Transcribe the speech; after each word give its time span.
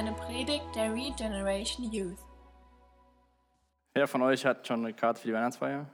eine 0.00 0.12
Predigt 0.12 0.64
der 0.74 0.94
Regeneration 0.94 1.92
Youth. 1.92 2.16
Wer 3.92 4.08
von 4.08 4.22
euch 4.22 4.46
hat 4.46 4.66
schon 4.66 4.82
eine 4.82 4.94
Karte 4.94 5.20
für 5.20 5.28
die 5.28 5.34
Weihnachtsfeier? 5.34 5.84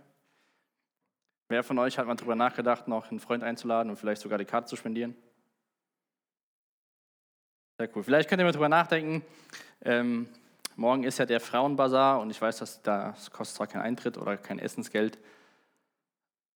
Wer 1.49 1.65
von 1.65 1.77
euch 1.81 1.99
hat 1.99 2.07
mal 2.07 2.15
darüber 2.15 2.37
nachgedacht, 2.37 2.87
noch 2.87 3.11
einen 3.11 3.19
Freund 3.19 3.43
einzuladen 3.43 3.91
und 3.91 3.97
vielleicht 3.97 4.23
sogar 4.23 4.39
die 4.39 4.45
Karte 4.45 4.69
zu 4.69 4.77
spendieren? 4.77 5.17
Sehr 7.79 7.91
cool. 7.97 8.05
Vielleicht 8.05 8.29
könnt 8.29 8.41
ihr 8.41 8.45
mal 8.45 8.53
darüber 8.53 8.69
nachdenken. 8.69 9.25
Ähm, 9.83 10.29
morgen 10.77 11.03
ist 11.03 11.19
ja 11.19 11.27
der 11.27 11.41
Frauenbazar 11.41 12.21
und 12.21 12.31
ich 12.31 12.41
weiß, 12.41 12.59
dass 12.59 12.81
das 12.83 13.33
kostet 13.33 13.57
zwar 13.57 13.67
keinen 13.67 13.83
Eintritt 13.83 14.19
oder 14.19 14.37
kein 14.37 14.61
Essensgeld. 14.61 15.19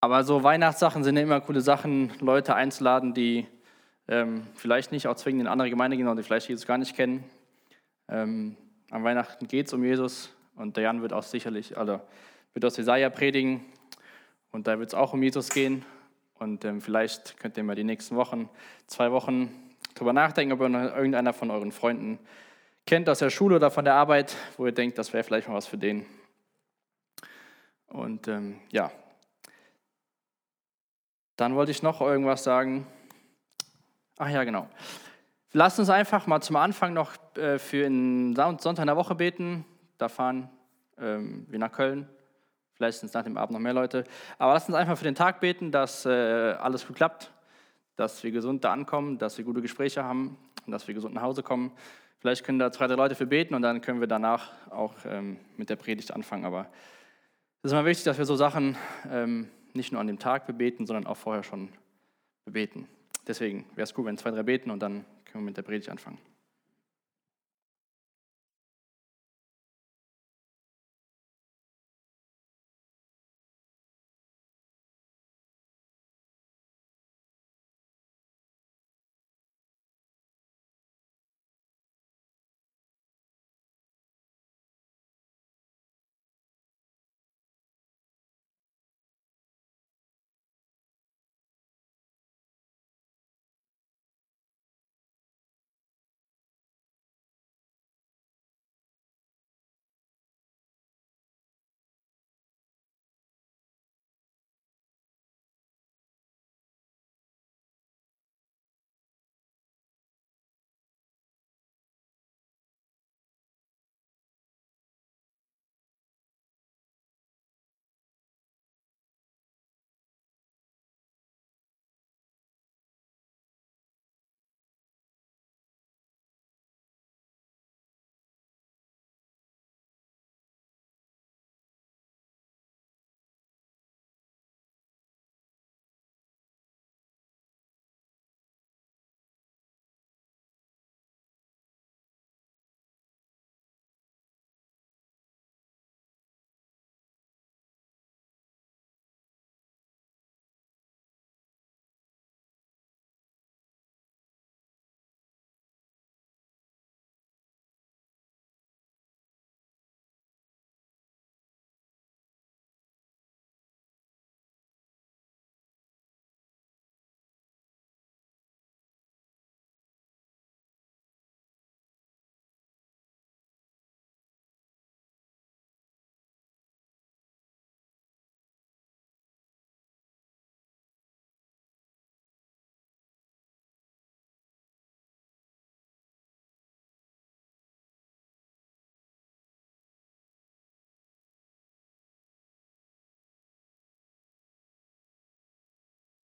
Aber 0.01 0.23
so 0.23 0.45
Weihnachtssachen 0.45 1.03
sind 1.03 1.17
ja 1.17 1.23
immer 1.25 1.41
coole 1.41 1.62
Sachen, 1.62 2.12
Leute 2.20 2.55
einzuladen, 2.55 3.12
die 3.12 3.48
ähm, 4.06 4.47
vielleicht 4.55 4.92
nicht 4.92 5.09
auch 5.09 5.17
zwingend 5.17 5.41
in 5.41 5.47
andere 5.48 5.69
Gemeinde 5.69 5.97
gehen 5.97 6.06
oder 6.06 6.14
die 6.14 6.23
vielleicht 6.23 6.48
Jesus 6.48 6.64
gar 6.64 6.78
nicht 6.78 6.95
kennen. 6.95 7.25
Ähm, 8.10 8.56
am 8.91 9.05
Weihnachten 9.05 9.46
geht 9.46 9.69
es 9.69 9.73
um 9.73 9.84
Jesus 9.84 10.30
und 10.56 10.77
der 10.77 10.84
Jan 10.84 11.00
wird 11.00 11.12
auch 11.12 11.23
sicherlich, 11.23 11.78
also 11.78 12.00
wird 12.52 12.64
aus 12.64 12.77
Jesaja 12.77 13.09
predigen 13.09 13.64
und 14.50 14.66
da 14.66 14.78
wird 14.80 14.88
es 14.88 14.95
auch 14.95 15.12
um 15.12 15.23
Jesus 15.23 15.48
gehen. 15.48 15.84
Und 16.41 16.64
ähm, 16.64 16.80
vielleicht 16.80 17.38
könnt 17.38 17.56
ihr 17.56 17.62
mal 17.62 17.77
die 17.77 17.84
nächsten 17.84 18.16
Wochen, 18.16 18.48
zwei 18.86 19.12
Wochen 19.12 19.77
drüber 19.95 20.12
nachdenken, 20.12 20.52
ob 20.52 20.60
ihr 20.60 20.96
irgendeiner 20.96 21.33
von 21.33 21.50
euren 21.50 21.70
Freunden 21.70 22.19
kennt 22.86 23.09
aus 23.09 23.20
der 23.20 23.30
Schule 23.30 23.56
oder 23.56 23.70
von 23.70 23.84
der 23.84 23.95
Arbeit, 23.95 24.36
wo 24.56 24.66
ihr 24.66 24.72
denkt, 24.72 24.98
das 24.98 25.12
wäre 25.12 25.22
vielleicht 25.22 25.47
mal 25.47 25.55
was 25.55 25.66
für 25.66 25.78
den. 25.78 26.05
Und 27.86 28.27
ähm, 28.27 28.58
ja, 28.70 28.91
dann 31.36 31.55
wollte 31.55 31.70
ich 31.70 31.83
noch 31.83 32.00
irgendwas 32.00 32.42
sagen. 32.42 32.86
Ach 34.19 34.28
ja, 34.28 34.42
genau. 34.45 34.69
Lasst 35.53 35.81
uns 35.81 35.91
einfach 35.91 36.29
mal 36.29 36.41
zum 36.41 36.55
Anfang 36.55 36.93
noch 36.93 37.12
äh, 37.37 37.59
für 37.59 37.83
den 37.83 38.37
Sonntag 38.37 38.79
in 38.79 38.87
der 38.87 38.97
Woche 38.97 39.17
beten. 39.17 39.65
Da 39.98 40.09
fahren 40.09 40.48
ähm, 40.97 41.45
wir 41.48 41.59
nach 41.59 41.73
Köln. 41.73 42.09
Vielleicht 42.75 43.01
sind 43.01 43.09
es 43.09 43.15
nach 43.15 43.25
dem 43.25 43.37
Abend 43.37 43.53
noch 43.53 43.61
mehr 43.61 43.73
Leute. 43.73 44.05
Aber 44.39 44.53
lasst 44.53 44.69
uns 44.69 44.77
einfach 44.77 44.97
für 44.97 45.05
den 45.05 45.17
Tag 45.17 45.41
beten, 45.41 45.73
dass 45.73 46.07
äh, 46.07 46.11
alles 46.11 46.87
gut 46.87 46.95
klappt, 46.95 47.33
dass 47.97 48.23
wir 48.23 48.31
gesund 48.31 48.62
da 48.62 48.73
ankommen, 48.73 49.19
dass 49.19 49.39
wir 49.39 49.45
gute 49.45 49.61
Gespräche 49.61 50.05
haben 50.05 50.39
und 50.67 50.73
dass 50.73 50.87
wir 50.87 50.95
gesund 50.95 51.15
nach 51.15 51.23
Hause 51.23 51.42
kommen. 51.42 51.73
Vielleicht 52.20 52.45
können 52.45 52.61
da 52.61 52.70
zwei, 52.70 52.87
drei 52.87 52.95
Leute 52.95 53.17
für 53.17 53.27
beten 53.27 53.55
und 53.55 53.62
dann 53.62 53.81
können 53.81 53.98
wir 53.98 54.07
danach 54.07 54.53
auch 54.70 54.95
ähm, 55.05 55.39
mit 55.57 55.69
der 55.69 55.77
Predigt 55.77 56.12
anfangen. 56.12 56.45
Aber 56.45 56.69
es 57.62 57.70
ist 57.70 57.73
immer 57.73 57.85
wichtig, 57.85 58.05
dass 58.05 58.19
wir 58.19 58.25
so 58.25 58.37
Sachen 58.37 58.77
ähm, 59.11 59.48
nicht 59.73 59.91
nur 59.91 60.01
an 60.01 60.07
dem 60.07 60.20
Tag 60.20 60.47
bebeten, 60.47 60.87
sondern 60.87 61.07
auch 61.07 61.17
vorher 61.17 61.42
schon 61.42 61.70
bebeten. 62.45 62.87
Deswegen 63.27 63.67
wäre 63.75 63.83
es 63.83 63.95
gut, 63.95 64.07
wenn 64.07 64.17
zwei, 64.17 64.31
drei 64.31 64.45
beten 64.45 64.70
und 64.70 64.81
dann 64.81 65.05
können 65.31 65.45
wir 65.45 65.50
mit 65.50 65.56
der 65.56 65.62
Predigt 65.62 65.89
anfangen. 65.89 66.19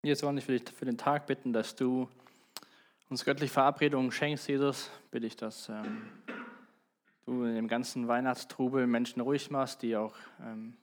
Jetzt 0.03 0.23
wollen 0.23 0.35
ich 0.39 0.45
für, 0.45 0.59
für 0.59 0.85
den 0.85 0.97
Tag 0.97 1.27
bitten, 1.27 1.53
dass 1.53 1.75
du 1.75 2.09
uns 3.11 3.23
göttliche 3.23 3.53
Verabredungen 3.53 4.11
schenkst, 4.11 4.47
Jesus. 4.47 4.89
Bitte 5.11 5.27
ich, 5.27 5.35
dass 5.35 5.69
ähm, 5.69 6.07
du 7.27 7.43
in 7.43 7.53
dem 7.53 7.67
ganzen 7.67 8.07
Weihnachtstrubel 8.07 8.87
Menschen 8.87 9.21
ruhig 9.21 9.51
machst, 9.51 9.83
die 9.83 9.95
auch 9.95 10.15
ähm, 10.43 10.73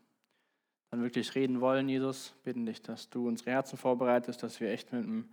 dann 0.93 1.03
wirklich 1.03 1.35
reden 1.35 1.61
wollen, 1.61 1.89
Jesus. 1.89 2.33
Bitten 2.45 2.65
dich, 2.65 2.81
dass 2.81 3.11
du 3.11 3.27
unsere 3.27 3.51
Herzen 3.51 3.77
vorbereitest, 3.77 4.41
dass 4.45 4.61
wir 4.61 4.71
echt 4.71 4.93
mit, 4.93 5.03
einem, 5.03 5.29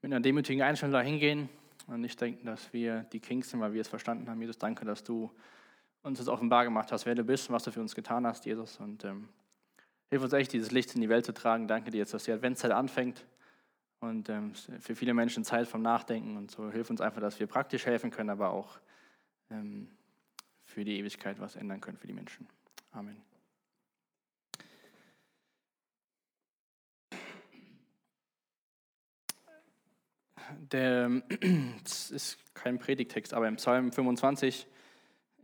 mit 0.00 0.12
einer 0.12 0.20
demütigen 0.20 0.62
Einstellung 0.62 0.92
da 0.92 1.00
hingehen 1.00 1.48
und 1.88 2.00
nicht 2.00 2.20
denken, 2.20 2.46
dass 2.46 2.72
wir 2.72 3.02
die 3.12 3.18
Kings 3.18 3.50
sind, 3.50 3.58
weil 3.58 3.72
wir 3.72 3.80
es 3.80 3.88
verstanden 3.88 4.30
haben. 4.30 4.40
Jesus, 4.40 4.58
danke, 4.58 4.84
dass 4.84 5.02
du 5.02 5.28
uns 6.02 6.18
das 6.18 6.28
offenbar 6.28 6.62
gemacht 6.62 6.92
hast, 6.92 7.04
wer 7.04 7.16
du 7.16 7.24
bist 7.24 7.48
und 7.48 7.56
was 7.56 7.64
du 7.64 7.72
für 7.72 7.80
uns 7.80 7.96
getan 7.96 8.24
hast, 8.24 8.46
Jesus. 8.46 8.78
Und 8.78 9.04
ähm, 9.04 9.28
Hilf 10.10 10.22
uns 10.22 10.32
echt, 10.32 10.52
dieses 10.52 10.70
Licht 10.70 10.94
in 10.94 11.00
die 11.00 11.08
Welt 11.08 11.26
zu 11.26 11.34
tragen. 11.34 11.68
Danke 11.68 11.90
dir 11.90 11.98
jetzt, 11.98 12.14
dass 12.14 12.24
die 12.24 12.32
Adventszeit 12.32 12.70
anfängt 12.70 13.26
und 14.00 14.28
ähm, 14.28 14.54
für 14.54 14.94
viele 14.94 15.12
Menschen 15.12 15.44
Zeit 15.44 15.68
vom 15.68 15.82
Nachdenken 15.82 16.36
und 16.36 16.50
so. 16.50 16.70
Hilf 16.70 16.88
uns 16.88 17.00
einfach, 17.00 17.20
dass 17.20 17.38
wir 17.40 17.46
praktisch 17.46 17.84
helfen 17.84 18.10
können, 18.10 18.30
aber 18.30 18.50
auch 18.50 18.78
ähm, 19.50 19.88
für 20.64 20.84
die 20.84 20.98
Ewigkeit 20.98 21.40
was 21.40 21.56
ändern 21.56 21.80
können 21.80 21.98
für 21.98 22.06
die 22.06 22.12
Menschen. 22.14 22.46
Amen. 22.92 23.20
Der, 30.72 31.10
das 31.84 32.10
ist 32.10 32.54
kein 32.54 32.78
Predigtext, 32.78 33.34
aber 33.34 33.48
im 33.48 33.56
Psalm 33.56 33.92
25 33.92 34.66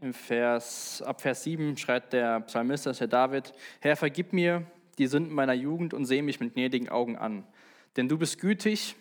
im 0.04 0.12
Vers, 0.12 1.00
ab 1.02 1.22
Vers 1.22 1.44
7 1.44 1.78
schreibt 1.78 2.12
der 2.12 2.40
Psalmist, 2.40 2.84
das 2.84 2.92
ist 2.96 3.00
der 3.00 3.08
David, 3.08 3.54
Herr, 3.80 3.96
vergib 3.96 4.34
mir 4.34 4.66
die 4.98 5.06
Sünden 5.06 5.34
meiner 5.34 5.54
Jugend 5.54 5.94
und 5.94 6.04
sehe 6.04 6.22
mich 6.22 6.40
mit 6.40 6.54
gnädigen 6.54 6.90
Augen 6.90 7.16
an. 7.16 7.44
Denn 7.96 8.08
du 8.08 8.18
bist 8.18 8.38
gütig, 8.38 8.96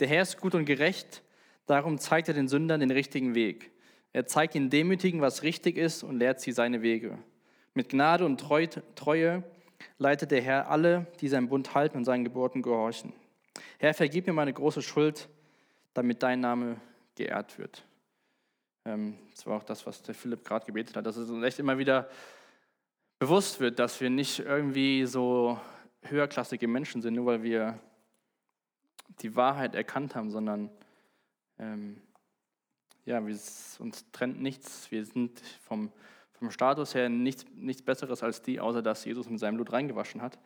der 0.00 0.08
Herr 0.08 0.22
ist 0.22 0.40
gut 0.40 0.56
und 0.56 0.64
gerecht, 0.64 1.22
darum 1.66 1.98
zeigt 1.98 2.26
er 2.26 2.34
den 2.34 2.48
Sündern 2.48 2.80
den 2.80 2.90
richtigen 2.90 3.36
Weg. 3.36 3.70
Er 4.12 4.26
zeigt 4.26 4.54
den 4.54 4.70
Demütigen, 4.70 5.20
was 5.20 5.44
richtig 5.44 5.76
ist 5.76 6.02
und 6.02 6.18
lehrt 6.18 6.40
sie 6.40 6.50
seine 6.50 6.82
Wege. 6.82 7.16
Mit 7.72 7.90
Gnade 7.90 8.24
und 8.26 8.38
Treue 8.38 9.44
leitet 9.98 10.32
der 10.32 10.42
Herr 10.42 10.68
alle, 10.68 11.06
die 11.20 11.28
seinen 11.28 11.48
Bund 11.48 11.74
halten 11.76 11.96
und 11.96 12.04
seinen 12.04 12.24
Geburten 12.24 12.60
gehorchen. 12.60 13.12
Herr, 13.78 13.94
vergib 13.94 14.26
mir 14.26 14.32
meine 14.32 14.52
große 14.52 14.82
Schuld, 14.82 15.28
damit 15.94 16.24
dein 16.24 16.40
Name 16.40 16.80
geehrt 17.14 17.56
wird. 17.58 17.84
Ähm, 18.84 19.16
das 19.30 19.46
war 19.46 19.56
auch 19.56 19.62
das, 19.62 19.86
was 19.86 20.02
der 20.02 20.14
Philipp 20.14 20.44
gerade 20.44 20.66
gebetet 20.66 20.96
hat, 20.96 21.06
dass 21.06 21.16
es 21.16 21.30
uns 21.30 21.44
echt 21.44 21.58
immer 21.58 21.78
wieder 21.78 22.08
bewusst 23.18 23.60
wird, 23.60 23.78
dass 23.78 24.00
wir 24.00 24.10
nicht 24.10 24.40
irgendwie 24.40 25.06
so 25.06 25.58
höherklassige 26.02 26.68
Menschen 26.68 27.00
sind, 27.00 27.14
nur 27.14 27.26
weil 27.26 27.42
wir 27.42 27.78
die 29.20 29.36
Wahrheit 29.36 29.74
erkannt 29.74 30.14
haben, 30.14 30.30
sondern 30.30 30.70
ähm, 31.58 32.02
ja, 33.04 33.24
wir, 33.26 33.34
uns 33.34 34.10
trennt 34.12 34.40
nichts. 34.40 34.90
Wir 34.90 35.04
sind 35.04 35.40
vom, 35.62 35.92
vom 36.32 36.50
Status 36.50 36.94
her 36.94 37.08
nichts, 37.08 37.44
nichts 37.54 37.82
Besseres 37.82 38.22
als 38.22 38.42
die, 38.42 38.60
außer 38.60 38.82
dass 38.82 39.04
Jesus 39.04 39.28
mit 39.28 39.38
seinem 39.38 39.56
Blut 39.56 39.72
reingewaschen 39.72 40.22
hat. 40.22 40.38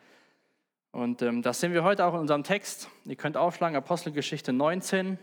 Und 0.91 1.23
ähm, 1.23 1.43
das 1.43 1.61
sehen 1.61 1.73
wir 1.73 1.85
heute 1.85 2.05
auch 2.05 2.15
in 2.15 2.21
unserem 2.21 2.45
Text. 2.45 2.89
Ihr 3.05 3.17
könnt 3.17 3.37
aufschlagen, 3.37 3.77
Apostelgeschichte 3.77 4.53
19. 4.53 5.19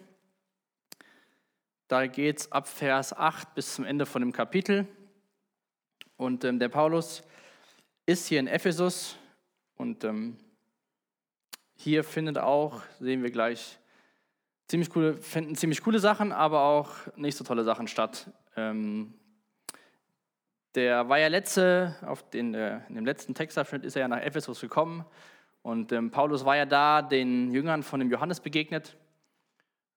Da 1.87 2.07
geht 2.07 2.39
es 2.39 2.51
ab 2.51 2.67
Vers 2.67 3.13
8 3.13 3.53
bis 3.53 3.75
zum 3.75 3.85
Ende 3.85 4.07
von 4.07 4.21
dem 4.21 4.31
Kapitel. 4.31 4.87
Und 6.17 6.43
ähm, 6.43 6.57
der 6.57 6.69
Paulus 6.69 7.21
ist 8.07 8.27
hier 8.27 8.39
in 8.39 8.47
Ephesus 8.47 9.17
und 9.75 10.03
ähm, 10.03 10.37
hier 11.75 12.03
findet 12.03 12.39
auch, 12.39 12.81
sehen 12.99 13.21
wir 13.21 13.29
gleich, 13.29 13.77
ziemlich 14.67 14.89
coole, 14.89 15.17
finden 15.17 15.55
ziemlich 15.55 15.83
coole 15.83 15.99
Sachen, 15.99 16.31
aber 16.31 16.61
auch 16.61 16.89
nicht 17.17 17.37
so 17.37 17.43
tolle 17.43 17.63
Sachen 17.63 17.87
statt. 17.87 18.31
Ähm, 18.55 19.13
der 20.73 21.07
war 21.07 21.19
ja 21.19 21.27
letzte, 21.27 21.95
auf 22.01 22.27
den, 22.31 22.55
äh, 22.55 22.79
in 22.89 22.95
dem 22.95 23.05
letzten 23.05 23.35
Textabschnitt 23.35 23.83
ist 23.83 23.95
er 23.95 24.03
ja 24.03 24.07
nach 24.07 24.21
Ephesus 24.21 24.59
gekommen 24.59 25.05
und 25.61 25.91
ähm, 25.91 26.09
Paulus 26.09 26.45
war 26.45 26.57
ja 26.57 26.65
da 26.65 27.03
den 27.03 27.51
Jüngern 27.51 27.83
von 27.83 27.99
dem 27.99 28.09
Johannes 28.09 28.39
begegnet 28.39 28.97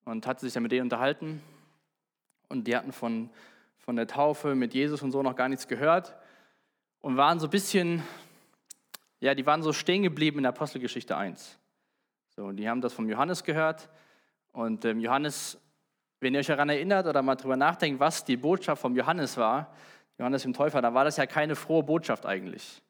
und 0.04 0.26
hatte 0.26 0.44
sich 0.44 0.54
ja 0.54 0.60
mit 0.60 0.72
denen 0.72 0.82
unterhalten 0.82 1.40
und 2.48 2.66
die 2.66 2.76
hatten 2.76 2.92
von, 2.92 3.30
von 3.78 3.96
der 3.96 4.06
Taufe 4.06 4.54
mit 4.54 4.74
Jesus 4.74 5.02
und 5.02 5.12
so 5.12 5.22
noch 5.22 5.36
gar 5.36 5.48
nichts 5.48 5.68
gehört 5.68 6.14
und 7.00 7.16
waren 7.16 7.40
so 7.40 7.46
ein 7.46 7.50
bisschen, 7.50 8.02
ja, 9.20 9.34
die 9.34 9.46
waren 9.46 9.62
so 9.62 9.72
stehen 9.72 10.02
geblieben 10.02 10.38
in 10.38 10.42
der 10.44 10.50
Apostelgeschichte 10.50 11.16
1. 11.16 11.58
So, 12.36 12.44
und 12.44 12.56
die 12.56 12.68
haben 12.68 12.80
das 12.80 12.92
vom 12.92 13.08
Johannes 13.08 13.44
gehört 13.44 13.88
und 14.52 14.84
ähm, 14.84 15.00
Johannes, 15.00 15.60
wenn 16.20 16.34
ihr 16.34 16.40
euch 16.40 16.46
daran 16.46 16.68
erinnert 16.68 17.06
oder 17.06 17.22
mal 17.22 17.36
drüber 17.36 17.56
nachdenkt, 17.56 18.00
was 18.00 18.24
die 18.24 18.36
Botschaft 18.36 18.82
vom 18.82 18.96
Johannes 18.96 19.36
war, 19.36 19.72
Johannes 20.18 20.42
dem 20.42 20.52
Täufer, 20.52 20.82
da 20.82 20.92
war 20.94 21.04
das 21.04 21.16
ja 21.16 21.26
keine 21.26 21.54
frohe 21.54 21.82
Botschaft 21.82 22.26
eigentlich. 22.26 22.82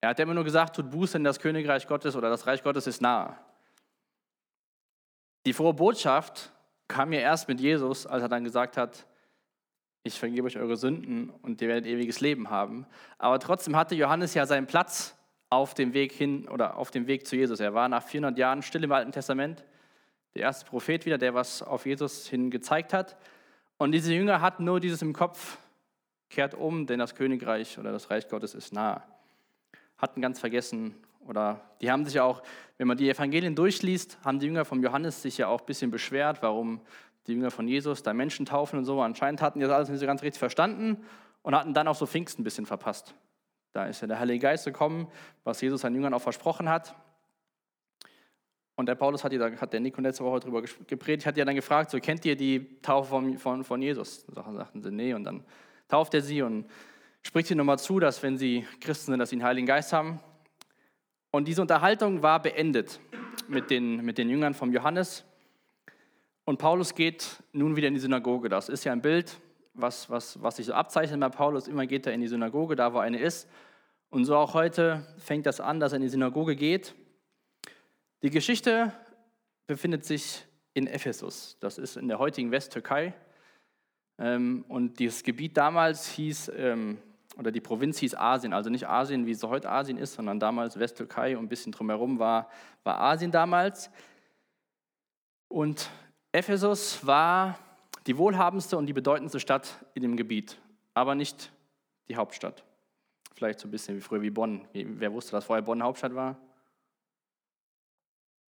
Er 0.00 0.10
hat 0.10 0.20
immer 0.20 0.34
nur 0.34 0.44
gesagt, 0.44 0.76
tut 0.76 0.90
Buße 0.90 1.18
in 1.18 1.24
das 1.24 1.38
Königreich 1.38 1.86
Gottes 1.86 2.16
oder 2.16 2.28
das 2.30 2.46
Reich 2.46 2.62
Gottes 2.62 2.86
ist 2.86 3.00
nahe. 3.00 3.36
Die 5.44 5.52
frohe 5.52 5.74
Botschaft 5.74 6.51
kam 6.92 7.12
ja 7.14 7.20
erst 7.20 7.48
mit 7.48 7.58
Jesus, 7.58 8.06
als 8.06 8.22
er 8.22 8.28
dann 8.28 8.44
gesagt 8.44 8.76
hat, 8.76 9.06
ich 10.02 10.18
vergebe 10.18 10.46
euch 10.46 10.58
eure 10.58 10.76
Sünden 10.76 11.30
und 11.30 11.62
ihr 11.62 11.68
werdet 11.68 11.86
ewiges 11.86 12.20
Leben 12.20 12.50
haben. 12.50 12.86
Aber 13.16 13.38
trotzdem 13.38 13.76
hatte 13.76 13.94
Johannes 13.94 14.34
ja 14.34 14.44
seinen 14.44 14.66
Platz 14.66 15.16
auf 15.48 15.72
dem 15.72 15.94
Weg 15.94 16.12
hin 16.12 16.46
oder 16.48 16.76
auf 16.76 16.90
dem 16.90 17.06
Weg 17.06 17.26
zu 17.26 17.34
Jesus. 17.34 17.60
Er 17.60 17.72
war 17.72 17.88
nach 17.88 18.02
400 18.02 18.36
Jahren 18.36 18.60
still 18.60 18.84
im 18.84 18.92
Alten 18.92 19.10
Testament, 19.10 19.64
der 20.34 20.42
erste 20.42 20.66
Prophet 20.66 21.06
wieder, 21.06 21.16
der 21.16 21.32
was 21.32 21.62
auf 21.62 21.86
Jesus 21.86 22.26
hin 22.26 22.50
gezeigt 22.50 22.92
hat. 22.92 23.16
Und 23.78 23.92
diese 23.92 24.12
Jünger 24.12 24.42
hatten 24.42 24.64
nur 24.64 24.78
dieses 24.78 25.00
im 25.00 25.14
Kopf, 25.14 25.56
kehrt 26.28 26.54
um, 26.54 26.86
denn 26.86 26.98
das 26.98 27.14
Königreich 27.14 27.78
oder 27.78 27.90
das 27.90 28.10
Reich 28.10 28.28
Gottes 28.28 28.54
ist 28.54 28.74
nahe. 28.74 29.02
Hatten 29.96 30.20
ganz 30.20 30.40
vergessen 30.40 30.94
oder 31.26 31.60
die 31.80 31.90
haben 31.90 32.04
sich 32.04 32.20
auch, 32.20 32.42
wenn 32.78 32.88
man 32.88 32.96
die 32.96 33.08
Evangelien 33.08 33.54
durchliest, 33.54 34.18
haben 34.24 34.38
die 34.38 34.46
Jünger 34.46 34.64
von 34.64 34.82
Johannes 34.82 35.22
sich 35.22 35.38
ja 35.38 35.48
auch 35.48 35.60
ein 35.60 35.66
bisschen 35.66 35.90
beschwert, 35.90 36.42
warum 36.42 36.80
die 37.26 37.32
Jünger 37.32 37.50
von 37.50 37.68
Jesus 37.68 38.02
da 38.02 38.12
Menschen 38.12 38.46
taufen 38.46 38.78
und 38.78 38.84
so. 38.84 39.00
Anscheinend 39.00 39.40
hatten 39.40 39.60
die 39.60 39.66
das 39.66 39.74
alles 39.74 39.88
nicht 39.88 40.00
so 40.00 40.06
ganz 40.06 40.22
richtig 40.22 40.38
verstanden 40.38 41.04
und 41.42 41.54
hatten 41.54 41.74
dann 41.74 41.88
auch 41.88 41.94
so 41.94 42.06
Pfingsten 42.06 42.42
ein 42.42 42.44
bisschen 42.44 42.66
verpasst. 42.66 43.14
Da 43.72 43.86
ist 43.86 44.00
ja 44.00 44.08
der 44.08 44.18
Heilige 44.18 44.40
Geist 44.40 44.64
gekommen, 44.64 45.08
was 45.44 45.60
Jesus 45.60 45.80
seinen 45.82 45.94
Jüngern 45.94 46.12
auch 46.14 46.22
versprochen 46.22 46.68
hat. 46.68 46.94
Und 48.74 48.86
der 48.86 48.94
Paulus 48.94 49.22
hat, 49.22 49.32
die, 49.32 49.38
hat 49.38 49.72
der 49.72 49.80
Nico 49.80 50.00
letzte 50.00 50.24
Woche 50.24 50.40
darüber 50.40 50.62
gepredigt, 50.62 51.26
hat 51.26 51.36
ja 51.36 51.44
dann 51.44 51.54
gefragt, 51.54 51.90
so 51.90 51.98
kennt 52.00 52.24
ihr 52.24 52.36
die 52.36 52.80
Taufe 52.80 53.10
von, 53.10 53.38
von, 53.38 53.64
von 53.64 53.82
Jesus? 53.82 54.26
Da 54.26 54.50
sagten 54.52 54.82
sie, 54.82 54.90
nee. 54.90 55.14
Und 55.14 55.24
dann 55.24 55.44
tauft 55.88 56.14
er 56.14 56.22
sie 56.22 56.42
und 56.42 56.66
spricht 57.22 57.48
sie 57.48 57.54
nochmal 57.54 57.78
zu, 57.78 58.00
dass 58.00 58.22
wenn 58.22 58.36
sie 58.36 58.66
Christen 58.80 59.12
sind, 59.12 59.20
dass 59.20 59.30
sie 59.30 59.36
den 59.36 59.44
Heiligen 59.44 59.66
Geist 59.66 59.92
haben. 59.92 60.20
Und 61.34 61.48
diese 61.48 61.62
Unterhaltung 61.62 62.22
war 62.22 62.42
beendet 62.42 63.00
mit 63.48 63.70
den, 63.70 64.04
mit 64.04 64.18
den 64.18 64.28
Jüngern 64.28 64.52
von 64.52 64.70
Johannes. 64.70 65.24
Und 66.44 66.58
Paulus 66.58 66.94
geht 66.94 67.42
nun 67.52 67.74
wieder 67.74 67.88
in 67.88 67.94
die 67.94 68.00
Synagoge. 68.00 68.50
Das 68.50 68.68
ist 68.68 68.84
ja 68.84 68.92
ein 68.92 69.00
Bild, 69.00 69.40
was, 69.72 70.10
was, 70.10 70.42
was 70.42 70.56
sich 70.56 70.66
so 70.66 70.74
abzeichnet 70.74 71.18
bei 71.18 71.30
Paulus. 71.30 71.68
Immer 71.68 71.86
geht 71.86 72.06
er 72.06 72.12
in 72.12 72.20
die 72.20 72.28
Synagoge, 72.28 72.76
da 72.76 72.92
wo 72.92 72.98
eine 72.98 73.18
ist. 73.18 73.48
Und 74.10 74.26
so 74.26 74.36
auch 74.36 74.52
heute 74.52 75.06
fängt 75.16 75.46
das 75.46 75.58
an, 75.58 75.80
dass 75.80 75.92
er 75.92 75.96
in 75.96 76.02
die 76.02 76.10
Synagoge 76.10 76.54
geht. 76.54 76.94
Die 78.22 78.28
Geschichte 78.28 78.92
befindet 79.66 80.04
sich 80.04 80.44
in 80.74 80.86
Ephesus. 80.86 81.56
Das 81.60 81.78
ist 81.78 81.96
in 81.96 82.08
der 82.08 82.18
heutigen 82.18 82.50
Westtürkei. 82.50 83.14
Ähm, 84.18 84.66
und 84.68 84.98
dieses 84.98 85.22
Gebiet 85.22 85.56
damals 85.56 86.08
hieß, 86.10 86.52
ähm, 86.54 86.98
oder 87.36 87.50
die 87.50 87.60
Provinz 87.60 87.98
hieß 87.98 88.14
Asien. 88.14 88.52
Also 88.52 88.70
nicht 88.70 88.88
Asien, 88.88 89.26
wie 89.26 89.30
es 89.32 89.42
heute 89.42 89.70
Asien 89.70 89.98
ist, 89.98 90.14
sondern 90.14 90.38
damals 90.38 90.78
Westtürkei 90.78 91.36
und 91.36 91.44
ein 91.44 91.48
bisschen 91.48 91.72
drumherum 91.72 92.18
war, 92.18 92.50
war 92.84 93.00
Asien 93.00 93.30
damals. 93.30 93.90
Und 95.48 95.90
Ephesus 96.32 97.06
war 97.06 97.58
die 98.06 98.16
wohlhabendste 98.16 98.76
und 98.76 98.86
die 98.86 98.92
bedeutendste 98.92 99.40
Stadt 99.40 99.84
in 99.94 100.02
dem 100.02 100.16
Gebiet, 100.16 100.58
aber 100.94 101.14
nicht 101.14 101.52
die 102.08 102.16
Hauptstadt. 102.16 102.64
Vielleicht 103.34 103.60
so 103.60 103.68
ein 103.68 103.70
bisschen 103.70 103.96
wie 103.96 104.00
früher 104.00 104.22
wie 104.22 104.30
Bonn. 104.30 104.66
Wer 104.72 105.12
wusste, 105.12 105.32
dass 105.32 105.44
vorher 105.44 105.62
Bonn 105.62 105.82
Hauptstadt 105.82 106.14
war? 106.14 106.36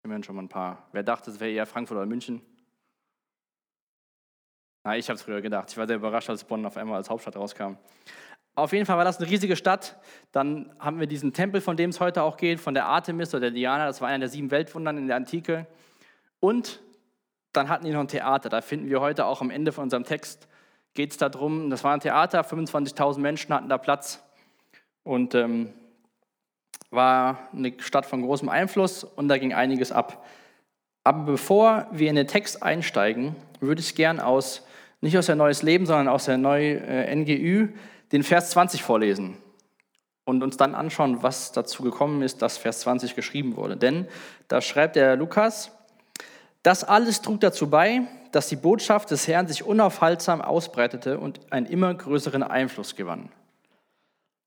Immerhin 0.02 0.24
schon 0.24 0.34
mal 0.34 0.42
ein 0.42 0.48
paar. 0.48 0.88
Wer 0.92 1.02
dachte, 1.02 1.30
es 1.30 1.38
wäre 1.38 1.50
eher 1.50 1.66
Frankfurt 1.66 1.96
oder 1.96 2.06
München? 2.06 2.42
Na, 4.84 4.96
ich 4.96 5.08
habe 5.08 5.14
es 5.16 5.22
früher 5.22 5.40
gedacht. 5.40 5.70
Ich 5.70 5.76
war 5.76 5.86
sehr 5.86 5.96
überrascht, 5.96 6.28
als 6.28 6.42
Bonn 6.42 6.66
auf 6.66 6.76
einmal 6.76 6.96
als 6.96 7.08
Hauptstadt 7.08 7.36
rauskam. 7.36 7.76
Auf 8.54 8.72
jeden 8.72 8.84
Fall 8.84 8.98
war 8.98 9.04
das 9.04 9.18
eine 9.18 9.30
riesige 9.30 9.56
Stadt. 9.56 9.96
Dann 10.30 10.74
haben 10.78 11.00
wir 11.00 11.06
diesen 11.06 11.32
Tempel, 11.32 11.60
von 11.60 11.76
dem 11.76 11.90
es 11.90 12.00
heute 12.00 12.22
auch 12.22 12.36
geht, 12.36 12.60
von 12.60 12.74
der 12.74 12.86
Artemis 12.86 13.30
oder 13.30 13.42
der 13.42 13.50
Diana. 13.52 13.86
Das 13.86 14.00
war 14.00 14.08
einer 14.08 14.20
der 14.20 14.28
sieben 14.28 14.50
Weltwundern 14.50 14.98
in 14.98 15.06
der 15.06 15.16
Antike. 15.16 15.66
Und 16.38 16.80
dann 17.52 17.68
hatten 17.68 17.84
die 17.84 17.92
noch 17.92 18.00
ein 18.00 18.08
Theater. 18.08 18.48
Da 18.48 18.60
finden 18.60 18.90
wir 18.90 19.00
heute 19.00 19.24
auch 19.26 19.40
am 19.40 19.50
Ende 19.50 19.72
von 19.72 19.84
unserem 19.84 20.04
Text, 20.04 20.48
geht 20.94 21.12
es 21.12 21.16
darum, 21.16 21.70
das 21.70 21.84
war 21.84 21.94
ein 21.94 22.00
Theater, 22.00 22.42
25.000 22.42 23.18
Menschen 23.20 23.54
hatten 23.54 23.68
da 23.68 23.78
Platz 23.78 24.22
und 25.04 25.34
ähm, 25.34 25.72
war 26.90 27.48
eine 27.52 27.72
Stadt 27.78 28.04
von 28.04 28.22
großem 28.22 28.48
Einfluss 28.48 29.04
und 29.04 29.28
da 29.28 29.38
ging 29.38 29.54
einiges 29.54 29.92
ab. 29.92 30.26
Aber 31.04 31.24
bevor 31.24 31.86
wir 31.90 32.10
in 32.10 32.16
den 32.16 32.26
Text 32.26 32.62
einsteigen, 32.62 33.34
würde 33.60 33.80
ich 33.80 33.94
gern 33.94 34.20
aus, 34.20 34.66
nicht 35.00 35.16
aus 35.16 35.26
der 35.26 35.36
Neues 35.36 35.62
Leben, 35.62 35.86
sondern 35.86 36.08
aus 36.08 36.26
der 36.26 36.36
Neue 36.36 36.80
äh, 36.80 37.14
NGÜ, 37.14 37.68
den 38.12 38.22
Vers 38.22 38.50
20 38.50 38.82
vorlesen 38.82 39.38
und 40.24 40.42
uns 40.42 40.56
dann 40.56 40.74
anschauen, 40.74 41.22
was 41.22 41.52
dazu 41.52 41.82
gekommen 41.82 42.22
ist, 42.22 42.42
dass 42.42 42.58
Vers 42.58 42.80
20 42.80 43.16
geschrieben 43.16 43.56
wurde. 43.56 43.76
Denn 43.76 44.06
da 44.48 44.60
schreibt 44.60 44.96
der 44.96 45.16
Lukas, 45.16 45.72
das 46.62 46.84
alles 46.84 47.22
trug 47.22 47.40
dazu 47.40 47.68
bei, 47.68 48.02
dass 48.30 48.48
die 48.48 48.56
Botschaft 48.56 49.10
des 49.10 49.26
Herrn 49.26 49.48
sich 49.48 49.64
unaufhaltsam 49.64 50.40
ausbreitete 50.40 51.18
und 51.18 51.52
einen 51.52 51.66
immer 51.66 51.92
größeren 51.92 52.42
Einfluss 52.42 52.94
gewann. 52.94 53.30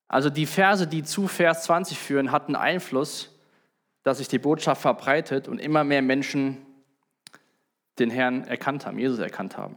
Also 0.07 0.29
die 0.29 0.45
Verse, 0.45 0.87
die 0.87 1.03
zu 1.03 1.27
Vers 1.27 1.63
20 1.63 1.97
führen, 1.97 2.31
hatten 2.31 2.55
Einfluss, 2.55 3.31
dass 4.03 4.19
sich 4.19 4.27
die 4.27 4.39
Botschaft 4.39 4.81
verbreitet 4.81 5.47
und 5.47 5.59
immer 5.59 5.83
mehr 5.83 6.01
Menschen 6.01 6.65
den 7.99 8.09
Herrn 8.09 8.43
erkannt 8.45 8.85
haben, 8.85 8.99
Jesus 8.99 9.19
erkannt 9.19 9.57
haben. 9.57 9.75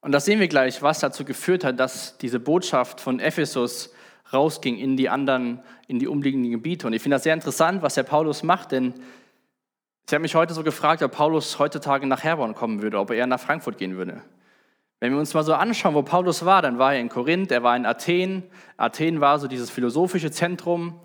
Und 0.00 0.12
das 0.12 0.24
sehen 0.24 0.40
wir 0.40 0.48
gleich, 0.48 0.82
was 0.82 1.00
dazu 1.00 1.24
geführt 1.24 1.64
hat, 1.64 1.78
dass 1.78 2.16
diese 2.18 2.40
Botschaft 2.40 3.00
von 3.00 3.20
Ephesus 3.20 3.92
rausging 4.32 4.78
in 4.78 4.96
die 4.96 5.08
anderen, 5.08 5.60
in 5.88 5.98
die 5.98 6.06
umliegenden 6.06 6.50
Gebiete. 6.52 6.86
Und 6.86 6.92
ich 6.92 7.02
finde 7.02 7.16
das 7.16 7.24
sehr 7.24 7.34
interessant, 7.34 7.82
was 7.82 7.94
der 7.94 8.04
Paulus 8.04 8.42
macht, 8.42 8.72
denn 8.72 8.94
ich 10.06 10.14
habe 10.14 10.22
mich 10.22 10.34
heute 10.34 10.54
so 10.54 10.64
gefragt, 10.64 11.02
ob 11.02 11.12
Paulus 11.12 11.58
heutzutage 11.58 12.06
nach 12.06 12.24
Herborn 12.24 12.54
kommen 12.54 12.82
würde, 12.82 12.98
ob 12.98 13.10
er 13.10 13.16
eher 13.16 13.26
nach 13.26 13.38
Frankfurt 13.38 13.78
gehen 13.78 13.96
würde. 13.96 14.22
Wenn 14.98 15.12
wir 15.12 15.18
uns 15.18 15.32
mal 15.34 15.44
so 15.44 15.54
anschauen, 15.54 15.94
wo 15.94 16.02
Paulus 16.02 16.44
war, 16.44 16.62
dann 16.62 16.78
war 16.78 16.94
er 16.94 17.00
in 17.00 17.08
Korinth, 17.08 17.50
er 17.52 17.62
war 17.62 17.76
in 17.76 17.86
Athen. 17.86 18.42
Athen 18.76 19.20
war 19.20 19.38
so 19.38 19.46
dieses 19.48 19.70
philosophische 19.70 20.30
Zentrum. 20.30 21.00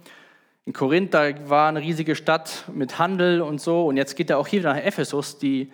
In 0.65 0.73
Korinth, 0.73 1.13
da 1.13 1.47
war 1.47 1.69
eine 1.69 1.81
riesige 1.81 2.15
Stadt 2.15 2.65
mit 2.73 2.97
Handel 2.97 3.41
und 3.41 3.61
so. 3.61 3.85
Und 3.85 3.95
jetzt 3.95 4.15
geht 4.15 4.29
er 4.31 4.39
auch 4.39 4.47
hier 4.47 4.63
nach 4.63 4.75
Ephesus, 4.75 5.37
die 5.37 5.71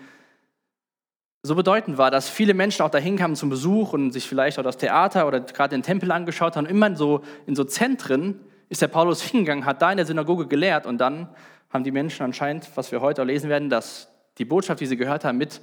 so 1.43 1.55
bedeutend 1.55 1.97
war, 1.97 2.11
dass 2.11 2.29
viele 2.29 2.53
Menschen 2.53 2.83
auch 2.83 2.89
dahin 2.89 3.17
kamen 3.17 3.35
zum 3.35 3.49
Besuch 3.49 3.93
und 3.93 4.11
sich 4.11 4.27
vielleicht 4.27 4.59
auch 4.59 4.63
das 4.63 4.77
Theater 4.77 5.27
oder 5.27 5.39
gerade 5.39 5.75
den 5.75 5.81
Tempel 5.81 6.11
angeschaut 6.11 6.55
haben. 6.55 6.67
Immer 6.67 6.87
in 6.87 6.95
so, 6.95 7.21
in 7.47 7.55
so 7.55 7.63
Zentren 7.63 8.39
ist 8.69 8.81
der 8.81 8.87
Paulus 8.87 9.21
hingegangen, 9.23 9.65
hat 9.65 9.81
da 9.81 9.91
in 9.91 9.97
der 9.97 10.05
Synagoge 10.05 10.47
gelehrt 10.47 10.85
und 10.85 10.99
dann 10.99 11.29
haben 11.71 11.83
die 11.83 11.91
Menschen 11.91 12.23
anscheinend, 12.23 12.69
was 12.75 12.91
wir 12.91 13.01
heute 13.01 13.21
auch 13.21 13.25
lesen 13.25 13.49
werden, 13.49 13.69
dass 13.69 14.09
die 14.37 14.45
Botschaft, 14.45 14.81
die 14.81 14.85
sie 14.85 14.97
gehört 14.97 15.25
haben, 15.25 15.37
mit 15.37 15.61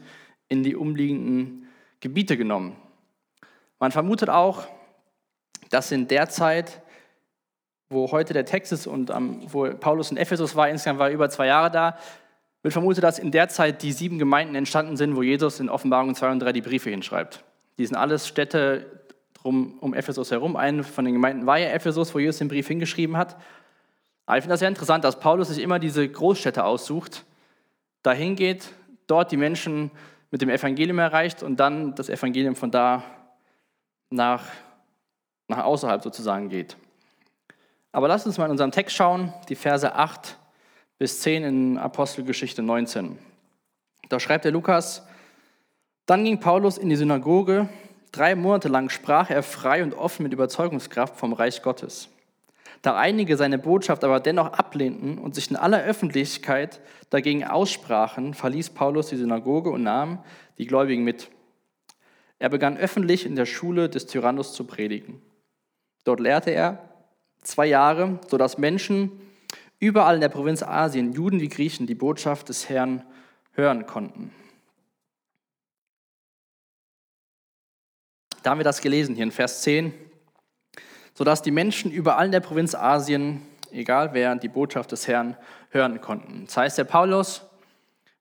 in 0.48 0.62
die 0.62 0.74
umliegenden 0.74 1.68
Gebiete 2.00 2.36
genommen. 2.36 2.76
Man 3.78 3.92
vermutet 3.92 4.30
auch, 4.30 4.66
dass 5.70 5.92
in 5.92 6.08
der 6.08 6.28
Zeit, 6.28 6.80
wo 7.88 8.10
heute 8.10 8.32
der 8.32 8.46
Text 8.46 8.72
ist 8.72 8.86
und 8.86 9.10
wo 9.52 9.68
Paulus 9.74 10.10
in 10.10 10.16
Ephesus 10.16 10.56
war, 10.56 10.68
insgesamt 10.68 10.98
war 10.98 11.08
er 11.08 11.14
über 11.14 11.30
zwei 11.30 11.46
Jahre 11.46 11.70
da, 11.70 11.98
wird 12.68 12.74
vermutet, 12.74 13.02
dass 13.02 13.18
in 13.18 13.30
der 13.30 13.48
Zeit 13.48 13.82
die 13.82 13.92
sieben 13.92 14.18
Gemeinden 14.18 14.54
entstanden 14.54 14.98
sind, 14.98 15.16
wo 15.16 15.22
Jesus 15.22 15.58
in 15.58 15.70
Offenbarung 15.70 16.14
2 16.14 16.32
und 16.32 16.40
3 16.40 16.52
die 16.52 16.60
Briefe 16.60 16.90
hinschreibt. 16.90 17.42
Die 17.78 17.86
sind 17.86 17.96
alles 17.96 18.28
Städte 18.28 18.84
drum, 19.32 19.78
um 19.80 19.94
Ephesus 19.94 20.30
herum. 20.30 20.54
Eine 20.54 20.84
von 20.84 21.06
den 21.06 21.14
Gemeinden 21.14 21.46
war 21.46 21.58
ja 21.58 21.70
Ephesus, 21.70 22.14
wo 22.14 22.18
Jesus 22.18 22.38
den 22.38 22.48
Brief 22.48 22.68
hingeschrieben 22.68 23.16
hat. 23.16 23.36
Aber 24.26 24.36
ich 24.36 24.42
finde 24.42 24.52
das 24.52 24.60
sehr 24.60 24.68
interessant, 24.68 25.04
dass 25.04 25.18
Paulus 25.18 25.48
sich 25.48 25.62
immer 25.62 25.78
diese 25.78 26.06
Großstädte 26.06 26.62
aussucht, 26.62 27.24
dahin 28.02 28.36
geht, 28.36 28.68
dort 29.06 29.32
die 29.32 29.38
Menschen 29.38 29.90
mit 30.30 30.42
dem 30.42 30.50
Evangelium 30.50 30.98
erreicht 30.98 31.42
und 31.42 31.58
dann 31.58 31.94
das 31.94 32.10
Evangelium 32.10 32.54
von 32.54 32.70
da 32.70 33.02
nach, 34.10 34.44
nach 35.46 35.64
außerhalb 35.64 36.02
sozusagen 36.02 36.50
geht. 36.50 36.76
Aber 37.92 38.08
lasst 38.08 38.26
uns 38.26 38.36
mal 38.36 38.44
in 38.44 38.50
unserem 38.50 38.72
Text 38.72 38.94
schauen, 38.94 39.32
die 39.48 39.54
Verse 39.54 39.94
8 39.94 40.37
bis 40.98 41.20
10 41.20 41.44
in 41.44 41.78
Apostelgeschichte 41.78 42.62
19. 42.62 43.18
Da 44.08 44.18
schreibt 44.18 44.44
der 44.44 44.52
Lukas, 44.52 45.06
dann 46.06 46.24
ging 46.24 46.40
Paulus 46.40 46.78
in 46.78 46.88
die 46.88 46.96
Synagoge, 46.96 47.68
drei 48.12 48.34
Monate 48.34 48.68
lang 48.68 48.88
sprach 48.88 49.30
er 49.30 49.42
frei 49.42 49.82
und 49.82 49.94
offen 49.94 50.24
mit 50.24 50.32
Überzeugungskraft 50.32 51.16
vom 51.16 51.32
Reich 51.32 51.62
Gottes. 51.62 52.08
Da 52.82 52.96
einige 52.96 53.36
seine 53.36 53.58
Botschaft 53.58 54.04
aber 54.04 54.20
dennoch 54.20 54.52
ablehnten 54.52 55.18
und 55.18 55.34
sich 55.34 55.50
in 55.50 55.56
aller 55.56 55.82
Öffentlichkeit 55.82 56.80
dagegen 57.10 57.44
aussprachen, 57.44 58.34
verließ 58.34 58.70
Paulus 58.70 59.08
die 59.08 59.16
Synagoge 59.16 59.70
und 59.70 59.82
nahm 59.82 60.24
die 60.58 60.66
Gläubigen 60.66 61.04
mit. 61.04 61.28
Er 62.38 62.48
begann 62.48 62.76
öffentlich 62.76 63.26
in 63.26 63.36
der 63.36 63.46
Schule 63.46 63.88
des 63.88 64.06
Tyrannus 64.06 64.52
zu 64.52 64.64
predigen. 64.64 65.20
Dort 66.04 66.20
lehrte 66.20 66.50
er 66.50 66.78
zwei 67.42 67.66
Jahre, 67.66 68.20
sodass 68.28 68.58
Menschen 68.58 69.20
überall 69.78 70.16
in 70.16 70.20
der 70.20 70.28
Provinz 70.28 70.62
Asien, 70.62 71.12
Juden 71.12 71.40
wie 71.40 71.48
Griechen, 71.48 71.86
die 71.86 71.94
Botschaft 71.94 72.48
des 72.48 72.68
Herrn 72.68 73.04
hören 73.52 73.86
konnten. 73.86 74.32
Da 78.42 78.50
haben 78.50 78.58
wir 78.58 78.64
das 78.64 78.80
gelesen 78.80 79.14
hier 79.14 79.24
in 79.24 79.32
Vers 79.32 79.62
10, 79.62 79.92
sodass 81.14 81.42
die 81.42 81.50
Menschen 81.50 81.90
überall 81.90 82.26
in 82.26 82.32
der 82.32 82.40
Provinz 82.40 82.74
Asien, 82.74 83.42
egal 83.70 84.14
wer, 84.14 84.34
die 84.36 84.48
Botschaft 84.48 84.92
des 84.92 85.06
Herrn 85.08 85.36
hören 85.70 86.00
konnten. 86.00 86.46
Das 86.46 86.56
heißt, 86.56 86.78
der 86.78 86.84
Paulus 86.84 87.42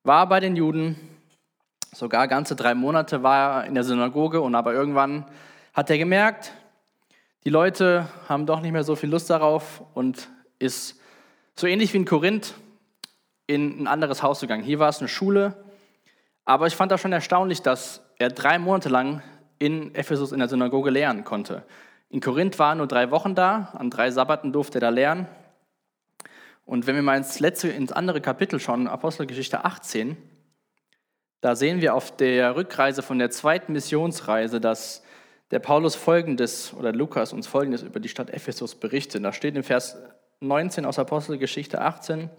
war 0.03 0.27
bei 0.27 0.39
den 0.39 0.55
Juden, 0.55 0.95
sogar 1.93 2.27
ganze 2.27 2.55
drei 2.55 2.75
Monate 2.75 3.23
war 3.23 3.63
er 3.63 3.67
in 3.67 3.75
der 3.75 3.83
Synagoge 3.83 4.41
und 4.41 4.55
aber 4.55 4.73
irgendwann 4.73 5.25
hat 5.73 5.89
er 5.89 5.97
gemerkt, 5.97 6.53
die 7.43 7.49
Leute 7.49 8.09
haben 8.27 8.45
doch 8.45 8.59
nicht 8.59 8.71
mehr 8.71 8.83
so 8.83 8.95
viel 8.95 9.09
Lust 9.09 9.29
darauf 9.29 9.83
und 9.93 10.29
ist 10.59 10.96
so 11.59 11.65
ähnlich 11.67 11.93
wie 11.93 11.97
in 11.97 12.05
Korinth 12.05 12.53
in 13.47 13.81
ein 13.81 13.87
anderes 13.87 14.21
Haus 14.21 14.41
gegangen. 14.41 14.63
Hier 14.63 14.79
war 14.79 14.89
es 14.89 14.99
eine 14.99 15.07
Schule, 15.07 15.55
aber 16.45 16.67
ich 16.67 16.75
fand 16.75 16.91
das 16.91 17.01
schon 17.01 17.13
erstaunlich, 17.13 17.61
dass 17.61 18.01
er 18.19 18.29
drei 18.29 18.59
Monate 18.59 18.89
lang 18.89 19.23
in 19.57 19.95
Ephesus 19.95 20.31
in 20.31 20.39
der 20.39 20.49
Synagoge 20.49 20.91
lehren 20.91 21.23
konnte. 21.23 21.63
In 22.09 22.21
Korinth 22.21 22.59
war 22.59 22.73
er 22.73 22.75
nur 22.75 22.87
drei 22.87 23.09
Wochen 23.11 23.35
da, 23.35 23.73
an 23.73 23.89
drei 23.89 24.11
Sabbaten 24.11 24.53
durfte 24.53 24.77
er 24.77 24.81
da 24.81 24.89
lernen. 24.89 25.27
Und 26.65 26.85
wenn 26.85 26.95
wir 26.95 27.01
mal 27.01 27.17
ins 27.17 27.39
letzte, 27.39 27.69
ins 27.69 27.91
andere 27.91 28.21
Kapitel 28.21 28.59
schauen, 28.59 28.87
Apostelgeschichte 28.87 29.65
18, 29.65 30.15
da 31.41 31.55
sehen 31.55 31.81
wir 31.81 31.95
auf 31.95 32.15
der 32.15 32.55
Rückreise 32.55 33.01
von 33.01 33.19
der 33.19 33.31
zweiten 33.31 33.73
Missionsreise, 33.73 34.61
dass 34.61 35.03
der 35.51 35.59
Paulus 35.59 35.95
folgendes 35.95 36.73
oder 36.73 36.91
Lukas 36.91 37.33
uns 37.33 37.47
folgendes 37.47 37.83
über 37.83 37.99
die 37.99 38.09
Stadt 38.09 38.29
Ephesus 38.29 38.75
berichtet. 38.75 39.23
Da 39.23 39.33
steht 39.33 39.55
im 39.55 39.63
Vers 39.63 39.97
19 40.39 40.85
aus 40.85 40.99
Apostelgeschichte 40.99 41.81
18. 41.81 42.29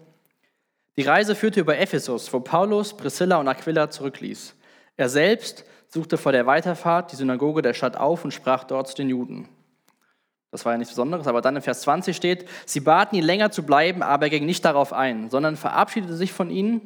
Die 0.95 1.01
Reise 1.01 1.35
führte 1.35 1.59
über 1.59 1.77
Ephesus, 1.77 2.31
wo 2.31 2.39
Paulus 2.39 2.95
Priscilla 2.95 3.37
und 3.37 3.47
Aquila 3.47 3.89
zurückließ. 3.89 4.55
Er 4.95 5.09
selbst 5.09 5.65
suchte 5.87 6.17
vor 6.17 6.31
der 6.31 6.45
Weiterfahrt 6.45 7.11
die 7.11 7.15
Synagoge 7.15 7.61
der 7.61 7.73
Stadt 7.73 7.97
auf 7.97 8.23
und 8.23 8.33
sprach 8.33 8.63
dort 8.63 8.87
zu 8.87 8.95
den 8.95 9.09
Juden. 9.09 9.49
Das 10.51 10.65
war 10.65 10.71
ja 10.71 10.77
nichts 10.77 10.93
Besonderes, 10.93 11.27
aber 11.27 11.41
dann 11.41 11.55
in 11.55 11.61
Vers 11.61 11.81
20 11.81 12.15
steht, 12.15 12.47
sie 12.65 12.79
baten 12.79 13.17
ihn 13.17 13.23
länger 13.23 13.51
zu 13.51 13.63
bleiben, 13.63 14.01
aber 14.01 14.25
er 14.25 14.29
ging 14.29 14.45
nicht 14.45 14.65
darauf 14.65 14.93
ein, 14.93 15.29
sondern 15.29 15.57
verabschiedete 15.57 16.15
sich 16.15 16.33
von 16.33 16.49
ihnen. 16.49 16.81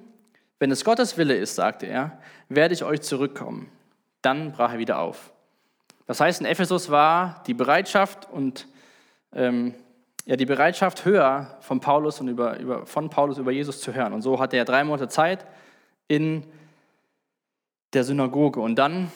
Wenn 0.60 0.72
es 0.72 0.84
Gottes 0.84 1.18
Wille 1.18 1.36
ist, 1.36 1.56
sagte 1.56 1.86
er, 1.86 2.20
werde 2.50 2.74
ich 2.74 2.84
euch 2.84 3.02
zurückkommen. 3.02 3.72
Dann 4.22 4.52
brach 4.52 4.74
er 4.74 4.80
wieder 4.80 5.00
auf. 5.00 5.32
Das 6.08 6.20
heißt, 6.20 6.42
in 6.42 6.48
Ephesus 6.48 6.90
war 6.90 7.44
die 7.48 7.54
Bereitschaft 7.54 8.30
und 8.30 8.68
ähm, 9.34 9.74
ja, 10.26 10.36
die 10.36 10.46
Bereitschaft 10.46 11.06
höher 11.06 11.58
von 11.60 11.80
Paulus 11.80 12.22
und 12.22 12.30
über, 12.30 12.58
über, 12.60 12.86
von 12.86 13.10
Paulus 13.10 13.38
über 13.38 13.52
Jesus 13.52 13.82
zu 13.82 13.94
hören. 13.94 14.14
Und 14.14 14.22
so 14.22 14.40
hatte 14.40 14.58
er 14.58 14.66
drei 14.66 14.84
Monate 14.84 15.10
Zeit 15.10 15.46
in 16.08 16.44
der 17.94 18.04
Synagoge. 18.04 18.60
Und 18.60 18.76
dann 18.76 19.12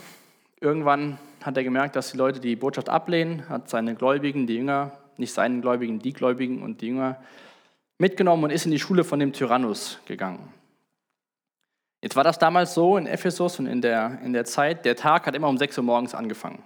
irgendwann 0.59 1.17
hat 1.41 1.55
er 1.55 1.63
gemerkt, 1.63 1.95
dass 1.95 2.11
die 2.11 2.17
Leute 2.17 2.39
die 2.39 2.55
Botschaft 2.55 2.89
ablehnen, 2.89 3.47
hat 3.47 3.69
seine 3.69 3.95
Gläubigen, 3.95 4.47
die 4.47 4.55
Jünger, 4.55 4.91
nicht 5.15 5.33
seinen 5.33 5.61
Gläubigen, 5.61 5.99
die 5.99 6.13
Gläubigen 6.13 6.61
und 6.61 6.81
die 6.81 6.87
Jünger 6.87 7.21
mitgenommen 7.97 8.43
und 8.43 8.49
ist 8.51 8.65
in 8.65 8.71
die 8.71 8.79
Schule 8.79 9.03
von 9.03 9.19
dem 9.19 9.33
Tyrannus 9.33 9.99
gegangen. 10.05 10.53
Jetzt 12.01 12.15
war 12.15 12.23
das 12.23 12.37
damals 12.37 12.73
so 12.73 12.97
in 12.97 13.07
Ephesus 13.07 13.59
und 13.59 13.65
in 13.65 13.81
der, 13.81 14.19
in 14.23 14.33
der 14.33 14.45
Zeit, 14.45 14.85
der 14.85 14.95
Tag 14.95 15.25
hat 15.25 15.35
immer 15.35 15.47
um 15.47 15.57
6 15.57 15.77
Uhr 15.79 15.83
morgens 15.83 16.13
angefangen. 16.13 16.61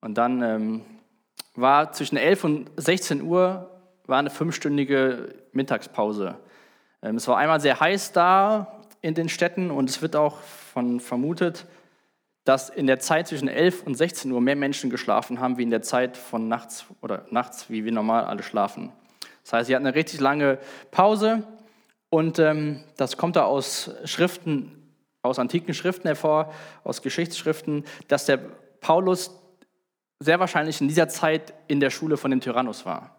Und 0.00 0.18
dann 0.18 0.42
ähm, 0.42 0.82
war 1.54 1.92
zwischen 1.92 2.16
11 2.16 2.44
und 2.44 2.70
16 2.76 3.22
Uhr 3.22 3.70
war 4.06 4.18
eine 4.18 4.30
fünfstündige 4.30 5.34
Mittagspause. 5.52 6.36
Ähm, 7.02 7.16
es 7.16 7.28
war 7.28 7.36
einmal 7.36 7.60
sehr 7.60 7.78
heiß 7.80 8.12
da 8.12 8.80
in 9.00 9.14
den 9.14 9.28
Städten 9.28 9.70
und 9.70 9.88
es 9.88 10.02
wird 10.02 10.16
auch 10.16 10.38
von 10.40 11.00
vermutet, 11.00 11.66
dass 12.44 12.68
in 12.68 12.86
der 12.86 12.98
Zeit 12.98 13.28
zwischen 13.28 13.48
11 13.48 13.84
und 13.84 13.94
16 13.94 14.30
Uhr 14.30 14.40
mehr 14.40 14.56
Menschen 14.56 14.90
geschlafen 14.90 15.40
haben, 15.40 15.56
wie 15.56 15.62
in 15.62 15.70
der 15.70 15.82
Zeit 15.82 16.16
von 16.16 16.48
nachts 16.48 16.86
oder 17.00 17.26
nachts, 17.30 17.70
wie 17.70 17.84
wir 17.84 17.92
normal 17.92 18.24
alle 18.24 18.42
schlafen. 18.42 18.92
Das 19.44 19.52
heißt, 19.52 19.66
sie 19.68 19.74
hatten 19.74 19.86
eine 19.86 19.94
richtig 19.94 20.20
lange 20.20 20.58
Pause 20.90 21.44
und 22.10 22.38
ähm, 22.38 22.84
das 22.96 23.16
kommt 23.16 23.36
da 23.36 23.44
aus 23.44 23.90
Schriften, 24.04 24.90
aus 25.22 25.38
antiken 25.38 25.74
Schriften 25.74 26.06
hervor, 26.06 26.52
aus 26.82 27.02
Geschichtsschriften, 27.02 27.84
dass 28.08 28.26
der 28.26 28.38
Paulus 28.80 29.30
sehr 30.24 30.40
wahrscheinlich 30.40 30.80
in 30.80 30.88
dieser 30.88 31.08
Zeit 31.08 31.52
in 31.68 31.80
der 31.80 31.90
Schule 31.90 32.16
von 32.16 32.30
dem 32.30 32.40
Tyrannus 32.40 32.86
war. 32.86 33.14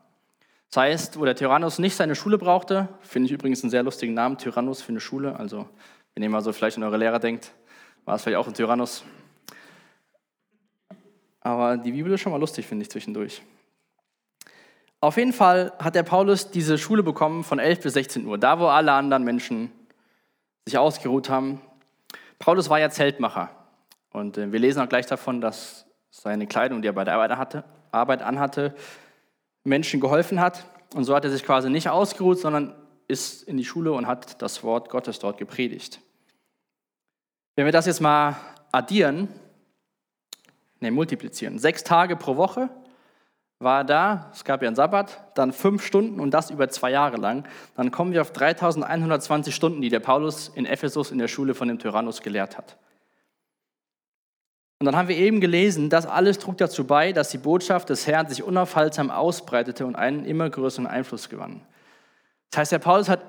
Das 0.69 0.77
heißt, 0.77 1.19
wo 1.19 1.25
der 1.25 1.35
Tyrannus 1.35 1.79
nicht 1.79 1.95
seine 1.95 2.15
Schule 2.15 2.37
brauchte, 2.37 2.89
finde 3.01 3.27
ich 3.27 3.31
übrigens 3.31 3.63
einen 3.63 3.69
sehr 3.69 3.83
lustigen 3.83 4.13
Namen, 4.13 4.37
Tyrannus 4.37 4.81
für 4.81 4.89
eine 4.89 4.99
Schule. 4.99 5.37
Also, 5.39 5.69
wenn 6.13 6.23
ihr 6.23 6.29
mal 6.29 6.41
so 6.41 6.51
vielleicht 6.51 6.77
an 6.77 6.83
eure 6.83 6.97
Lehrer 6.97 7.19
denkt, 7.19 7.53
war 8.05 8.15
es 8.15 8.23
vielleicht 8.23 8.37
auch 8.37 8.47
ein 8.47 8.53
Tyrannus. 8.53 9.03
Aber 11.41 11.77
die 11.77 11.91
Bibel 11.91 12.11
ist 12.11 12.21
schon 12.21 12.31
mal 12.31 12.39
lustig, 12.39 12.65
finde 12.65 12.83
ich, 12.83 12.89
zwischendurch. 12.89 13.43
Auf 14.99 15.17
jeden 15.17 15.33
Fall 15.33 15.71
hat 15.77 15.93
der 15.93 16.03
Paulus 16.03 16.49
diese 16.49 16.79
Schule 16.79 17.03
bekommen 17.03 17.43
von 17.43 17.59
11 17.59 17.81
bis 17.81 17.93
16 17.93 18.25
Uhr, 18.25 18.39
da 18.39 18.59
wo 18.59 18.65
alle 18.65 18.91
anderen 18.93 19.23
Menschen 19.23 19.71
sich 20.65 20.79
ausgeruht 20.79 21.29
haben. 21.29 21.61
Paulus 22.39 22.69
war 22.69 22.79
ja 22.79 22.89
Zeltmacher. 22.89 23.51
Und 24.11 24.37
äh, 24.37 24.51
wir 24.51 24.59
lesen 24.59 24.81
auch 24.81 24.89
gleich 24.89 25.05
davon, 25.05 25.41
dass 25.41 25.84
seine 26.21 26.47
Kleidung, 26.47 26.81
die 26.81 26.87
er 26.87 26.93
bei 26.93 27.03
der 27.03 27.15
Arbeit, 27.15 27.37
hatte, 27.37 27.63
Arbeit 27.91 28.21
anhatte, 28.21 28.73
Menschen 29.63 29.99
geholfen 29.99 30.39
hat. 30.39 30.65
Und 30.93 31.03
so 31.03 31.15
hat 31.15 31.25
er 31.25 31.31
sich 31.31 31.43
quasi 31.43 31.69
nicht 31.69 31.89
ausgeruht, 31.89 32.39
sondern 32.39 32.73
ist 33.07 33.43
in 33.43 33.57
die 33.57 33.65
Schule 33.65 33.91
und 33.91 34.07
hat 34.07 34.41
das 34.41 34.63
Wort 34.63 34.89
Gottes 34.89 35.19
dort 35.19 35.37
gepredigt. 35.37 35.99
Wenn 37.55 37.65
wir 37.65 37.71
das 37.71 37.85
jetzt 37.85 38.01
mal 38.01 38.35
addieren, 38.71 39.27
ne, 40.79 40.91
multiplizieren, 40.91 41.59
sechs 41.59 41.83
Tage 41.83 42.15
pro 42.15 42.37
Woche 42.37 42.69
war 43.59 43.81
er 43.81 43.83
da, 43.85 44.31
es 44.33 44.43
gab 44.43 44.61
ja 44.61 44.67
einen 44.67 44.75
Sabbat, 44.75 45.37
dann 45.37 45.53
fünf 45.53 45.85
Stunden 45.85 46.19
und 46.19 46.31
das 46.31 46.49
über 46.49 46.69
zwei 46.69 46.91
Jahre 46.91 47.17
lang, 47.17 47.47
dann 47.75 47.91
kommen 47.91 48.11
wir 48.11 48.21
auf 48.21 48.31
3120 48.31 49.55
Stunden, 49.55 49.81
die 49.81 49.89
der 49.89 50.01
Paulus 50.01 50.49
in 50.49 50.65
Ephesus 50.65 51.11
in 51.11 51.17
der 51.17 51.27
Schule 51.27 51.55
von 51.55 51.67
dem 51.67 51.79
Tyrannus 51.79 52.21
gelehrt 52.21 52.57
hat. 52.57 52.77
Und 54.79 54.85
dann 54.85 54.95
haben 54.95 55.07
wir 55.07 55.17
eben 55.17 55.39
gelesen, 55.39 55.89
das 55.89 56.05
alles 56.05 56.37
trug 56.37 56.57
dazu 56.57 56.85
bei, 56.85 57.13
dass 57.13 57.29
die 57.29 57.37
Botschaft 57.37 57.89
des 57.89 58.07
Herrn 58.07 58.27
sich 58.27 58.43
unaufhaltsam 58.43 59.09
ausbreitete 59.09 59.85
und 59.85 59.95
einen 59.95 60.25
immer 60.25 60.49
größeren 60.49 60.85
Einfluss 60.85 61.29
gewann. 61.29 61.61
Das 62.51 62.59
heißt, 62.59 62.71
der 62.73 62.79
Paulus 62.79 63.07
hat 63.07 63.21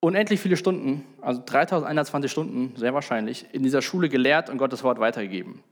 unendlich 0.00 0.40
viele 0.40 0.56
Stunden, 0.56 1.04
also 1.20 1.42
3120 1.44 2.30
Stunden, 2.30 2.74
sehr 2.76 2.94
wahrscheinlich, 2.94 3.46
in 3.52 3.62
dieser 3.62 3.82
Schule 3.82 4.08
gelehrt 4.08 4.48
und 4.48 4.58
Gottes 4.58 4.82
Wort 4.82 4.98
weitergegeben. 4.98 5.62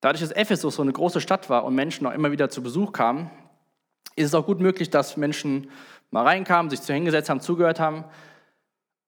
Dadurch, 0.00 0.20
dass 0.20 0.32
Ephesus 0.32 0.74
so 0.74 0.82
eine 0.82 0.92
große 0.92 1.20
Stadt 1.20 1.48
war 1.48 1.64
und 1.64 1.74
Menschen 1.74 2.06
auch 2.06 2.12
immer 2.12 2.32
wieder 2.32 2.50
zu 2.50 2.62
Besuch 2.62 2.92
kamen, 2.92 3.30
ist 4.16 4.26
es 4.26 4.34
auch 4.34 4.46
gut 4.46 4.60
möglich, 4.60 4.90
dass 4.90 5.16
Menschen 5.16 5.70
mal 6.10 6.24
reinkamen, 6.24 6.70
sich 6.70 6.82
zu 6.82 6.92
hingesetzt 6.92 7.30
haben, 7.30 7.40
zugehört 7.40 7.80
haben. 7.80 8.04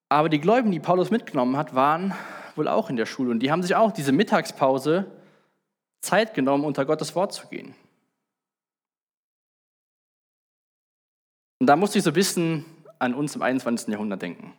Aber 0.09 0.29
die 0.29 0.41
Gläubigen, 0.41 0.73
die 0.73 0.81
Paulus 0.81 1.11
mitgenommen 1.11 1.57
hat, 1.57 1.75
waren 1.75 2.15
wohl 2.57 2.69
auch 2.69 2.91
in 2.91 2.97
der 2.97 3.07
Schule 3.07 3.31
und 3.31 3.41
die 3.41 3.51
haben 3.51 3.63
sich 3.63 3.75
auch 3.75 3.93
diese 3.93 4.13
Mittagspause 4.13 5.11
Zeit 6.01 6.35
genommen, 6.35 6.65
unter 6.65 6.85
Gottes 6.85 7.15
Wort 7.15 7.33
zu 7.33 7.49
gehen. 7.49 7.75
Und 11.59 11.67
da 11.67 11.77
musste 11.77 11.99
ich 11.99 12.05
so 12.05 12.11
ein 12.11 12.15
bisschen 12.15 12.65
an 12.99 13.15
uns 13.15 13.35
im 13.35 13.43
21. 13.43 13.89
Jahrhundert 13.89 14.23
denken. 14.23 14.53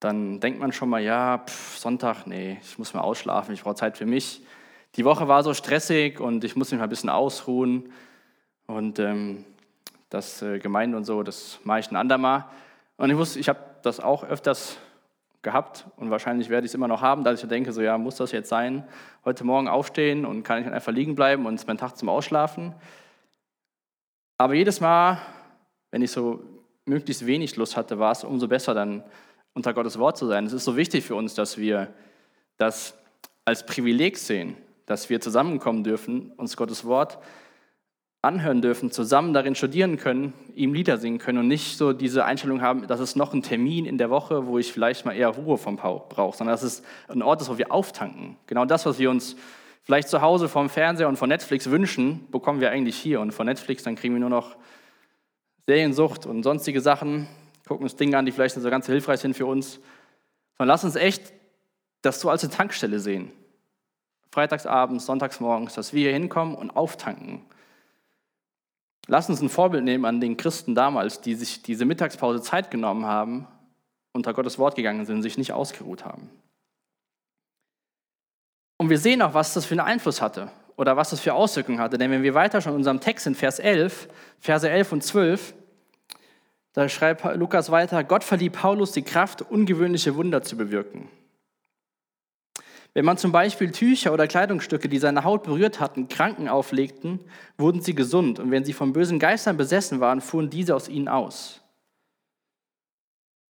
Dann 0.00 0.40
denkt 0.40 0.58
man 0.58 0.72
schon 0.72 0.88
mal, 0.88 1.00
ja, 1.00 1.38
pff, 1.38 1.78
Sonntag, 1.78 2.26
nee, 2.26 2.58
ich 2.62 2.78
muss 2.78 2.94
mal 2.94 3.02
ausschlafen, 3.02 3.54
ich 3.54 3.62
brauche 3.62 3.74
Zeit 3.74 3.98
für 3.98 4.06
mich. 4.06 4.42
Die 4.96 5.04
Woche 5.04 5.28
war 5.28 5.42
so 5.42 5.54
stressig 5.54 6.20
und 6.20 6.42
ich 6.42 6.56
muss 6.56 6.70
mich 6.70 6.78
mal 6.78 6.84
ein 6.84 6.90
bisschen 6.90 7.10
ausruhen. 7.10 7.92
Und 8.66 8.98
ähm, 8.98 9.44
das 10.08 10.42
äh, 10.42 10.58
Gemeinde 10.58 10.96
und 10.96 11.04
so, 11.04 11.22
das 11.22 11.60
mache 11.64 11.80
ich 11.80 11.90
ein 11.90 11.96
andermal. 11.96 12.46
Und 12.96 13.10
ich 13.10 13.36
ich 13.36 13.48
habe 13.48 13.60
das 13.82 14.00
auch 14.00 14.24
öfters 14.24 14.78
gehabt 15.42 15.86
und 15.96 16.10
wahrscheinlich 16.10 16.50
werde 16.50 16.66
ich 16.66 16.70
es 16.70 16.74
immer 16.74 16.88
noch 16.88 17.00
haben, 17.00 17.24
dass 17.24 17.42
ich 17.42 17.48
denke, 17.48 17.72
so 17.72 17.80
ja, 17.80 17.96
muss 17.96 18.16
das 18.16 18.32
jetzt 18.32 18.48
sein? 18.48 18.84
Heute 19.24 19.44
Morgen 19.44 19.68
aufstehen 19.68 20.26
und 20.26 20.42
kann 20.42 20.58
ich 20.58 20.64
dann 20.64 20.74
einfach 20.74 20.92
liegen 20.92 21.14
bleiben 21.14 21.46
und 21.46 21.54
es 21.54 21.66
mein 21.66 21.78
Tag 21.78 21.96
zum 21.96 22.08
Ausschlafen? 22.08 22.74
Aber 24.36 24.54
jedes 24.54 24.80
Mal, 24.80 25.18
wenn 25.90 26.02
ich 26.02 26.10
so 26.10 26.42
möglichst 26.84 27.26
wenig 27.26 27.56
Lust 27.56 27.76
hatte, 27.76 27.98
war 27.98 28.12
es 28.12 28.24
umso 28.24 28.48
besser, 28.48 28.74
dann 28.74 29.02
unter 29.54 29.74
Gottes 29.74 29.98
Wort 29.98 30.16
zu 30.16 30.26
sein. 30.26 30.46
Es 30.46 30.52
ist 30.52 30.64
so 30.64 30.76
wichtig 30.76 31.04
für 31.04 31.14
uns, 31.14 31.34
dass 31.34 31.58
wir 31.58 31.92
das 32.56 32.96
als 33.44 33.64
Privileg 33.64 34.18
sehen, 34.18 34.56
dass 34.86 35.10
wir 35.10 35.20
zusammenkommen 35.20 35.84
dürfen, 35.84 36.32
uns 36.32 36.56
Gottes 36.56 36.84
Wort 36.84 37.18
anhören 38.22 38.60
dürfen, 38.60 38.90
zusammen 38.90 39.32
darin 39.32 39.54
studieren 39.54 39.96
können, 39.96 40.34
ihm 40.54 40.74
Lieder 40.74 40.98
singen 40.98 41.18
können 41.18 41.38
und 41.38 41.48
nicht 41.48 41.78
so 41.78 41.92
diese 41.92 42.24
Einstellung 42.24 42.60
haben, 42.60 42.86
dass 42.86 43.00
es 43.00 43.16
noch 43.16 43.32
ein 43.32 43.42
Termin 43.42 43.86
in 43.86 43.96
der 43.96 44.10
Woche, 44.10 44.46
wo 44.46 44.58
ich 44.58 44.72
vielleicht 44.72 45.06
mal 45.06 45.12
eher 45.12 45.28
Ruhe 45.28 45.56
vom 45.56 45.76
brauche, 45.76 46.36
sondern 46.36 46.52
dass 46.52 46.62
es 46.62 46.82
ein 47.08 47.22
Ort 47.22 47.40
ist, 47.40 47.48
wo 47.48 47.56
wir 47.56 47.72
auftanken. 47.72 48.36
Genau 48.46 48.66
das, 48.66 48.84
was 48.84 48.98
wir 48.98 49.08
uns 49.08 49.36
vielleicht 49.84 50.08
zu 50.08 50.20
Hause 50.20 50.50
vom 50.50 50.68
Fernseher 50.68 51.08
und 51.08 51.16
von 51.16 51.30
Netflix 51.30 51.70
wünschen, 51.70 52.30
bekommen 52.30 52.60
wir 52.60 52.70
eigentlich 52.70 52.96
hier. 52.96 53.20
Und 53.20 53.32
von 53.32 53.46
Netflix, 53.46 53.84
dann 53.84 53.96
kriegen 53.96 54.14
wir 54.14 54.20
nur 54.20 54.28
noch 54.28 54.56
Seriensucht 55.66 56.26
und 56.26 56.42
sonstige 56.42 56.82
Sachen, 56.82 57.26
gucken 57.66 57.84
uns 57.84 57.96
Dinge 57.96 58.18
an, 58.18 58.26
die 58.26 58.32
vielleicht 58.32 58.54
nicht 58.56 58.64
so 58.64 58.70
ganz 58.70 58.84
hilfreich 58.84 59.20
sind 59.20 59.34
für 59.34 59.46
uns. 59.46 59.80
Sondern 60.58 60.74
lass 60.74 60.84
uns 60.84 60.96
echt 60.96 61.32
das 62.02 62.20
so 62.20 62.28
als 62.28 62.44
eine 62.44 62.52
Tankstelle 62.52 63.00
sehen. 63.00 63.32
Freitagsabends, 64.30 65.06
sonntagsmorgens, 65.06 65.74
dass 65.74 65.94
wir 65.94 66.02
hier 66.02 66.12
hinkommen 66.12 66.54
und 66.54 66.70
auftanken 66.70 67.46
Lass 69.06 69.28
uns 69.28 69.40
ein 69.40 69.48
Vorbild 69.48 69.84
nehmen 69.84 70.04
an 70.04 70.20
den 70.20 70.36
Christen 70.36 70.74
damals, 70.74 71.20
die 71.20 71.34
sich 71.34 71.62
diese 71.62 71.84
Mittagspause 71.84 72.42
Zeit 72.42 72.70
genommen 72.70 73.06
haben, 73.06 73.46
unter 74.12 74.34
Gottes 74.34 74.58
Wort 74.58 74.76
gegangen 74.76 75.04
sind, 75.04 75.22
sich 75.22 75.38
nicht 75.38 75.52
ausgeruht 75.52 76.04
haben. 76.04 76.30
Und 78.78 78.88
wir 78.88 78.98
sehen 78.98 79.20
auch, 79.22 79.34
was 79.34 79.54
das 79.54 79.66
für 79.66 79.74
einen 79.74 79.80
Einfluss 79.80 80.22
hatte 80.22 80.50
oder 80.76 80.96
was 80.96 81.10
das 81.10 81.20
für 81.20 81.34
Auswirkungen 81.34 81.80
hatte. 81.80 81.98
Denn 81.98 82.10
wenn 82.10 82.22
wir 82.22 82.34
weiter 82.34 82.60
schon 82.60 82.72
in 82.72 82.78
unserem 82.78 83.00
Text 83.00 83.26
in 83.26 83.34
Vers 83.34 83.58
11, 83.58 84.08
Verse 84.38 84.68
11 84.68 84.92
und 84.92 85.04
12, 85.04 85.54
da 86.72 86.88
schreibt 86.88 87.24
Lukas 87.36 87.70
weiter, 87.70 88.04
Gott 88.04 88.24
verlieh 88.24 88.48
Paulus 88.48 88.92
die 88.92 89.02
Kraft, 89.02 89.42
ungewöhnliche 89.42 90.14
Wunder 90.16 90.42
zu 90.42 90.56
bewirken. 90.56 91.08
Wenn 92.92 93.04
man 93.04 93.18
zum 93.18 93.30
Beispiel 93.30 93.70
Tücher 93.70 94.12
oder 94.12 94.26
Kleidungsstücke, 94.26 94.88
die 94.88 94.98
seine 94.98 95.22
Haut 95.22 95.44
berührt 95.44 95.78
hatten, 95.78 96.08
Kranken 96.08 96.48
auflegten, 96.48 97.20
wurden 97.56 97.80
sie 97.82 97.94
gesund. 97.94 98.40
Und 98.40 98.50
wenn 98.50 98.64
sie 98.64 98.72
von 98.72 98.92
bösen 98.92 99.18
Geistern 99.18 99.56
besessen 99.56 100.00
waren, 100.00 100.20
fuhren 100.20 100.50
diese 100.50 100.74
aus 100.74 100.88
ihnen 100.88 101.08
aus. 101.08 101.60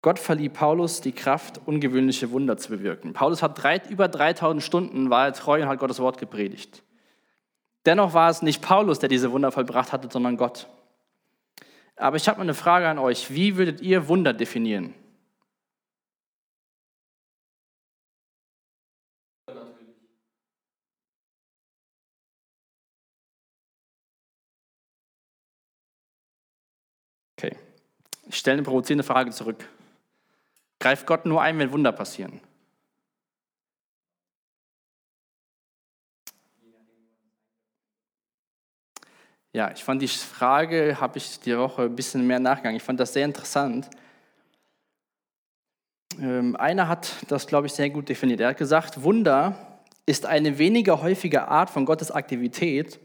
Gott 0.01 0.19
verlieh 0.19 0.49
Paulus 0.49 1.01
die 1.01 1.13
Kraft, 1.13 1.61
ungewöhnliche 1.67 2.31
Wunder 2.31 2.57
zu 2.57 2.71
bewirken. 2.71 3.13
Paulus 3.13 3.43
hat 3.43 3.63
drei, 3.63 3.83
über 3.89 4.09
3000 4.09 4.63
Stunden, 4.63 5.11
war 5.11 5.27
er 5.27 5.33
treu 5.33 5.63
und 5.63 5.69
hat 5.69 5.81
Gottes 5.81 5.99
Wort 5.99 6.19
gepredigt. 6.19 6.83
Dennoch 7.85 8.15
war 8.15 8.31
es 8.31 8.41
nicht 8.41 8.63
Paulus, 8.63 9.01
der 9.01 9.09
diese 9.09 9.33
Wunder 9.33 9.53
vollbracht 9.53 9.93
hatte, 9.93 10.09
sondern 10.11 10.37
Gott. 10.37 10.69
Aber 11.97 12.17
ich 12.17 12.29
habe 12.29 12.39
mal 12.39 12.45
eine 12.45 12.55
Frage 12.55 12.89
an 12.89 12.99
euch. 12.99 13.35
Wie 13.35 13.57
würdet 13.57 13.81
ihr 13.81 14.09
Wunder 14.09 14.33
definieren? 14.33 14.95
Ich 28.27 28.37
stelle 28.37 28.55
eine 28.55 28.63
provozierende 28.65 29.05
Frage 29.05 29.31
zurück. 29.31 29.69
Greift 30.79 31.07
Gott 31.07 31.27
nur 31.27 31.41
ein, 31.41 31.59
wenn 31.59 31.73
Wunder 31.73 31.93
passieren? 31.93 32.41
Ja, 39.53 39.71
ich 39.71 39.83
fand 39.83 40.03
die 40.03 40.09
Frage, 40.09 41.01
habe 41.01 41.17
ich 41.17 41.41
die 41.41 41.57
Woche 41.57 41.85
ein 41.85 41.97
bisschen 41.97 42.27
mehr 42.27 42.39
nachgegangen. 42.39 42.77
Ich 42.77 42.83
fand 42.83 43.01
das 43.01 43.15
sehr 43.15 43.25
interessant. 43.25 43.89
Ähm, 46.21 46.57
einer 46.57 46.89
hat 46.89 47.11
das, 47.29 47.47
glaube 47.47 47.67
ich, 47.67 47.73
sehr 47.73 47.89
gut 47.89 48.09
definiert. 48.09 48.41
Er 48.41 48.49
hat 48.51 48.59
gesagt, 48.59 49.03
Wunder 49.03 49.81
ist 50.05 50.27
eine 50.27 50.59
weniger 50.59 51.01
häufige 51.01 51.49
Art 51.49 51.71
von 51.71 51.87
Gottes 51.87 52.11
Aktivität, 52.11 53.01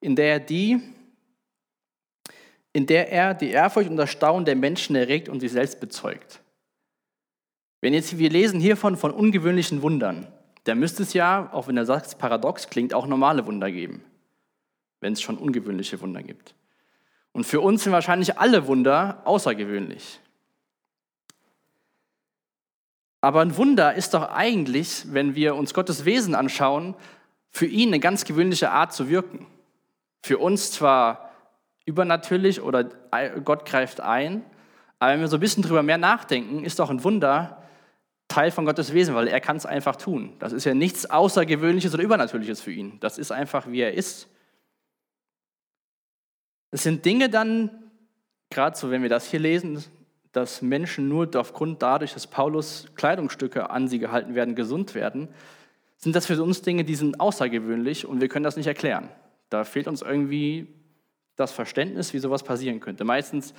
in 0.00 0.16
der 0.16 0.32
er 0.32 0.40
die, 0.40 0.80
in 2.74 2.86
der 2.86 3.10
er 3.10 3.32
die 3.34 3.50
Ehrfurcht 3.50 3.88
und 3.88 3.96
das 3.96 4.10
Staunen 4.10 4.44
der 4.44 4.56
Menschen 4.56 4.96
erregt 4.96 5.30
und 5.30 5.40
sich 5.40 5.52
selbst 5.52 5.80
bezeugt. 5.80 6.42
Wenn 7.80 7.94
jetzt 7.94 8.18
wir 8.18 8.28
lesen 8.28 8.60
hiervon 8.60 8.96
von 8.96 9.12
ungewöhnlichen 9.12 9.80
Wundern, 9.80 10.26
dann 10.64 10.80
müsste 10.80 11.04
es 11.04 11.12
ja, 11.12 11.50
auch 11.52 11.68
wenn 11.68 11.76
der 11.76 11.86
Satz 11.86 12.16
paradox 12.16 12.68
klingt, 12.68 12.92
auch 12.92 13.06
normale 13.06 13.46
Wunder 13.46 13.70
geben, 13.70 14.04
wenn 15.00 15.12
es 15.12 15.22
schon 15.22 15.38
ungewöhnliche 15.38 16.00
Wunder 16.00 16.22
gibt. 16.22 16.54
Und 17.32 17.44
für 17.44 17.60
uns 17.60 17.84
sind 17.84 17.92
wahrscheinlich 17.92 18.38
alle 18.38 18.66
Wunder 18.66 19.22
außergewöhnlich. 19.24 20.20
Aber 23.20 23.40
ein 23.40 23.56
Wunder 23.56 23.94
ist 23.94 24.14
doch 24.14 24.30
eigentlich, 24.32 25.04
wenn 25.12 25.34
wir 25.36 25.54
uns 25.54 25.74
Gottes 25.74 26.04
Wesen 26.04 26.34
anschauen, 26.34 26.96
für 27.50 27.66
ihn 27.66 27.90
eine 27.90 28.00
ganz 28.00 28.24
gewöhnliche 28.24 28.70
Art 28.70 28.92
zu 28.92 29.08
wirken. 29.08 29.46
Für 30.22 30.38
uns 30.38 30.72
zwar 30.72 31.23
übernatürlich 31.84 32.60
oder 32.60 32.84
Gott 33.44 33.66
greift 33.66 34.00
ein. 34.00 34.44
Aber 34.98 35.12
wenn 35.12 35.20
wir 35.20 35.28
so 35.28 35.36
ein 35.36 35.40
bisschen 35.40 35.62
drüber 35.62 35.82
mehr 35.82 35.98
nachdenken, 35.98 36.64
ist 36.64 36.78
doch 36.78 36.90
ein 36.90 37.04
Wunder 37.04 37.62
Teil 38.28 38.50
von 38.50 38.64
Gottes 38.64 38.92
Wesen, 38.94 39.14
weil 39.14 39.28
er 39.28 39.40
kann 39.40 39.56
es 39.56 39.66
einfach 39.66 39.96
tun. 39.96 40.34
Das 40.38 40.52
ist 40.52 40.64
ja 40.64 40.74
nichts 40.74 41.08
Außergewöhnliches 41.08 41.94
oder 41.94 42.02
Übernatürliches 42.02 42.60
für 42.60 42.72
ihn. 42.72 42.98
Das 43.00 43.18
ist 43.18 43.30
einfach, 43.30 43.66
wie 43.68 43.80
er 43.80 43.94
ist. 43.94 44.28
Es 46.70 46.82
sind 46.82 47.04
Dinge 47.04 47.28
dann, 47.28 47.70
gerade 48.50 48.76
so, 48.76 48.90
wenn 48.90 49.02
wir 49.02 49.08
das 49.08 49.26
hier 49.26 49.40
lesen, 49.40 49.84
dass 50.32 50.62
Menschen 50.62 51.08
nur 51.08 51.28
aufgrund 51.36 51.82
dadurch, 51.82 52.14
dass 52.14 52.26
Paulus 52.26 52.88
Kleidungsstücke 52.96 53.70
an 53.70 53.88
sie 53.88 53.98
gehalten 53.98 54.34
werden, 54.34 54.56
gesund 54.56 54.94
werden, 54.94 55.28
sind 55.96 56.16
das 56.16 56.26
für 56.26 56.42
uns 56.42 56.62
Dinge, 56.62 56.84
die 56.84 56.96
sind 56.96 57.20
außergewöhnlich 57.20 58.06
und 58.06 58.20
wir 58.20 58.28
können 58.28 58.44
das 58.44 58.56
nicht 58.56 58.66
erklären. 58.66 59.08
Da 59.48 59.64
fehlt 59.64 59.86
uns 59.86 60.02
irgendwie 60.02 60.66
das 61.36 61.52
Verständnis, 61.52 62.12
wie 62.12 62.18
sowas 62.18 62.42
passieren 62.42 62.80
könnte. 62.80 63.04
Meistens, 63.04 63.54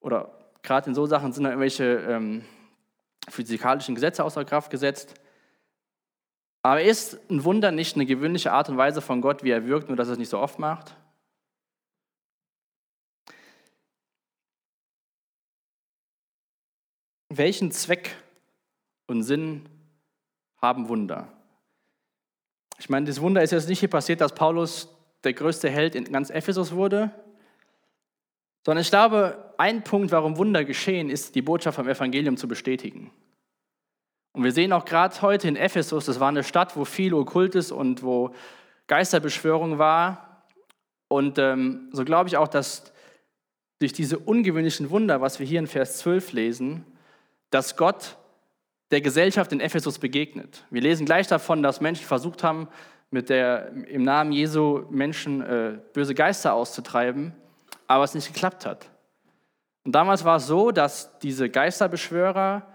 oder 0.00 0.32
gerade 0.62 0.88
in 0.88 0.94
so 0.94 1.06
Sachen 1.06 1.32
sind 1.32 1.44
da 1.44 1.50
irgendwelche 1.50 1.84
ähm, 1.84 2.44
physikalischen 3.28 3.94
Gesetze 3.94 4.24
außer 4.24 4.44
Kraft 4.44 4.70
gesetzt. 4.70 5.14
Aber 6.62 6.82
ist 6.82 7.18
ein 7.30 7.44
Wunder 7.44 7.70
nicht 7.70 7.94
eine 7.94 8.06
gewöhnliche 8.06 8.52
Art 8.52 8.68
und 8.68 8.76
Weise 8.76 9.00
von 9.00 9.20
Gott, 9.20 9.44
wie 9.44 9.50
er 9.50 9.66
wirkt, 9.66 9.88
nur 9.88 9.96
dass 9.96 10.08
er 10.08 10.12
es 10.12 10.18
nicht 10.18 10.30
so 10.30 10.38
oft 10.38 10.58
macht? 10.58 10.96
Welchen 17.28 17.70
Zweck 17.70 18.16
und 19.06 19.24
Sinn 19.24 19.68
haben 20.62 20.88
Wunder? 20.88 21.32
Ich 22.78 22.88
meine, 22.88 23.06
das 23.06 23.20
Wunder 23.20 23.42
ist 23.42 23.50
jetzt 23.50 23.68
nicht 23.68 23.80
hier 23.80 23.90
passiert, 23.90 24.20
dass 24.20 24.34
Paulus 24.34 24.93
der 25.24 25.32
größte 25.32 25.70
Held 25.70 25.94
in 25.94 26.04
ganz 26.04 26.30
Ephesus 26.30 26.72
wurde, 26.72 27.10
sondern 28.64 28.82
ich 28.82 28.90
glaube, 28.90 29.52
ein 29.58 29.84
Punkt, 29.84 30.10
warum 30.10 30.38
Wunder 30.38 30.64
geschehen, 30.64 31.10
ist, 31.10 31.34
die 31.34 31.42
Botschaft 31.42 31.76
vom 31.76 31.88
Evangelium 31.88 32.36
zu 32.36 32.48
bestätigen. 32.48 33.10
Und 34.32 34.42
wir 34.42 34.52
sehen 34.52 34.72
auch 34.72 34.84
gerade 34.84 35.20
heute 35.22 35.48
in 35.48 35.56
Ephesus, 35.56 36.06
das 36.06 36.18
war 36.18 36.28
eine 36.28 36.42
Stadt, 36.42 36.76
wo 36.76 36.84
viel 36.84 37.14
Okkultes 37.14 37.70
und 37.70 38.02
wo 38.02 38.34
Geisterbeschwörung 38.86 39.78
war. 39.78 40.46
Und 41.08 41.38
ähm, 41.38 41.88
so 41.92 42.04
glaube 42.04 42.28
ich 42.28 42.36
auch, 42.36 42.48
dass 42.48 42.92
durch 43.78 43.92
diese 43.92 44.18
ungewöhnlichen 44.18 44.90
Wunder, 44.90 45.20
was 45.20 45.38
wir 45.38 45.46
hier 45.46 45.58
in 45.58 45.66
Vers 45.66 45.98
12 45.98 46.32
lesen, 46.32 46.84
dass 47.50 47.76
Gott 47.76 48.16
der 48.90 49.00
Gesellschaft 49.00 49.52
in 49.52 49.60
Ephesus 49.60 49.98
begegnet. 49.98 50.64
Wir 50.70 50.80
lesen 50.80 51.06
gleich 51.06 51.26
davon, 51.26 51.62
dass 51.62 51.80
Menschen 51.80 52.06
versucht 52.06 52.42
haben, 52.42 52.68
mit 53.14 53.28
der, 53.28 53.70
im 53.86 54.02
Namen 54.02 54.32
Jesu 54.32 54.86
Menschen 54.90 55.40
äh, 55.40 55.78
böse 55.92 56.16
Geister 56.16 56.52
auszutreiben, 56.52 57.32
aber 57.86 58.02
es 58.02 58.14
nicht 58.14 58.34
geklappt 58.34 58.66
hat. 58.66 58.90
Und 59.84 59.94
damals 59.94 60.24
war 60.24 60.36
es 60.36 60.48
so, 60.48 60.72
dass 60.72 61.16
diese 61.20 61.48
Geisterbeschwörer 61.48 62.66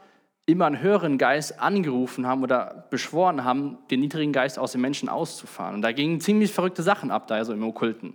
immer 0.46 0.66
einen 0.66 0.82
höheren 0.82 1.18
Geist 1.18 1.60
angerufen 1.60 2.26
haben 2.26 2.42
oder 2.42 2.88
beschworen 2.90 3.44
haben, 3.44 3.80
den 3.92 4.00
niedrigen 4.00 4.32
Geist 4.32 4.58
aus 4.58 4.72
den 4.72 4.80
Menschen 4.80 5.10
auszufahren. 5.10 5.76
Und 5.76 5.82
da 5.82 5.92
gingen 5.92 6.22
ziemlich 6.22 6.54
verrückte 6.54 6.84
Sachen 6.84 7.12
ab, 7.12 7.28
da 7.28 7.36
also 7.36 7.52
im 7.52 7.64
Okkulten. 7.64 8.14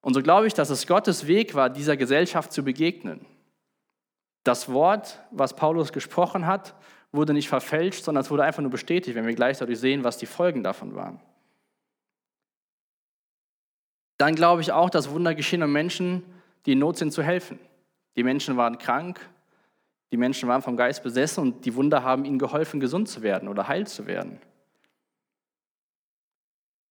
Und 0.00 0.14
so 0.14 0.22
glaube 0.22 0.48
ich, 0.48 0.54
dass 0.54 0.70
es 0.70 0.88
Gottes 0.88 1.28
Weg 1.28 1.54
war, 1.54 1.70
dieser 1.70 1.96
Gesellschaft 1.96 2.52
zu 2.52 2.64
begegnen. 2.64 3.24
Das 4.42 4.68
Wort, 4.68 5.20
was 5.30 5.54
Paulus 5.54 5.92
gesprochen 5.92 6.48
hat, 6.48 6.74
wurde 7.12 7.34
nicht 7.34 7.48
verfälscht, 7.48 8.04
sondern 8.04 8.22
es 8.22 8.30
wurde 8.30 8.44
einfach 8.44 8.62
nur 8.62 8.70
bestätigt, 8.70 9.14
wenn 9.14 9.26
wir 9.26 9.34
gleich 9.34 9.58
dadurch 9.58 9.78
sehen, 9.78 10.02
was 10.02 10.18
die 10.18 10.26
Folgen 10.26 10.62
davon 10.62 10.94
waren. 10.94 11.20
Dann 14.18 14.34
glaube 14.34 14.62
ich 14.62 14.72
auch, 14.72 14.88
dass 14.88 15.10
Wunder 15.10 15.34
geschehen, 15.34 15.62
um 15.62 15.72
Menschen, 15.72 16.22
die 16.64 16.72
in 16.72 16.78
Not 16.78 16.96
sind, 16.96 17.12
zu 17.12 17.22
helfen. 17.22 17.58
Die 18.16 18.22
Menschen 18.22 18.56
waren 18.56 18.78
krank, 18.78 19.20
die 20.12 20.16
Menschen 20.16 20.48
waren 20.48 20.62
vom 20.62 20.76
Geist 20.76 21.02
besessen 21.02 21.42
und 21.42 21.64
die 21.64 21.74
Wunder 21.74 22.02
haben 22.02 22.24
ihnen 22.24 22.38
geholfen, 22.38 22.80
gesund 22.80 23.08
zu 23.08 23.22
werden 23.22 23.48
oder 23.48 23.68
heil 23.68 23.86
zu 23.86 24.06
werden. 24.06 24.40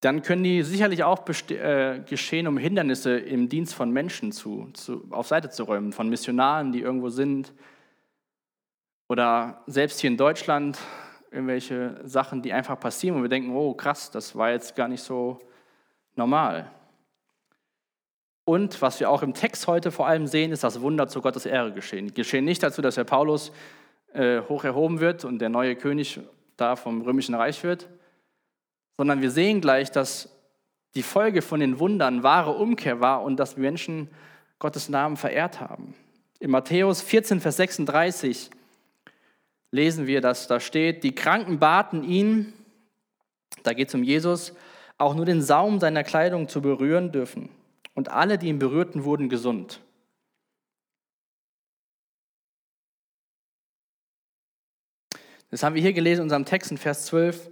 Dann 0.02 0.24
können 0.24 0.44
die 0.44 0.64
sicherlich 0.64 1.04
auch 1.04 1.24
äh, 1.52 2.00
geschehen, 2.00 2.48
um 2.48 2.58
Hindernisse 2.58 3.18
im 3.18 3.50
Dienst 3.50 3.76
von 3.76 3.92
Menschen 3.92 4.32
zu, 4.32 4.70
zu, 4.74 5.06
auf 5.12 5.28
Seite 5.28 5.52
zu 5.52 5.64
räumen, 5.64 5.94
von 5.94 6.10
Missionaren, 6.10 6.72
die 6.72 6.82
irgendwo 6.82 7.10
sind. 7.10 7.54
Oder 9.12 9.62
selbst 9.68 10.00
hier 10.00 10.10
in 10.10 10.16
Deutschland 10.16 10.80
irgendwelche 11.32 12.00
Sachen, 12.06 12.42
die 12.42 12.54
einfach 12.54 12.80
passieren 12.80 13.18
und 13.18 13.24
wir 13.24 13.30
denken, 13.30 13.54
oh 13.54 13.74
krass, 13.74 14.10
das 14.10 14.38
war 14.38 14.52
jetzt 14.52 14.74
gar 14.74 14.88
nicht 14.88 15.04
so 15.04 15.38
normal. 16.16 16.72
Und 18.46 18.82
was 18.82 19.02
wir 19.02 19.10
auch 19.10 19.22
im 19.22 19.34
Text 19.34 19.68
heute 19.68 19.92
vor 19.92 20.08
allem 20.08 20.28
sehen, 20.28 20.54
ist, 20.54 20.64
dass 20.64 20.80
Wunder 20.80 21.10
zu 21.10 21.20
Gottes 21.22 21.46
Ehre 21.46 21.74
geschehen. 21.74 22.14
Geschehen 22.14 22.46
nicht 22.46 22.64
dazu, 22.64 22.82
dass 22.82 22.96
der 22.96 23.04
Paulus 23.04 23.52
äh, 24.14 24.44
hoch 24.44 24.64
erhoben 24.64 25.02
wird 25.02 25.26
und 25.26 25.40
der 25.40 25.50
neue 25.50 25.76
König 25.76 26.22
da 26.56 26.78
vom 26.78 27.02
römischen 27.02 27.36
Reich 27.36 27.62
wird, 27.66 27.90
sondern 28.96 29.22
wir 29.22 29.32
sehen 29.32 29.60
gleich, 29.60 29.92
dass 29.92 30.30
die 30.96 31.04
Folge 31.04 31.42
von 31.42 31.60
den 31.60 31.80
Wundern 31.80 32.24
wahre 32.24 32.54
Umkehr 32.54 33.02
war 33.02 33.24
und 33.24 33.36
dass 33.42 33.58
Menschen 33.58 34.10
Gottes 34.58 34.88
Namen 34.88 35.18
verehrt 35.18 35.60
haben. 35.60 35.96
In 36.40 36.50
Matthäus 36.50 37.02
14, 37.02 37.42
Vers 37.42 37.58
36 37.58 38.52
lesen 39.72 40.06
wir, 40.06 40.22
dass 40.22 40.48
da 40.48 40.60
steht, 40.60 41.04
die 41.04 41.16
Kranken 41.16 41.60
baten 41.60 42.04
ihn, 42.04 42.54
da 43.64 43.74
geht 43.74 43.88
es 43.88 43.96
um 43.96 44.04
Jesus, 44.04 44.54
auch 44.98 45.16
nur 45.16 45.26
den 45.26 45.42
Saum 45.42 45.80
seiner 45.80 46.04
Kleidung 46.04 46.48
zu 46.48 46.62
berühren 46.62 47.12
dürfen 47.12 47.50
und 47.96 48.10
alle, 48.10 48.38
die 48.38 48.48
ihn 48.48 48.60
berührten, 48.60 49.04
wurden 49.04 49.30
gesund. 49.30 49.82
Das 55.50 55.64
haben 55.64 55.76
wir 55.76 55.82
hier 55.82 55.94
gelesen 55.94 56.22
in 56.22 56.26
unserem 56.26 56.46
Text 56.46 56.72
in 56.72 56.78
Vers 56.78 57.06
12. 57.08 57.52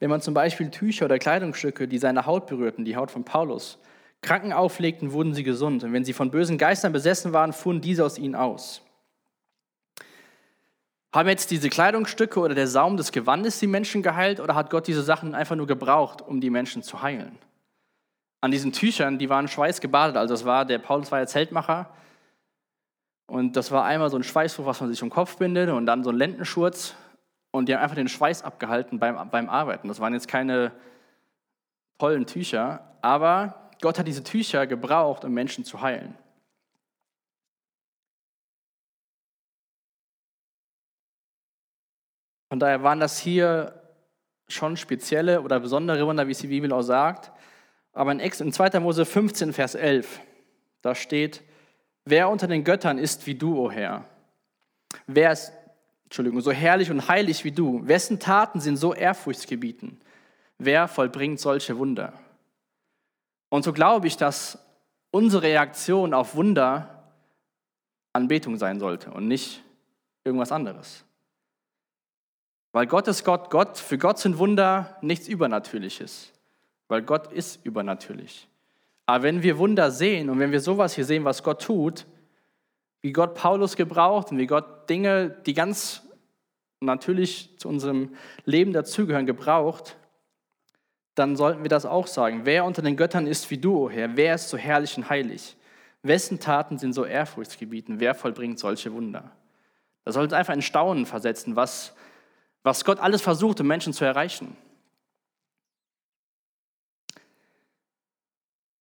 Wenn 0.00 0.10
man 0.10 0.20
zum 0.20 0.34
Beispiel 0.34 0.70
Tücher 0.70 1.06
oder 1.06 1.18
Kleidungsstücke, 1.18 1.88
die 1.88 1.98
seine 1.98 2.26
Haut 2.26 2.46
berührten, 2.46 2.84
die 2.84 2.96
Haut 2.96 3.10
von 3.10 3.24
Paulus, 3.24 3.78
Kranken 4.20 4.52
auflegten, 4.52 5.12
wurden 5.12 5.32
sie 5.32 5.44
gesund. 5.44 5.82
Und 5.82 5.92
wenn 5.92 6.04
sie 6.04 6.12
von 6.12 6.30
bösen 6.30 6.58
Geistern 6.58 6.92
besessen 6.92 7.32
waren, 7.32 7.52
fuhren 7.52 7.80
diese 7.80 8.04
aus 8.04 8.18
ihnen 8.18 8.34
aus. 8.34 8.82
Haben 11.14 11.28
jetzt 11.28 11.50
diese 11.50 11.70
Kleidungsstücke 11.70 12.38
oder 12.38 12.54
der 12.54 12.66
Saum 12.66 12.96
des 12.96 13.12
Gewandes 13.12 13.58
die 13.58 13.66
Menschen 13.66 14.02
geheilt 14.02 14.40
oder 14.40 14.54
hat 14.54 14.70
Gott 14.70 14.86
diese 14.86 15.02
Sachen 15.02 15.34
einfach 15.34 15.56
nur 15.56 15.66
gebraucht, 15.66 16.20
um 16.22 16.40
die 16.40 16.50
Menschen 16.50 16.82
zu 16.82 17.02
heilen? 17.02 17.38
an 18.40 18.50
diesen 18.50 18.72
Tüchern, 18.72 19.18
die 19.18 19.28
waren 19.28 19.48
schweißgebadet. 19.48 20.16
Also 20.16 20.34
das 20.34 20.44
war, 20.44 20.64
der 20.64 20.78
Paulus 20.78 21.10
war 21.10 21.18
ja 21.18 21.26
Zeltmacher. 21.26 21.90
Und 23.26 23.56
das 23.56 23.70
war 23.70 23.84
einmal 23.84 24.10
so 24.10 24.16
ein 24.16 24.22
Schweißtuch, 24.22 24.64
was 24.64 24.80
man 24.80 24.90
sich 24.90 25.02
um 25.02 25.08
den 25.08 25.14
Kopf 25.14 25.36
bindet 25.36 25.70
und 25.70 25.86
dann 25.86 26.04
so 26.04 26.10
ein 26.10 26.16
Lendenschurz. 26.16 26.94
Und 27.50 27.68
die 27.68 27.74
haben 27.74 27.82
einfach 27.82 27.96
den 27.96 28.08
Schweiß 28.08 28.42
abgehalten 28.42 28.98
beim, 28.98 29.30
beim 29.30 29.48
Arbeiten. 29.48 29.88
Das 29.88 30.00
waren 30.00 30.14
jetzt 30.14 30.28
keine 30.28 30.72
tollen 31.98 32.26
Tücher, 32.26 32.96
aber 33.02 33.70
Gott 33.80 33.98
hat 33.98 34.06
diese 34.06 34.22
Tücher 34.22 34.66
gebraucht, 34.66 35.24
um 35.24 35.32
Menschen 35.32 35.64
zu 35.64 35.80
heilen. 35.80 36.14
Von 42.48 42.58
daher 42.58 42.82
waren 42.82 43.00
das 43.00 43.18
hier 43.18 43.74
schon 44.48 44.76
spezielle 44.76 45.42
oder 45.42 45.60
besondere 45.60 46.06
Wunder, 46.06 46.26
wie 46.26 46.32
es 46.32 46.38
die 46.38 46.46
Bibel 46.46 46.72
auch 46.72 46.82
sagt. 46.82 47.30
Aber 47.92 48.12
in 48.12 48.52
2. 48.52 48.80
Mose 48.80 49.04
15, 49.04 49.52
Vers 49.52 49.74
11, 49.74 50.20
da 50.82 50.94
steht, 50.94 51.42
wer 52.04 52.28
unter 52.28 52.46
den 52.46 52.64
Göttern 52.64 52.98
ist 52.98 53.26
wie 53.26 53.34
du, 53.34 53.56
o 53.56 53.66
oh 53.66 53.70
Herr? 53.70 54.04
Wer 55.06 55.32
ist, 55.32 55.52
Entschuldigung, 56.04 56.40
so 56.40 56.52
herrlich 56.52 56.90
und 56.90 57.08
heilig 57.08 57.44
wie 57.44 57.52
du? 57.52 57.86
Wessen 57.86 58.18
Taten 58.18 58.60
sind 58.60 58.76
so 58.76 58.94
ehrfurchtsgebieten? 58.94 60.00
Wer 60.56 60.88
vollbringt 60.88 61.40
solche 61.40 61.76
Wunder? 61.76 62.14
Und 63.50 63.64
so 63.64 63.72
glaube 63.72 64.06
ich, 64.06 64.16
dass 64.16 64.58
unsere 65.10 65.42
Reaktion 65.42 66.14
auf 66.14 66.34
Wunder 66.34 66.98
Anbetung 68.12 68.56
sein 68.56 68.80
sollte 68.80 69.10
und 69.10 69.28
nicht 69.28 69.62
irgendwas 70.24 70.52
anderes. 70.52 71.04
Weil 72.72 72.86
Gott 72.86 73.08
ist 73.08 73.24
Gott, 73.24 73.50
Gott, 73.50 73.78
für 73.78 73.98
Gott 73.98 74.18
sind 74.18 74.38
Wunder 74.38 74.96
nichts 75.00 75.28
Übernatürliches 75.28 76.32
weil 76.88 77.02
Gott 77.02 77.32
ist 77.32 77.64
übernatürlich. 77.64 78.48
Aber 79.06 79.22
wenn 79.22 79.42
wir 79.42 79.58
Wunder 79.58 79.90
sehen 79.90 80.28
und 80.28 80.38
wenn 80.38 80.52
wir 80.52 80.60
sowas 80.60 80.94
hier 80.94 81.04
sehen, 81.04 81.24
was 81.24 81.42
Gott 81.42 81.62
tut, 81.62 82.06
wie 83.00 83.12
Gott 83.12 83.34
Paulus 83.34 83.76
gebraucht 83.76 84.32
und 84.32 84.38
wie 84.38 84.46
Gott 84.46 84.90
Dinge, 84.90 85.30
die 85.46 85.54
ganz 85.54 86.02
natürlich 86.80 87.56
zu 87.58 87.68
unserem 87.68 88.14
Leben 88.44 88.72
dazugehören, 88.72 89.26
gebraucht, 89.26 89.96
dann 91.14 91.36
sollten 91.36 91.62
wir 91.62 91.68
das 91.68 91.86
auch 91.86 92.06
sagen. 92.06 92.42
Wer 92.44 92.64
unter 92.64 92.82
den 92.82 92.96
Göttern 92.96 93.26
ist 93.26 93.50
wie 93.50 93.58
du, 93.58 93.86
o 93.86 93.90
Herr? 93.90 94.16
Wer 94.16 94.34
ist 94.34 94.50
so 94.50 94.56
herrlich 94.56 94.96
und 94.96 95.08
heilig? 95.08 95.56
Wessen 96.02 96.38
Taten 96.38 96.78
sind 96.78 96.92
so 96.92 97.04
ehrfurchtsgebieten? 97.04 97.98
Wer 97.98 98.14
vollbringt 98.14 98.58
solche 98.58 98.92
Wunder? 98.92 99.32
Das 100.04 100.14
sollte 100.14 100.34
uns 100.34 100.38
einfach 100.38 100.54
in 100.54 100.62
Staunen 100.62 101.06
versetzen, 101.06 101.56
was, 101.56 101.94
was 102.68 102.84
Gott 102.84 103.00
alles 103.00 103.22
versucht, 103.22 103.60
um 103.60 103.66
Menschen 103.66 103.94
zu 103.94 104.04
erreichen. 104.04 104.54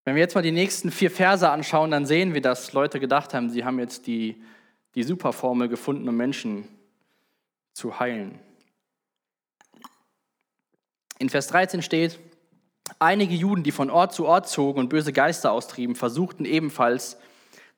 Wenn 0.03 0.15
wir 0.15 0.21
jetzt 0.21 0.35
mal 0.35 0.41
die 0.41 0.51
nächsten 0.51 0.91
vier 0.91 1.09
Verse 1.09 1.49
anschauen, 1.49 1.91
dann 1.91 2.05
sehen 2.05 2.33
wir, 2.33 2.41
dass 2.41 2.73
Leute 2.73 2.99
gedacht 2.99 3.33
haben, 3.33 3.49
sie 3.49 3.63
haben 3.63 3.79
jetzt 3.79 4.05
die, 4.05 4.43
die 4.93 5.03
Superformel 5.03 5.69
gefunden, 5.69 6.09
um 6.09 6.17
Menschen 6.17 6.67
zu 7.71 7.97
heilen. 7.97 8.39
In 11.17 11.29
Vers 11.29 11.47
13 11.47 11.81
steht, 11.81 12.19
einige 12.99 13.35
Juden, 13.35 13.63
die 13.63 13.71
von 13.71 13.89
Ort 13.89 14.13
zu 14.13 14.25
Ort 14.25 14.49
zogen 14.49 14.81
und 14.81 14.89
böse 14.89 15.13
Geister 15.13 15.53
austrieben, 15.53 15.95
versuchten 15.95 16.43
ebenfalls, 16.43 17.17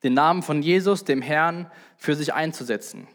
den 0.02 0.16
Namen 0.16 0.42
von 0.42 0.64
Jesus, 0.64 1.04
dem 1.04 1.22
Herrn, 1.22 1.70
für 1.98 2.16
sich 2.16 2.34
einzusetzen. 2.34 3.08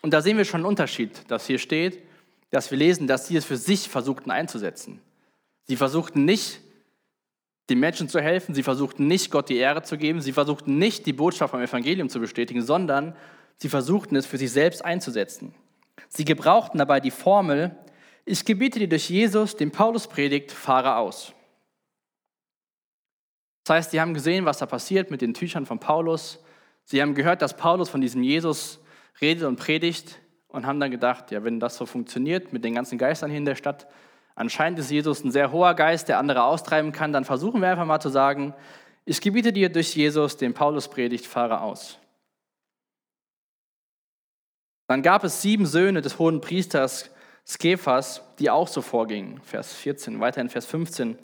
Und 0.00 0.12
da 0.12 0.22
sehen 0.22 0.36
wir 0.36 0.44
schon 0.44 0.60
einen 0.60 0.66
Unterschied, 0.66 1.28
dass 1.28 1.48
hier 1.48 1.58
steht, 1.58 2.05
dass 2.50 2.70
wir 2.70 2.78
lesen, 2.78 3.06
dass 3.06 3.26
sie 3.26 3.36
es 3.36 3.44
für 3.44 3.56
sich 3.56 3.88
versuchten 3.88 4.30
einzusetzen. 4.30 5.00
Sie 5.64 5.76
versuchten 5.76 6.24
nicht, 6.24 6.60
den 7.68 7.80
Menschen 7.80 8.08
zu 8.08 8.20
helfen. 8.20 8.54
Sie 8.54 8.62
versuchten 8.62 9.06
nicht, 9.06 9.30
Gott 9.30 9.48
die 9.48 9.56
Ehre 9.56 9.82
zu 9.82 9.98
geben. 9.98 10.20
Sie 10.20 10.32
versuchten 10.32 10.78
nicht, 10.78 11.06
die 11.06 11.12
Botschaft 11.12 11.50
vom 11.50 11.60
Evangelium 11.60 12.08
zu 12.08 12.20
bestätigen, 12.20 12.62
sondern 12.62 13.16
sie 13.56 13.68
versuchten 13.68 14.16
es 14.16 14.26
für 14.26 14.38
sich 14.38 14.52
selbst 14.52 14.84
einzusetzen. 14.84 15.54
Sie 16.08 16.24
gebrauchten 16.24 16.78
dabei 16.78 17.00
die 17.00 17.10
Formel, 17.10 17.76
ich 18.24 18.44
gebiete 18.44 18.78
dir 18.78 18.88
durch 18.88 19.08
Jesus, 19.08 19.56
den 19.56 19.70
Paulus 19.70 20.08
predigt, 20.08 20.50
fahre 20.52 20.96
aus. 20.96 21.32
Das 23.64 23.76
heißt, 23.76 23.90
sie 23.92 24.00
haben 24.00 24.14
gesehen, 24.14 24.44
was 24.44 24.58
da 24.58 24.66
passiert 24.66 25.10
mit 25.10 25.20
den 25.20 25.34
Tüchern 25.34 25.66
von 25.66 25.80
Paulus. 25.80 26.40
Sie 26.84 27.02
haben 27.02 27.14
gehört, 27.14 27.42
dass 27.42 27.56
Paulus 27.56 27.88
von 27.88 28.00
diesem 28.00 28.22
Jesus 28.22 28.80
redet 29.20 29.44
und 29.44 29.56
predigt 29.56 30.20
und 30.56 30.66
haben 30.66 30.80
dann 30.80 30.90
gedacht, 30.90 31.30
ja, 31.30 31.44
wenn 31.44 31.60
das 31.60 31.76
so 31.76 31.84
funktioniert 31.84 32.52
mit 32.52 32.64
den 32.64 32.74
ganzen 32.74 32.96
Geistern 32.96 33.30
hier 33.30 33.38
in 33.38 33.44
der 33.44 33.56
Stadt, 33.56 33.86
anscheinend 34.34 34.78
ist 34.78 34.90
Jesus 34.90 35.22
ein 35.22 35.30
sehr 35.30 35.52
hoher 35.52 35.74
Geist, 35.74 36.08
der 36.08 36.18
andere 36.18 36.44
austreiben 36.44 36.92
kann, 36.92 37.12
dann 37.12 37.26
versuchen 37.26 37.60
wir 37.60 37.68
einfach 37.68 37.84
mal 37.84 38.00
zu 38.00 38.08
sagen, 38.08 38.54
ich 39.04 39.20
gebiete 39.20 39.52
dir 39.52 39.68
durch 39.68 39.94
Jesus, 39.94 40.38
den 40.38 40.54
Paulus 40.54 40.88
predigt, 40.88 41.26
fahre 41.26 41.60
aus. 41.60 41.98
Dann 44.88 45.02
gab 45.02 45.24
es 45.24 45.42
sieben 45.42 45.66
Söhne 45.66 46.00
des 46.00 46.18
hohen 46.18 46.40
Priesters 46.40 47.10
Skephas, 47.46 48.22
die 48.38 48.50
auch 48.50 48.66
so 48.66 48.80
vorgingen. 48.80 49.40
Vers 49.42 49.74
14, 49.74 50.20
weiter 50.20 50.40
in 50.40 50.48
Vers 50.48 50.64
15. 50.66 51.18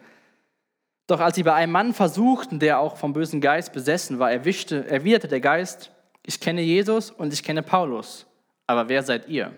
Doch 1.07 1.21
als 1.21 1.37
sie 1.37 1.43
bei 1.43 1.55
einem 1.55 1.73
Mann 1.73 1.95
versuchten, 1.95 2.59
der 2.59 2.79
auch 2.79 2.97
vom 2.99 3.15
bösen 3.15 3.41
Geist 3.41 3.73
besessen 3.73 4.19
war, 4.19 4.31
erwischte, 4.31 4.87
erwiderte 4.89 5.29
der 5.29 5.41
Geist, 5.41 5.91
ich 6.25 6.39
kenne 6.39 6.61
Jesus 6.61 7.11
und 7.11 7.33
ich 7.33 7.43
kenne 7.43 7.63
Paulus, 7.63 8.27
aber 8.67 8.89
wer 8.89 9.03
seid 9.03 9.29
ihr? 9.29 9.53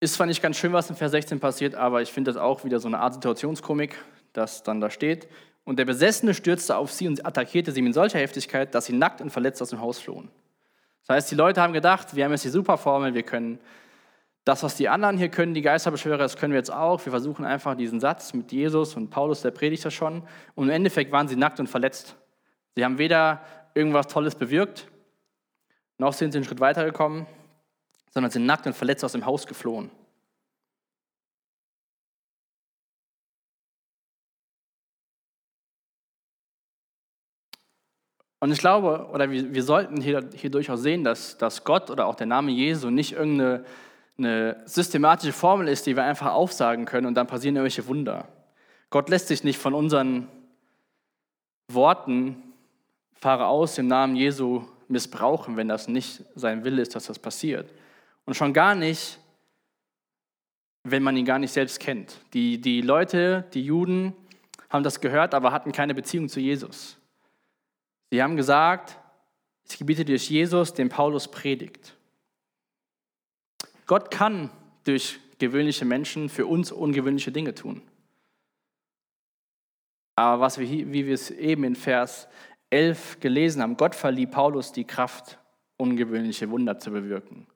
Ist 0.00 0.14
zwar 0.14 0.26
nicht 0.26 0.42
ganz 0.42 0.58
schön, 0.58 0.72
was 0.72 0.90
in 0.90 0.96
Vers 0.96 1.12
16 1.12 1.40
passiert, 1.40 1.74
aber 1.74 2.02
ich 2.02 2.12
finde 2.12 2.30
das 2.30 2.40
auch 2.40 2.64
wieder 2.64 2.78
so 2.78 2.88
eine 2.88 2.98
Art 2.98 3.14
Situationskomik, 3.14 3.96
dass 4.32 4.62
dann 4.62 4.80
da 4.80 4.90
steht. 4.90 5.28
Und 5.64 5.78
der 5.78 5.84
Besessene 5.84 6.34
stürzte 6.34 6.76
auf 6.76 6.92
sie 6.92 7.08
und 7.08 7.24
attackierte 7.26 7.72
sie 7.72 7.82
mit 7.82 7.94
solcher 7.94 8.18
Heftigkeit, 8.18 8.74
dass 8.74 8.86
sie 8.86 8.92
nackt 8.92 9.20
und 9.20 9.30
verletzt 9.30 9.60
aus 9.62 9.70
dem 9.70 9.80
Haus 9.80 9.98
flohen. 9.98 10.30
Das 11.06 11.16
heißt, 11.16 11.30
die 11.30 11.34
Leute 11.34 11.62
haben 11.62 11.72
gedacht, 11.72 12.14
wir 12.14 12.24
haben 12.24 12.32
jetzt 12.32 12.44
die 12.44 12.50
Superformel, 12.50 13.14
wir 13.14 13.22
können 13.22 13.58
das, 14.44 14.62
was 14.62 14.76
die 14.76 14.88
anderen 14.88 15.18
hier 15.18 15.28
können, 15.28 15.54
die 15.54 15.62
Geisterbeschwörer, 15.62 16.18
das 16.18 16.36
können 16.36 16.52
wir 16.52 16.58
jetzt 16.58 16.72
auch. 16.72 17.04
Wir 17.04 17.10
versuchen 17.10 17.44
einfach 17.44 17.74
diesen 17.74 17.98
Satz 17.98 18.32
mit 18.32 18.52
Jesus 18.52 18.94
und 18.94 19.10
Paulus, 19.10 19.42
der 19.42 19.50
predigt 19.50 19.84
das 19.84 19.92
schon. 19.92 20.22
Und 20.54 20.68
im 20.68 20.70
Endeffekt 20.70 21.10
waren 21.10 21.26
sie 21.26 21.34
nackt 21.34 21.58
und 21.58 21.68
verletzt. 21.68 22.14
Sie 22.76 22.84
haben 22.84 22.98
weder 22.98 23.40
irgendwas 23.74 24.06
Tolles 24.06 24.36
bewirkt, 24.36 24.86
noch 25.98 26.12
sind 26.12 26.32
sie 26.32 26.38
einen 26.38 26.44
Schritt 26.44 26.60
weitergekommen, 26.60 27.26
sondern 28.10 28.30
sind 28.30 28.46
nackt 28.46 28.66
und 28.66 28.74
verletzt 28.74 29.04
aus 29.04 29.12
dem 29.12 29.26
Haus 29.26 29.46
geflohen. 29.46 29.90
Und 38.38 38.52
ich 38.52 38.58
glaube, 38.58 39.08
oder 39.12 39.30
wir, 39.30 39.54
wir 39.54 39.62
sollten 39.62 40.00
hier, 40.00 40.28
hier 40.34 40.50
durchaus 40.50 40.82
sehen, 40.82 41.04
dass, 41.04 41.38
dass 41.38 41.64
Gott 41.64 41.90
oder 41.90 42.06
auch 42.06 42.14
der 42.14 42.26
Name 42.26 42.52
Jesu 42.52 42.90
nicht 42.90 43.12
irgendeine 43.12 43.64
eine 44.18 44.62
systematische 44.64 45.32
Formel 45.32 45.68
ist, 45.68 45.86
die 45.86 45.96
wir 45.96 46.04
einfach 46.04 46.32
aufsagen 46.32 46.86
können 46.86 47.06
und 47.06 47.14
dann 47.14 47.26
passieren 47.26 47.56
irgendwelche 47.56 47.86
Wunder. 47.86 48.28
Gott 48.90 49.08
lässt 49.08 49.28
sich 49.28 49.44
nicht 49.44 49.58
von 49.58 49.74
unseren 49.74 50.28
Worten, 51.68 52.42
fahre 53.14 53.46
aus 53.46 53.76
im 53.78 53.88
Namen 53.88 54.16
Jesu, 54.16 54.64
missbrauchen, 54.88 55.56
wenn 55.56 55.68
das 55.68 55.88
nicht 55.88 56.22
sein 56.34 56.64
Wille 56.64 56.82
ist, 56.82 56.94
dass 56.94 57.06
das 57.06 57.18
passiert. 57.18 57.72
Und 58.24 58.34
schon 58.34 58.52
gar 58.52 58.74
nicht, 58.74 59.18
wenn 60.84 61.02
man 61.02 61.16
ihn 61.16 61.24
gar 61.24 61.38
nicht 61.38 61.52
selbst 61.52 61.80
kennt. 61.80 62.20
Die, 62.32 62.60
die 62.60 62.80
Leute, 62.80 63.44
die 63.54 63.62
Juden, 63.62 64.14
haben 64.68 64.84
das 64.84 65.00
gehört, 65.00 65.34
aber 65.34 65.52
hatten 65.52 65.72
keine 65.72 65.94
Beziehung 65.94 66.28
zu 66.28 66.40
Jesus. 66.40 66.96
Sie 68.10 68.22
haben 68.22 68.36
gesagt, 68.36 68.98
ich 69.68 69.78
gebiete 69.78 70.04
dir 70.04 70.16
Jesus, 70.16 70.74
den 70.74 70.88
Paulus 70.88 71.28
predigt. 71.28 71.94
Gott 73.86 74.10
kann 74.10 74.50
durch 74.84 75.18
gewöhnliche 75.38 75.84
Menschen 75.84 76.28
für 76.28 76.46
uns 76.46 76.72
ungewöhnliche 76.72 77.32
Dinge 77.32 77.54
tun. 77.54 77.82
Aber 80.14 80.40
was 80.40 80.58
wir, 80.58 80.68
wie 80.68 81.06
wir 81.06 81.14
es 81.14 81.30
eben 81.30 81.64
in 81.64 81.76
Vers 81.76 82.26
11 82.70 83.20
gelesen 83.20 83.62
haben, 83.62 83.76
Gott 83.76 83.94
verlieh 83.94 84.26
Paulus 84.26 84.72
die 84.72 84.84
Kraft, 84.84 85.38
ungewöhnliche 85.76 86.50
Wunder 86.50 86.78
zu 86.78 86.90
bewirken. 86.90 87.46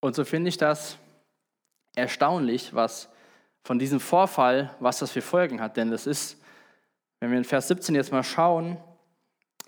Und 0.00 0.14
so 0.14 0.24
finde 0.24 0.48
ich 0.48 0.56
das 0.56 0.96
erstaunlich, 1.94 2.74
was 2.74 3.10
von 3.64 3.78
diesem 3.78 4.00
Vorfall, 4.00 4.74
was 4.80 5.00
das 5.00 5.10
für 5.10 5.20
Folgen 5.20 5.60
hat. 5.60 5.76
Denn 5.76 5.92
es 5.92 6.06
ist 6.06 6.40
wenn 7.20 7.30
wir 7.30 7.38
in 7.38 7.44
Vers 7.44 7.68
17 7.68 7.94
jetzt 7.94 8.12
mal 8.12 8.24
schauen, 8.24 8.78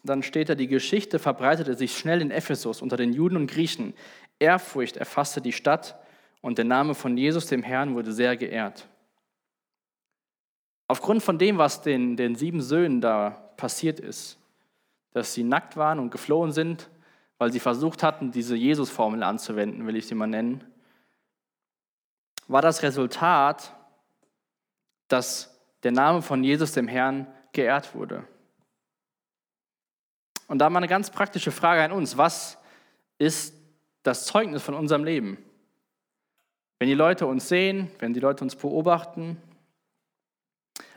dann 0.03 0.23
steht 0.23 0.49
da, 0.49 0.55
die 0.55 0.67
Geschichte 0.67 1.19
verbreitete 1.19 1.77
sich 1.77 1.97
schnell 1.97 2.23
in 2.23 2.31
Ephesus 2.31 2.83
unter 2.83 2.97
den 2.97 3.13
Juden 3.13 3.37
und 3.37 3.47
Griechen. 3.47 3.95
Ehrfurcht 4.39 4.97
erfasste 4.97 5.41
die 5.41 5.53
Stadt 5.53 6.02
und 6.43 6.59
der 6.59 6.67
Name 6.67 6.95
von 6.95 7.17
Jesus, 7.17 7.47
dem 7.47 7.63
Herrn, 7.63 7.95
wurde 7.95 8.13
sehr 8.13 8.37
geehrt. 8.37 8.87
Aufgrund 10.89 11.23
von 11.23 11.39
dem, 11.39 11.57
was 11.57 11.81
den, 11.81 12.17
den 12.17 12.35
sieben 12.35 12.61
Söhnen 12.61 13.01
da 13.01 13.31
passiert 13.57 13.99
ist, 13.99 14.39
dass 15.13 15.33
sie 15.33 15.45
nackt 15.45 15.77
waren 15.77 15.99
und 15.99 16.11
geflohen 16.11 16.53
sind, 16.53 16.91
weil 17.39 17.53
sie 17.53 17.61
versucht 17.61 18.03
hatten, 18.03 18.33
diese 18.33 18.57
Jesus-Formel 18.57 19.23
anzuwenden, 19.23 19.87
will 19.87 19.97
ich 19.97 20.07
sie 20.07 20.15
mal 20.15 20.27
nennen, 20.27 20.65
war 22.49 22.61
das 22.61 22.83
Resultat, 22.83 23.75
dass 25.09 25.59
der 25.85 25.93
Name 25.93 26.23
von 26.23 26.45
Jesus, 26.45 26.73
dem 26.73 26.89
Herrn, 26.89 27.27
geehrt 27.53 27.95
wurde. 27.95 28.25
Und 30.49 30.59
da 30.59 30.69
mal 30.69 30.79
eine 30.79 30.89
ganz 30.89 31.11
praktische 31.11 31.51
Frage 31.51 31.83
an 31.83 31.93
uns. 31.93 32.19
Was 32.19 32.59
ist 33.19 33.55
das 34.03 34.27
Zeugnis 34.27 34.63
von 34.63 34.75
unserem 34.75 35.05
Leben? 35.05 35.39
Wenn 36.83 36.89
die 36.89 36.95
Leute 36.95 37.29
uns 37.29 37.49
sehen, 37.49 37.93
wenn 38.01 38.13
die 38.13 38.19
Leute 38.19 38.43
uns 38.43 38.57
beobachten, 38.57 39.37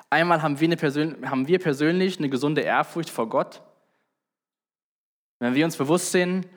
einmal 0.09 0.41
haben 0.41 0.59
wir, 0.59 0.67
eine 0.67 1.29
haben 1.29 1.47
wir 1.47 1.59
persönlich 1.59 2.17
eine 2.17 2.27
gesunde 2.27 2.61
Ehrfurcht 2.61 3.11
vor 3.11 3.29
Gott. 3.29 3.61
Wenn 5.37 5.53
wir 5.53 5.63
uns 5.63 5.77
bewusst 5.77 6.11
sind 6.11 6.47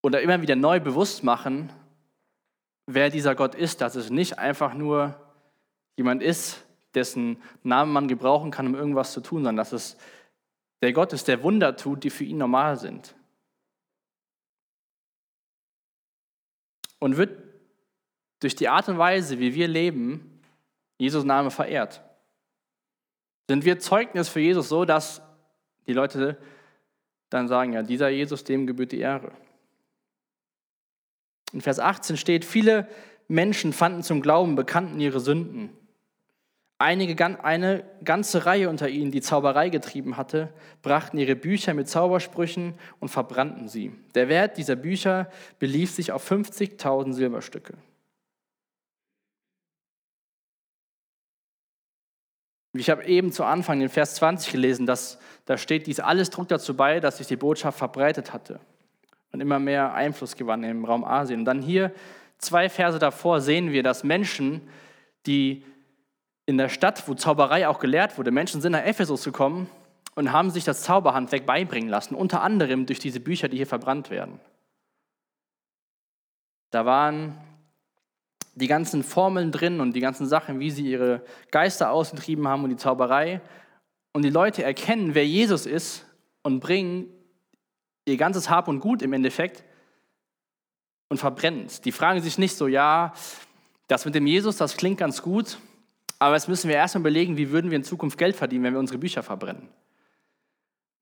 oder 0.00 0.22
immer 0.22 0.40
wieder 0.40 0.56
neu 0.56 0.80
bewusst 0.80 1.24
machen, 1.24 1.70
wer 2.86 3.10
dieser 3.10 3.34
Gott 3.34 3.54
ist, 3.54 3.82
dass 3.82 3.96
es 3.96 4.08
nicht 4.08 4.38
einfach 4.38 4.72
nur 4.72 5.20
jemand 5.94 6.22
ist, 6.22 6.64
dessen 6.94 7.36
Namen 7.64 7.92
man 7.92 8.08
gebrauchen 8.08 8.50
kann, 8.50 8.66
um 8.66 8.74
irgendwas 8.74 9.12
zu 9.12 9.20
tun, 9.20 9.40
sondern 9.44 9.58
dass 9.58 9.72
es 9.72 9.98
der 10.80 10.94
Gott 10.94 11.12
ist, 11.12 11.28
der 11.28 11.42
Wunder 11.42 11.76
tut, 11.76 12.02
die 12.02 12.08
für 12.08 12.24
ihn 12.24 12.38
normal 12.38 12.78
sind. 12.78 13.14
Und 16.98 17.18
wird 17.18 17.43
durch 18.44 18.54
die 18.54 18.68
Art 18.68 18.88
und 18.90 18.98
Weise, 18.98 19.38
wie 19.38 19.54
wir 19.54 19.66
leben, 19.66 20.40
Jesus 20.98 21.24
Name 21.24 21.50
verehrt. 21.50 22.02
Sind 23.48 23.64
wir 23.64 23.78
Zeugnis 23.78 24.28
für 24.28 24.40
Jesus 24.40 24.68
so, 24.68 24.84
dass 24.84 25.22
die 25.86 25.94
Leute 25.94 26.36
dann 27.30 27.48
sagen, 27.48 27.72
ja, 27.72 27.82
dieser 27.82 28.10
Jesus, 28.10 28.44
dem 28.44 28.66
gebührt 28.66 28.92
die 28.92 29.00
Ehre. 29.00 29.32
In 31.52 31.62
Vers 31.62 31.80
18 31.80 32.18
steht, 32.18 32.44
viele 32.44 32.86
Menschen 33.28 33.72
fanden 33.72 34.02
zum 34.02 34.20
Glauben, 34.20 34.56
bekannten 34.56 35.00
ihre 35.00 35.20
Sünden. 35.20 35.70
Einige, 36.76 37.42
eine 37.42 37.84
ganze 38.04 38.44
Reihe 38.44 38.68
unter 38.68 38.90
ihnen, 38.90 39.10
die 39.10 39.22
Zauberei 39.22 39.70
getrieben 39.70 40.18
hatte, 40.18 40.52
brachten 40.82 41.16
ihre 41.16 41.34
Bücher 41.34 41.72
mit 41.72 41.88
Zaubersprüchen 41.88 42.74
und 43.00 43.08
verbrannten 43.08 43.68
sie. 43.68 43.92
Der 44.14 44.28
Wert 44.28 44.58
dieser 44.58 44.76
Bücher 44.76 45.30
belief 45.58 45.92
sich 45.92 46.12
auf 46.12 46.30
50.000 46.30 47.14
Silberstücke. 47.14 47.74
Ich 52.76 52.90
habe 52.90 53.04
eben 53.04 53.30
zu 53.30 53.44
Anfang 53.44 53.80
in 53.80 53.88
Vers 53.88 54.16
20 54.16 54.50
gelesen, 54.50 54.84
dass 54.84 55.18
da 55.46 55.56
steht, 55.56 55.86
dies 55.86 56.00
alles 56.00 56.30
trug 56.30 56.48
dazu 56.48 56.76
bei, 56.76 56.98
dass 57.00 57.18
sich 57.18 57.26
die 57.26 57.36
Botschaft 57.36 57.78
verbreitet 57.78 58.32
hatte 58.32 58.58
und 59.32 59.40
immer 59.40 59.58
mehr 59.58 59.94
Einfluss 59.94 60.36
gewann 60.36 60.64
im 60.64 60.84
Raum 60.84 61.04
Asien. 61.04 61.40
Und 61.40 61.44
dann 61.44 61.62
hier 61.62 61.92
zwei 62.38 62.68
Verse 62.68 62.98
davor 62.98 63.40
sehen 63.40 63.70
wir, 63.70 63.82
dass 63.82 64.02
Menschen, 64.02 64.60
die 65.26 65.64
in 66.46 66.58
der 66.58 66.68
Stadt, 66.68 67.06
wo 67.08 67.14
Zauberei 67.14 67.68
auch 67.68 67.78
gelehrt 67.78 68.18
wurde. 68.18 68.30
Menschen 68.30 68.60
sind 68.60 68.72
nach 68.72 68.84
Ephesus 68.84 69.24
gekommen 69.24 69.68
und 70.14 70.32
haben 70.32 70.50
sich 70.50 70.64
das 70.64 70.82
Zauberhandwerk 70.82 71.46
beibringen 71.46 71.88
lassen, 71.88 72.14
unter 72.14 72.42
anderem 72.42 72.86
durch 72.86 72.98
diese 72.98 73.20
Bücher, 73.20 73.48
die 73.48 73.56
hier 73.58 73.66
verbrannt 73.66 74.10
werden. 74.10 74.40
Da 76.70 76.84
waren 76.84 77.38
die 78.54 78.66
ganzen 78.66 79.02
Formeln 79.02 79.50
drin 79.50 79.80
und 79.80 79.94
die 79.94 80.00
ganzen 80.00 80.26
Sachen, 80.26 80.60
wie 80.60 80.70
sie 80.70 80.88
ihre 80.88 81.22
Geister 81.50 81.90
ausgetrieben 81.90 82.46
haben 82.46 82.64
und 82.64 82.70
die 82.70 82.76
Zauberei. 82.76 83.40
Und 84.12 84.22
die 84.24 84.30
Leute 84.30 84.62
erkennen, 84.62 85.14
wer 85.14 85.26
Jesus 85.26 85.66
ist 85.66 86.06
und 86.42 86.60
bringen 86.60 87.08
ihr 88.04 88.16
ganzes 88.16 88.50
Hab 88.50 88.68
und 88.68 88.80
Gut 88.80 89.02
im 89.02 89.12
Endeffekt 89.12 89.64
und 91.08 91.18
verbrennen 91.18 91.66
es. 91.66 91.80
Die 91.80 91.92
fragen 91.92 92.20
sich 92.22 92.38
nicht 92.38 92.56
so, 92.56 92.68
ja, 92.68 93.12
das 93.88 94.04
mit 94.04 94.14
dem 94.14 94.26
Jesus, 94.26 94.56
das 94.56 94.76
klingt 94.76 94.98
ganz 94.98 95.20
gut, 95.20 95.58
aber 96.18 96.34
jetzt 96.34 96.48
müssen 96.48 96.68
wir 96.68 96.76
erstmal 96.76 97.00
überlegen, 97.00 97.36
wie 97.36 97.50
würden 97.50 97.70
wir 97.70 97.76
in 97.76 97.84
Zukunft 97.84 98.18
Geld 98.18 98.36
verdienen, 98.36 98.64
wenn 98.64 98.72
wir 98.72 98.80
unsere 98.80 98.98
Bücher 98.98 99.22
verbrennen. 99.22 99.68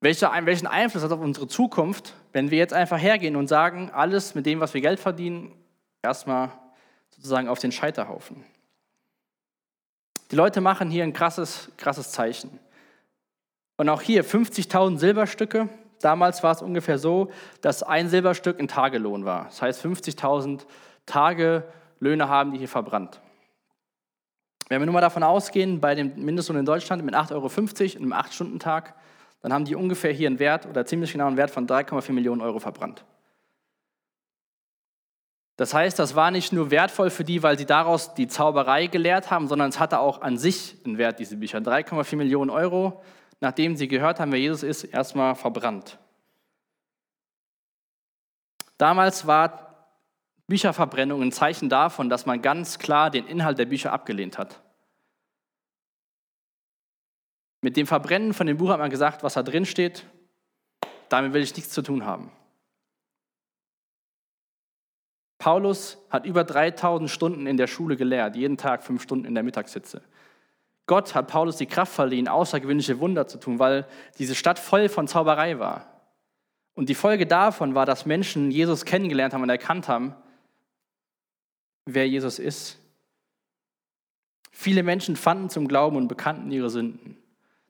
welchen 0.01 0.67
Einfluss 0.67 1.03
hat 1.03 1.11
das 1.11 1.19
auf 1.19 1.25
unsere 1.25 1.49
Zukunft, 1.49 2.15
wenn 2.33 2.51
wir 2.51 2.59
jetzt 2.59 2.73
einfach 2.73 2.99
hergehen 2.99 3.37
und 3.37 3.49
sagen, 3.49 3.91
alles 3.91 4.35
mit 4.35 4.47
dem, 4.47 4.61
was 4.61 4.75
wir 4.75 4.81
Geld 4.81 4.99
verdienen, 4.99 5.55
erstmal 6.03 6.51
sozusagen 7.23 7.49
auf 7.49 7.61
den 7.61 7.71
Scheiterhaufen. 7.71 8.45
Die 10.33 10.37
Leute 10.37 10.61
machen 10.61 10.91
hier 10.91 11.05
ein 11.05 11.13
krasses, 11.13 11.71
krasses 11.77 12.11
Zeichen. 12.11 12.59
Und 13.77 13.89
auch 13.89 14.03
hier 14.03 14.25
50.000 14.25 14.99
Silberstücke. 14.99 15.69
Damals 16.01 16.43
war 16.43 16.51
es 16.51 16.63
ungefähr 16.63 16.99
so, 16.99 17.31
dass 17.61 17.85
ein 17.85 18.09
Silberstück 18.09 18.59
ein 18.59 18.67
Tagelohn 18.67 19.25
war. 19.25 19.45
Das 19.45 19.63
heißt, 19.63 19.85
50.000 19.85 20.63
Tagelöhne 21.07 22.29
haben 22.29 22.51
die 22.51 22.59
hier 22.59 22.69
verbrannt. 22.69 23.21
Wenn 24.69 24.81
wir 24.81 24.87
nur 24.87 24.95
mal 24.95 25.01
davon 25.01 25.23
ausgehen, 25.23 25.81
bei 25.81 25.95
dem 25.95 26.13
Mindestlohn 26.17 26.59
in 26.59 26.65
Deutschland 26.65 27.05
mit 27.05 27.15
8,50 27.15 27.35
Euro, 27.35 28.03
einem 28.03 28.13
8-Stunden-Tag, 28.13 28.95
dann 29.43 29.53
haben 29.53 29.65
die 29.65 29.77
ungefähr 29.77 30.13
hier 30.13 30.29
einen 30.29 30.39
Wert 30.41 30.67
oder 30.67 30.87
ziemlich 30.87 31.13
genau 31.13 31.27
einen 31.27 31.37
Wert 31.37 31.51
von 31.51 31.69
3,4 31.69 32.13
Millionen 32.13 32.41
Euro 32.41 32.59
verbrannt. 32.59 33.05
Das 35.57 35.75
heißt, 35.75 35.99
das 35.99 36.15
war 36.15 36.31
nicht 36.31 36.53
nur 36.53 36.71
wertvoll 36.71 37.11
für 37.11 37.25
die, 37.25 37.43
weil 37.43 37.59
sie 37.59 37.67
daraus 37.67 38.15
die 38.15 38.27
Zauberei 38.27 38.87
gelehrt 38.87 39.31
haben, 39.31 39.49
sondern 39.49 39.69
es 39.69 39.79
hatte 39.79 39.99
auch 39.99 40.23
an 40.23 40.38
sich 40.38 40.77
einen 40.85 40.99
Wert, 40.99 41.19
diese 41.19 41.37
Bücher. 41.37 41.59
3,4 41.59 42.17
Millionen 42.17 42.51
Euro, 42.51 43.03
nachdem 43.41 43.77
sie 43.77 43.88
gehört 43.88 44.19
haben, 44.19 44.33
wer 44.33 44.41
Jesus 44.41 44.62
ist, 44.62 44.85
erstmal 44.85 45.35
verbrannt. 45.35 45.99
Damals 48.79 49.27
war 49.27 49.73
Bücherverbrennung 50.47 51.23
ein 51.23 51.33
Zeichen 51.33 51.69
davon, 51.69 52.09
dass 52.09 52.27
man 52.27 52.43
ganz 52.43 52.79
klar 52.79 53.11
den 53.11 53.27
Inhalt 53.27 53.59
der 53.59 53.67
Bücher 53.67 53.93
abgelehnt 53.93 54.38
hat. 54.38 54.61
Mit 57.61 57.77
dem 57.77 57.87
Verbrennen 57.87 58.35
von 58.35 58.47
dem 58.47 58.57
Buch 58.57 58.71
hat 58.71 58.81
man 58.81 58.91
gesagt, 58.91 59.23
was 59.23 59.35
da 59.35 59.43
drin 59.43 59.67
steht, 59.67 60.05
damit 61.09 61.33
will 61.33 61.43
ich 61.43 61.55
nichts 61.55 61.73
zu 61.73 61.83
tun 61.83 62.05
haben. 62.05 62.33
Paulus 65.42 65.98
hat 66.09 66.24
über 66.24 66.44
3000 66.44 67.11
Stunden 67.11 67.48
in 67.48 67.57
der 67.57 67.66
Schule 67.66 67.96
gelehrt, 67.96 68.37
jeden 68.37 68.57
Tag 68.57 68.85
fünf 68.85 69.02
Stunden 69.02 69.24
in 69.24 69.35
der 69.35 69.42
Mittagssitze. 69.42 70.00
Gott 70.87 71.16
hat 71.16 71.26
Paulus 71.26 71.57
die 71.57 71.66
Kraft 71.66 71.92
verliehen, 71.92 72.28
außergewöhnliche 72.28 73.00
Wunder 73.00 73.26
zu 73.26 73.40
tun, 73.40 73.59
weil 73.59 73.88
diese 74.20 74.37
Stadt 74.37 74.61
voll 74.61 74.88
von 74.88 75.09
Zauberei 75.09 75.59
war. 75.59 76.00
Und 76.74 76.90
die 76.90 76.94
Folge 76.94 77.26
davon 77.26 77.74
war, 77.74 77.87
dass 77.87 78.07
Menschen 78.07 78.52
Jesus 78.52 78.85
kennengelernt 78.85 79.35
haben 79.35 79.42
und 79.42 79.50
erkannt 79.50 79.88
haben, 79.88 80.14
wer 81.87 82.09
Jesus 82.09 82.38
ist. 82.38 82.78
Viele 84.52 84.85
Menschen 84.85 85.16
fanden 85.16 85.50
zum 85.50 85.66
Glauben 85.66 85.96
und 85.96 86.07
bekannten 86.07 86.52
ihre 86.52 86.70
Sünden. 86.70 87.18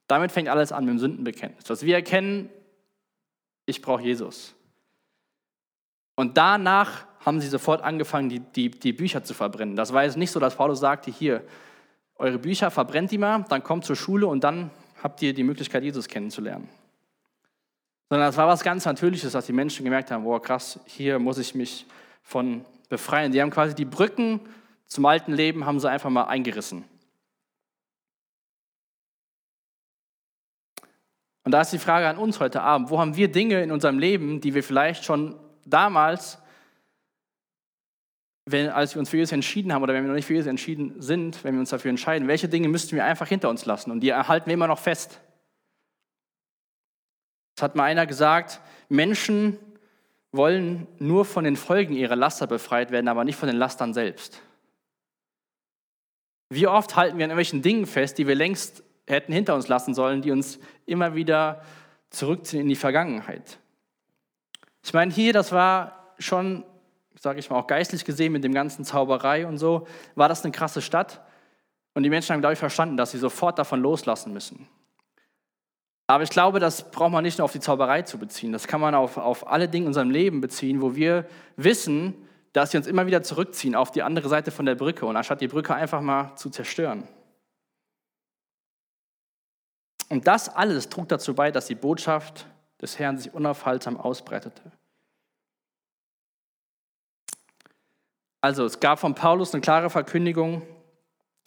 Damit 0.09 0.31
fängt 0.31 0.51
alles 0.51 0.73
an 0.73 0.85
mit 0.85 0.93
dem 0.93 0.99
Sündenbekenntnis. 0.99 1.65
Dass 1.65 1.87
wir 1.87 1.95
erkennen, 1.95 2.51
ich 3.65 3.81
brauche 3.81 4.03
Jesus. 4.03 4.55
Und 6.15 6.37
danach 6.37 7.07
haben 7.25 7.41
sie 7.41 7.49
sofort 7.49 7.83
angefangen, 7.83 8.29
die, 8.29 8.41
die, 8.41 8.71
die 8.71 8.93
Bücher 8.93 9.23
zu 9.25 9.35
verbrennen. 9.35 9.77
Das 9.77 9.93
war 9.93 10.05
jetzt 10.05 10.17
nicht 10.17 10.31
so, 10.31 10.41
dass 10.41 10.57
Paulus 10.57 10.81
sagte, 10.81 11.11
hier, 11.11 11.43
eure 12.17 12.39
Bücher 12.39 12.71
verbrennt 12.71 13.11
die 13.11 13.19
mal, 13.19 13.45
dann 13.49 13.63
kommt 13.63 13.85
zur 13.85 13.97
Schule 13.97 14.27
und 14.27 14.45
dann 14.45 14.71
habt 15.03 15.23
ihr 15.23 15.35
die 15.35 15.43
Möglichkeit, 15.43 15.83
Jesus 15.83 16.09
kennenzulernen. 16.09 16.69
Sondern 18.09 18.29
das 18.29 18.37
war 18.37 18.47
was 18.47 18.63
ganz 18.63 18.85
Natürliches, 18.85 19.33
dass 19.33 19.47
die 19.47 19.53
Menschen 19.53 19.85
gemerkt 19.85 20.11
haben, 20.11 20.25
boah, 20.25 20.41
krass, 20.41 20.79
hier 20.85 21.19
muss 21.19 21.39
ich 21.39 21.55
mich 21.55 21.87
von 22.23 22.65
befreien. 22.89 23.33
Die 23.33 23.41
haben 23.41 23.51
quasi 23.51 23.75
die 23.75 23.85
Brücken 23.85 24.41
zum 24.87 25.07
alten 25.07 25.33
Leben, 25.33 25.65
haben 25.65 25.81
sie 25.81 25.91
einfach 25.91 26.11
mal 26.11 26.25
eingerissen. 26.25 26.85
Und 31.45 31.53
da 31.53 31.63
ist 31.63 31.73
die 31.73 31.79
Frage 31.79 32.07
an 32.07 32.19
uns 32.19 32.39
heute 32.39 32.63
Abend, 32.63 32.91
wo 32.91 33.01
haben 33.01 33.17
wir 33.17 33.33
Dinge 33.33 33.63
in 33.63 33.73
unserem 33.73 33.99
Leben, 33.99 34.41
die 34.41 34.55
wir 34.55 34.63
vielleicht 34.63 35.05
schon 35.05 35.35
damals, 35.65 36.39
wenn, 38.45 38.69
als 38.69 38.95
wir 38.95 39.01
uns 39.01 39.11
für 39.11 39.17
Jesus 39.17 39.33
entschieden 39.33 39.73
haben 39.73 39.83
oder 39.83 39.95
wenn 39.95 40.03
wir 40.03 40.09
noch 40.09 40.17
nicht 40.17 40.27
für 40.27 40.35
Jesus 40.35 40.49
entschieden 40.49 41.01
sind, 41.01 41.43
wenn 41.45 41.55
wir 41.55 41.61
uns 41.61 41.71
dafür 41.71 41.91
entscheiden, 41.91 42.29
welche 42.29 42.49
Dinge 42.49 42.69
müssten 42.69 42.97
wir 42.97 43.05
einfach 43.05 43.29
hinter 43.29 43.49
uns 43.49 43.65
lassen 43.65 43.91
und 43.91 44.01
die 44.01 44.09
erhalten 44.09 44.47
wir 44.47 44.55
immer 44.55 44.67
noch 44.67 44.79
fest. 44.79 45.21
Es 47.57 47.63
hat 47.63 47.77
mal 47.77 47.85
einer 47.85 48.07
gesagt, 48.07 48.61
Menschen 48.89 49.59
wollen 50.33 50.87
nur 50.99 51.25
von 51.25 51.45
den 51.45 51.57
Folgen 51.57 51.95
ihrer 51.95 52.17
Laster 52.17 52.47
befreit 52.47 52.91
werden, 52.91 53.09
aber 53.09 53.25
nicht 53.25 53.37
von 53.37 53.49
den 53.49 53.59
Lastern 53.59 53.95
selbst. 53.95 54.41
Wie 56.49 56.67
oft 56.67 56.97
halten 56.97 57.19
wir 57.19 57.25
an 57.25 57.31
irgendwelchen 57.31 57.63
Dingen 57.63 57.87
fest, 57.87 58.19
die 58.19 58.27
wir 58.27 58.35
längst 58.35 58.83
hätten 59.07 59.33
hinter 59.33 59.55
uns 59.55 59.69
lassen 59.69 59.95
sollen, 59.95 60.23
die 60.23 60.31
uns 60.31 60.59
immer 60.87 61.15
wieder 61.15 61.63
zurückziehen 62.11 62.63
in 62.63 62.69
die 62.69 62.77
Vergangenheit. 62.77 63.59
Ich 64.85 64.93
meine, 64.93 65.13
hier, 65.13 65.33
das 65.33 65.53
war 65.53 66.15
schon, 66.19 66.65
sage 67.19 67.39
ich 67.39 67.51
mal, 67.51 67.59
auch 67.59 67.67
geistlich 67.67 68.05
gesehen 68.05 68.33
mit 68.33 68.45
dem 68.45 68.53
ganzen 68.53 68.85
Zauberei 68.85 69.47
und 69.47 69.59
so, 69.59 69.87
war 70.15 70.29
das 70.29 70.45
eine 70.45 70.53
krasse 70.53 70.83
Stadt. 70.83 71.23
Und 71.95 72.03
die 72.03 72.11
Menschen 72.11 72.33
haben, 72.33 72.41
glaube 72.41 72.55
ich, 72.55 72.59
verstanden, 72.59 72.97
dass 72.97 73.11
sie 73.13 73.19
sofort 73.19 73.59
davon 73.59 73.81
loslassen 73.81 74.33
müssen. 74.33 74.69
Aber 76.07 76.25
ich 76.25 76.31
glaube, 76.31 76.59
das 76.59 76.91
braucht 76.91 77.13
man 77.13 77.23
nicht 77.23 77.39
nur 77.39 77.45
auf 77.45 77.53
die 77.53 77.61
Zauberei 77.61 78.03
zu 78.03 78.19
beziehen. 78.19 78.53
Das 78.53 78.67
kann 78.67 78.81
man 78.81 78.95
auf, 78.95 79.17
auf 79.17 79.47
alle 79.47 79.69
Dinge 79.69 79.85
in 79.85 79.89
unserem 79.89 80.11
Leben 80.11 80.41
beziehen, 80.41 80.83
wo 80.83 80.95
wir 80.95 81.27
wissen, 81.57 82.15
dass 82.53 82.73
wir 82.73 82.79
uns 82.79 82.87
immer 82.87 83.07
wieder 83.07 83.23
zurückziehen 83.23 83.75
auf 83.75 83.91
die 83.93 84.03
andere 84.03 84.29
Seite 84.29 84.51
von 84.51 84.67
der 84.67 84.75
Brücke 84.75 85.07
und 85.07 85.17
anstatt 85.17 85.41
die 85.41 85.49
Brücke 85.49 85.75
einfach 85.75 86.01
mal 86.01 86.35
zu 86.37 86.51
zerstören. 86.51 87.09
Und 90.11 90.27
das 90.27 90.51
alles 90.51 90.91
trug 90.91 91.09
dazu 91.09 91.35
bei, 91.35 91.51
dass 91.51 91.67
die 91.67 91.75
Botschaft 91.75 92.47
des 92.83 92.99
Herrn 92.99 93.17
sich 93.17 93.33
unaufhaltsam 93.33 93.97
ausbreitete. 93.97 94.61
Also 98.41 98.65
es 98.65 98.81
gab 98.81 98.99
von 98.99 99.15
Paulus 99.15 99.55
eine 99.55 99.61
klare 99.61 99.89
Verkündigung 99.89 100.63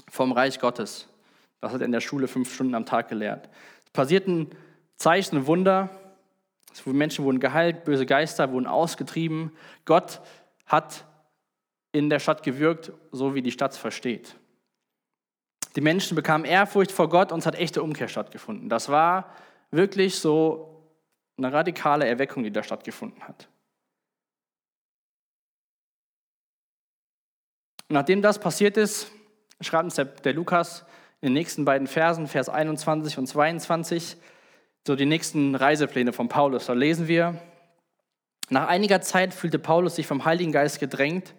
vom 0.10 0.32
Reich 0.32 0.60
Gottes. 0.60 1.10
Das 1.60 1.74
hat 1.74 1.82
er 1.82 1.86
in 1.86 1.92
der 1.92 2.00
Schule 2.00 2.30
fünf 2.30 2.54
Stunden 2.54 2.74
am 2.74 2.86
Tag 2.86 3.10
gelehrt. 3.10 3.50
Es 3.84 3.92
passierten 3.92 4.50
Zeichen 4.96 5.38
und 5.38 5.48
Wunder. 5.48 5.90
Menschen 6.86 7.26
wurden 7.26 7.40
geheilt, 7.40 7.84
böse 7.84 8.06
Geister 8.06 8.52
wurden 8.52 8.68
ausgetrieben. 8.68 9.52
Gott 9.84 10.22
hat 10.66 11.06
in 11.92 12.10
der 12.10 12.20
Stadt 12.20 12.44
gewirkt, 12.44 12.92
so 13.12 13.36
wie 13.36 13.42
die 13.42 13.52
Stadt 13.52 13.74
es 13.74 13.78
versteht. 13.78 14.36
Die 15.76 15.82
Menschen 15.82 16.16
bekamen 16.16 16.46
Ehrfurcht 16.46 16.92
vor 16.92 17.10
Gott 17.10 17.32
und 17.32 17.40
es 17.40 17.46
hat 17.46 17.56
echte 17.56 17.84
Umkehr 17.84 18.08
stattgefunden. 18.08 18.70
Das 18.70 18.90
war 18.90 19.34
wirklich 19.72 20.16
so 20.16 20.75
eine 21.38 21.52
radikale 21.52 22.08
Erweckung, 22.08 22.44
die 22.44 22.52
da 22.52 22.64
stattgefunden 22.64 23.24
hat. 23.28 23.50
nachdem 27.90 28.22
das 28.22 28.40
passiert 28.40 28.78
ist, 28.78 29.12
schreibt 29.62 29.86
uns 29.86 29.96
der, 29.96 30.06
der, 30.06 30.34
Lukas 30.34 30.86
in 31.22 31.28
den 31.28 31.34
nächsten 31.34 31.66
beiden 31.66 31.88
Versen, 31.88 32.28
Vers 32.28 32.50
21 32.50 33.18
und 33.18 33.28
22, 33.28 34.18
so 34.86 34.96
die 34.96 35.06
nächsten 35.06 35.56
Reisepläne 35.56 36.14
von 36.14 36.28
Paulus. 36.28 36.66
Da 36.66 36.74
lesen 36.74 37.08
wir, 37.08 37.40
nach 38.50 38.68
einiger 38.68 39.02
Zeit 39.02 39.34
fühlte 39.34 39.60
Paulus 39.60 39.96
sich 39.96 40.06
vom 40.06 40.26
Heiligen 40.26 40.52
Geist 40.52 40.80
gedrängt, 40.80 41.34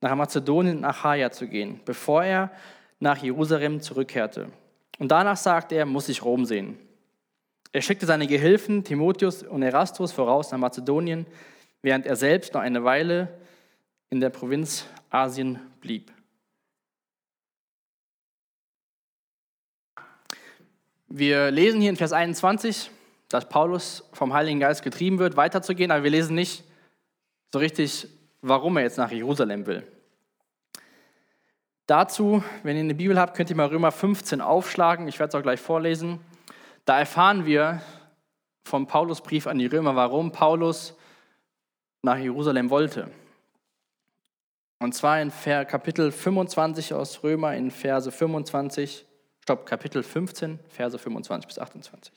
nach 0.00 0.14
Mazedonien 0.14 0.78
und 0.78 0.84
Achaia 0.84 1.30
zu 1.30 1.46
gehen, 1.46 1.80
bevor 1.84 2.24
er 2.24 2.50
nach 2.98 3.18
Jerusalem 3.18 3.80
zurückkehrte. 3.80 4.48
Und 4.98 5.08
danach 5.10 5.36
sagte 5.36 5.76
er, 5.76 5.86
muss 5.86 6.08
ich 6.08 6.24
Rom 6.24 6.44
sehen. 6.44 6.78
Er 7.72 7.80
schickte 7.80 8.04
seine 8.04 8.26
Gehilfen 8.26 8.84
Timotheus 8.84 9.42
und 9.42 9.62
Erastus 9.62 10.12
voraus 10.12 10.50
nach 10.50 10.58
Mazedonien, 10.58 11.26
während 11.80 12.04
er 12.04 12.16
selbst 12.16 12.52
noch 12.52 12.60
eine 12.60 12.84
Weile 12.84 13.28
in 14.10 14.20
der 14.20 14.28
Provinz 14.28 14.86
Asien 15.08 15.58
blieb. 15.80 16.12
Wir 21.08 21.50
lesen 21.50 21.80
hier 21.80 21.90
in 21.90 21.96
Vers 21.96 22.12
21, 22.12 22.90
dass 23.28 23.48
Paulus 23.48 24.04
vom 24.12 24.34
Heiligen 24.34 24.60
Geist 24.60 24.82
getrieben 24.82 25.18
wird, 25.18 25.36
weiterzugehen, 25.36 25.90
aber 25.90 26.04
wir 26.04 26.10
lesen 26.10 26.34
nicht 26.34 26.64
so 27.52 27.58
richtig, 27.58 28.06
warum 28.42 28.76
er 28.76 28.82
jetzt 28.82 28.98
nach 28.98 29.10
Jerusalem 29.10 29.66
will. 29.66 29.86
Dazu, 31.86 32.44
wenn 32.62 32.76
ihr 32.76 32.82
eine 32.82 32.94
Bibel 32.94 33.18
habt, 33.18 33.36
könnt 33.36 33.50
ihr 33.50 33.56
mal 33.56 33.66
Römer 33.66 33.92
15 33.92 34.40
aufschlagen. 34.40 35.08
Ich 35.08 35.18
werde 35.18 35.30
es 35.30 35.34
auch 35.34 35.42
gleich 35.42 35.60
vorlesen. 35.60 36.20
Da 36.84 36.98
erfahren 36.98 37.46
wir 37.46 37.80
vom 38.64 38.86
Paulusbrief 38.86 39.46
an 39.46 39.58
die 39.58 39.66
Römer, 39.66 39.96
warum 39.96 40.32
Paulus 40.32 40.96
nach 42.02 42.18
Jerusalem 42.18 42.70
wollte. 42.70 43.10
Und 44.80 44.94
zwar 44.94 45.20
in 45.20 45.30
Kapitel 45.30 46.10
25 46.10 46.94
aus 46.94 47.22
Römer 47.22 47.54
in 47.54 47.70
Verse 47.70 48.10
25, 48.10 49.06
stopp, 49.40 49.64
Kapitel 49.64 50.02
15, 50.02 50.58
Verse 50.68 50.98
25 50.98 51.46
bis 51.46 51.58
28. 51.58 52.12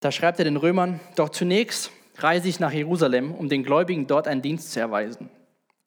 Da 0.00 0.12
schreibt 0.12 0.38
er 0.38 0.44
den 0.44 0.56
Römern, 0.56 1.00
doch 1.16 1.30
zunächst 1.30 1.90
reise 2.18 2.48
ich 2.48 2.60
nach 2.60 2.70
Jerusalem, 2.70 3.34
um 3.34 3.48
den 3.48 3.64
Gläubigen 3.64 4.06
dort 4.06 4.28
einen 4.28 4.42
Dienst 4.42 4.70
zu 4.70 4.78
erweisen. 4.78 5.28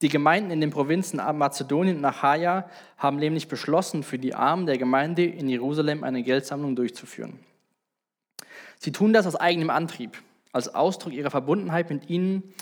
Die 0.01 0.09
Gemeinden 0.09 0.51
in 0.51 0.61
den 0.61 0.69
Provinzen 0.69 1.17
Mazedonien 1.37 1.97
und 1.97 2.05
Achaia 2.05 2.69
haben 2.97 3.17
nämlich 3.17 3.49
beschlossen, 3.49 4.03
für 4.03 4.17
die 4.17 4.33
Armen 4.33 4.65
der 4.65 4.77
Gemeinde 4.77 5.25
in 5.25 5.49
Jerusalem 5.49 6.03
eine 6.03 6.23
Geldsammlung 6.23 6.75
durchzuführen. 6.75 7.39
Sie 8.77 8.93
tun 8.93 9.11
das 9.11 9.27
aus 9.27 9.35
eigenem 9.35 9.69
Antrieb, 9.69 10.21
als 10.53 10.73
Ausdruck 10.73 11.11
ihrer 11.11 11.31
Verbundenheit 11.31 11.89
mit 11.89 12.09
ihnen. 12.09 12.53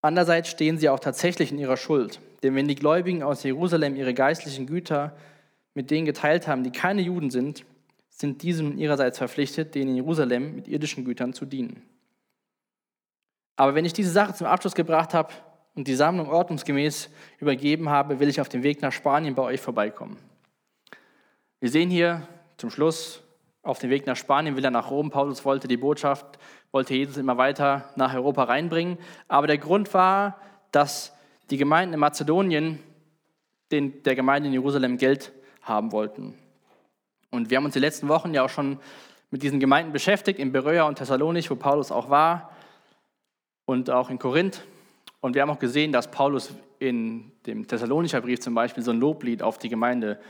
Andererseits 0.00 0.48
stehen 0.48 0.78
sie 0.78 0.88
auch 0.88 1.00
tatsächlich 1.00 1.52
in 1.52 1.58
ihrer 1.58 1.76
Schuld, 1.76 2.20
denn 2.42 2.54
wenn 2.54 2.66
die 2.66 2.74
Gläubigen 2.74 3.22
aus 3.22 3.42
Jerusalem 3.42 3.94
ihre 3.94 4.14
geistlichen 4.14 4.66
Güter 4.66 5.14
mit 5.74 5.90
denen 5.90 6.06
geteilt 6.06 6.48
haben, 6.48 6.64
die 6.64 6.72
keine 6.72 7.02
Juden 7.02 7.30
sind, 7.30 7.66
sind 8.08 8.42
diese 8.42 8.64
ihrerseits 8.64 9.18
verpflichtet, 9.18 9.74
denen 9.74 9.90
in 9.90 9.96
Jerusalem 9.96 10.56
mit 10.56 10.66
irdischen 10.66 11.04
Gütern 11.04 11.34
zu 11.34 11.44
dienen. 11.44 11.82
Aber 13.54 13.74
wenn 13.74 13.84
ich 13.84 13.92
diese 13.92 14.10
Sache 14.10 14.34
zum 14.34 14.46
Abschluss 14.46 14.74
gebracht 14.74 15.14
habe, 15.14 15.32
und 15.74 15.88
die 15.88 15.94
Sammlung 15.94 16.28
ordnungsgemäß 16.28 17.10
übergeben 17.38 17.88
habe, 17.88 18.20
will 18.20 18.28
ich 18.28 18.40
auf 18.40 18.48
dem 18.48 18.62
Weg 18.62 18.82
nach 18.82 18.92
Spanien 18.92 19.34
bei 19.34 19.42
euch 19.42 19.60
vorbeikommen. 19.60 20.16
Wir 21.60 21.70
sehen 21.70 21.90
hier 21.90 22.26
zum 22.56 22.70
Schluss, 22.70 23.22
auf 23.62 23.78
dem 23.78 23.90
Weg 23.90 24.06
nach 24.06 24.16
Spanien 24.16 24.56
will 24.56 24.64
er 24.64 24.70
nach 24.70 24.90
Rom. 24.90 25.10
Paulus 25.10 25.44
wollte 25.44 25.68
die 25.68 25.76
Botschaft, 25.76 26.38
wollte 26.70 26.94
Jesus 26.94 27.16
immer 27.16 27.36
weiter 27.36 27.90
nach 27.96 28.14
Europa 28.14 28.44
reinbringen. 28.44 28.98
Aber 29.26 29.46
der 29.46 29.58
Grund 29.58 29.92
war, 29.92 30.40
dass 30.72 31.12
die 31.50 31.56
Gemeinden 31.56 31.94
in 31.94 32.00
Mazedonien 32.00 32.78
den, 33.70 34.02
der 34.04 34.14
Gemeinde 34.14 34.46
in 34.46 34.54
Jerusalem 34.54 34.96
Geld 34.96 35.32
haben 35.62 35.92
wollten. 35.92 36.34
Und 37.30 37.50
wir 37.50 37.58
haben 37.58 37.64
uns 37.66 37.74
die 37.74 37.80
letzten 37.80 38.08
Wochen 38.08 38.32
ja 38.32 38.44
auch 38.44 38.48
schon 38.48 38.78
mit 39.30 39.42
diesen 39.42 39.60
Gemeinden 39.60 39.92
beschäftigt, 39.92 40.38
in 40.38 40.52
Beröa 40.52 40.84
und 40.84 40.96
Thessalonich, 40.96 41.50
wo 41.50 41.54
Paulus 41.54 41.92
auch 41.92 42.08
war, 42.08 42.52
und 43.66 43.90
auch 43.90 44.08
in 44.08 44.18
Korinth. 44.18 44.62
Und 45.20 45.34
wir 45.34 45.42
haben 45.42 45.50
auch 45.50 45.58
gesehen, 45.58 45.92
dass 45.92 46.10
Paulus 46.10 46.54
in 46.78 47.32
dem 47.46 47.66
Thessalonischer 47.66 48.20
Brief 48.20 48.40
zum 48.40 48.54
Beispiel 48.54 48.82
so 48.82 48.92
ein 48.92 49.00
Loblied 49.00 49.42
auf 49.42 49.58
die 49.58 49.68
Gemeinde 49.68 50.20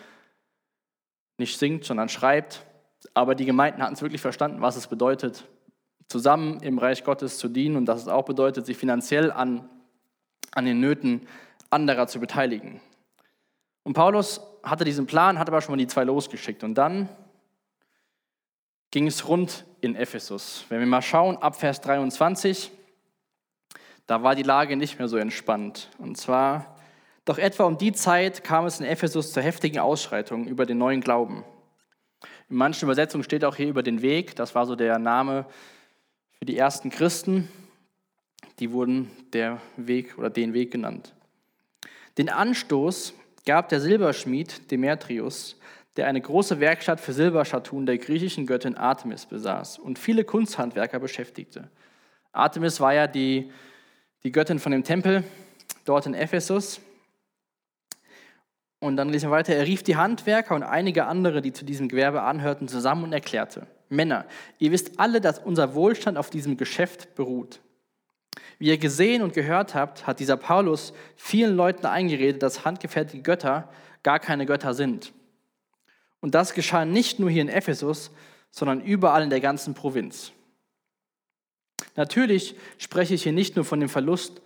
nicht 1.37 1.59
singt, 1.59 1.85
sondern 1.85 2.09
schreibt. 2.09 2.65
Aber 3.15 3.35
die 3.35 3.45
Gemeinden 3.45 3.83
hatten 3.83 3.95
es 3.95 4.03
wirklich 4.03 4.21
verstanden, 4.21 4.61
was 4.61 4.77
es 4.77 4.87
bedeutet, 4.87 5.45
zusammen 6.09 6.61
im 6.61 6.79
Reich 6.79 7.05
Gottes 7.05 7.39
zu 7.39 7.49
dienen 7.49 7.77
und 7.77 7.87
dass 7.87 8.01
es 8.01 8.09
auch 8.09 8.25
bedeutet, 8.25 8.67
sich 8.67 8.77
finanziell 8.77 9.31
an, 9.31 9.69
an 10.53 10.65
den 10.65 10.81
Nöten 10.81 11.27
anderer 11.71 12.07
zu 12.07 12.19
beteiligen. 12.19 12.81
Und 13.83 13.93
Paulus 13.93 14.41
hatte 14.63 14.85
diesen 14.85 15.07
Plan, 15.07 15.39
hat 15.39 15.49
aber 15.49 15.61
schon 15.61 15.73
mal 15.73 15.79
die 15.79 15.87
zwei 15.87 16.05
losgeschickt. 16.05 16.65
Und 16.65 16.75
dann 16.75 17.09
ging 18.91 19.07
es 19.07 19.29
rund 19.29 19.65
in 19.81 19.97
Ephesus. 19.97 20.65
Wenn 20.69 20.81
wir 20.81 20.87
mal 20.87 21.03
schauen, 21.03 21.37
ab 21.37 21.57
Vers 21.57 21.81
23, 21.83 22.73
da 24.09 24.23
war 24.23 24.35
die 24.35 24.43
Lage 24.43 24.77
nicht 24.77 24.99
mehr 24.99 25.07
so 25.07 25.19
entspannt. 25.19 25.91
Und 25.99 26.17
zwar, 26.17 26.77
doch 27.25 27.39
etwa 27.39 27.65
um 27.65 27.79
die 27.79 27.93
Zeit 27.93 28.43
kam 28.43 28.65
es 28.65 28.81
in 28.81 28.87
Ephesus 28.87 29.33
zu 29.33 29.41
heftigen 29.41 29.79
Ausschreitungen 29.79 30.49
über 30.49 30.67
den 30.67 30.79
neuen 30.79 31.03
Glauben. 31.03 31.45
In 32.49 32.57
manchen 32.57 32.87
Übersetzungen 32.87 33.23
steht 33.23 33.45
auch 33.45 33.55
hier 33.55 33.69
über 33.69 33.83
den 33.83 34.01
Weg, 34.01 34.35
das 34.35 34.55
war 34.55 34.65
so 34.65 34.75
der 34.75 34.99
Name 34.99 35.45
für 36.39 36.47
die 36.47 36.57
ersten 36.57 36.89
Christen, 36.89 37.49
die 38.59 38.73
wurden 38.73 39.11
der 39.35 39.61
Weg 39.77 40.17
oder 40.17 40.31
den 40.31 40.55
Weg 40.55 40.71
genannt. 40.71 41.15
Den 42.17 42.31
Anstoß 42.31 43.13
gab 43.45 43.69
der 43.69 43.83
Silberschmied 43.83 44.71
Demetrius, 44.71 45.61
der 45.99 46.07
eine 46.07 46.23
große 46.23 46.61
Werkstatt 46.61 46.99
für 46.99 47.13
Silberschatun 47.13 47.85
der 47.85 47.99
griechischen 47.99 48.47
Göttin 48.47 48.75
Artemis 48.75 49.27
besaß 49.27 49.79
und 49.79 49.99
viele 49.99 50.25
Kunsthandwerker 50.25 50.99
beschäftigte. 50.99 51.69
Artemis 52.33 52.81
war 52.81 52.95
ja 52.95 53.07
die, 53.07 53.51
die 54.25 54.33
Göttin 54.33 54.59
von 54.59 54.73
dem 54.73 54.85
Tempel 54.85 55.25
dort 55.85 56.07
in 56.07 56.15
Ephesus. 56.15 56.81
Und 58.81 58.97
dann 58.97 59.09
lesen 59.09 59.31
wir 59.31 59.33
weiter, 59.33 59.55
er 59.55 59.67
rief 59.67 59.83
die 59.83 59.97
Handwerker 59.97 60.55
und 60.55 60.63
einige 60.63 61.07
andere, 61.07 61.43
die 61.43 61.53
zu 61.53 61.65
diesem 61.65 61.89
Gewerbe 61.89 62.23
anhörten, 62.23 62.69
zusammen 62.69 63.05
und 63.05 63.13
erklärte, 63.13 63.67
Männer, 63.89 64.27
ihr 64.59 64.71
wisst 64.71 65.01
alle, 65.01 65.21
dass 65.21 65.39
unser 65.39 65.75
Wohlstand 65.75 66.19
auf 66.19 66.31
diesem 66.31 66.57
Geschäft 66.57 67.15
beruht. 67.15 67.61
Wie 68.59 68.69
ihr 68.69 68.79
gesehen 68.79 69.23
und 69.23 69.35
gehört 69.35 69.75
habt, 69.75 70.07
hat 70.07 70.21
dieser 70.21 70.37
Paulus 70.37 70.93
vielen 71.17 71.57
Leuten 71.57 71.87
eingeredet, 71.87 72.43
dass 72.43 72.65
handgefertigte 72.65 73.23
Götter 73.23 73.69
gar 74.03 74.19
keine 74.19 74.47
Götter 74.47 74.75
sind. 74.75 75.13
Und 76.21 76.35
das 76.35 76.55
geschah 76.55 76.85
nicht 76.85 77.19
nur 77.19 77.31
hier 77.31 77.43
in 77.43 77.49
Ephesus, 77.49 78.11
sondern 78.51 78.81
überall 78.81 79.23
in 79.23 79.31
der 79.31 79.41
ganzen 79.41 79.75
Provinz. 79.75 80.33
Natürlich 81.97 82.57
spreche 82.79 83.15
ich 83.15 83.23
hier 83.23 83.33
nicht 83.33 83.57
nur 83.57 83.65
von 83.65 83.81
dem 83.81 83.89
Verlust 83.89 84.41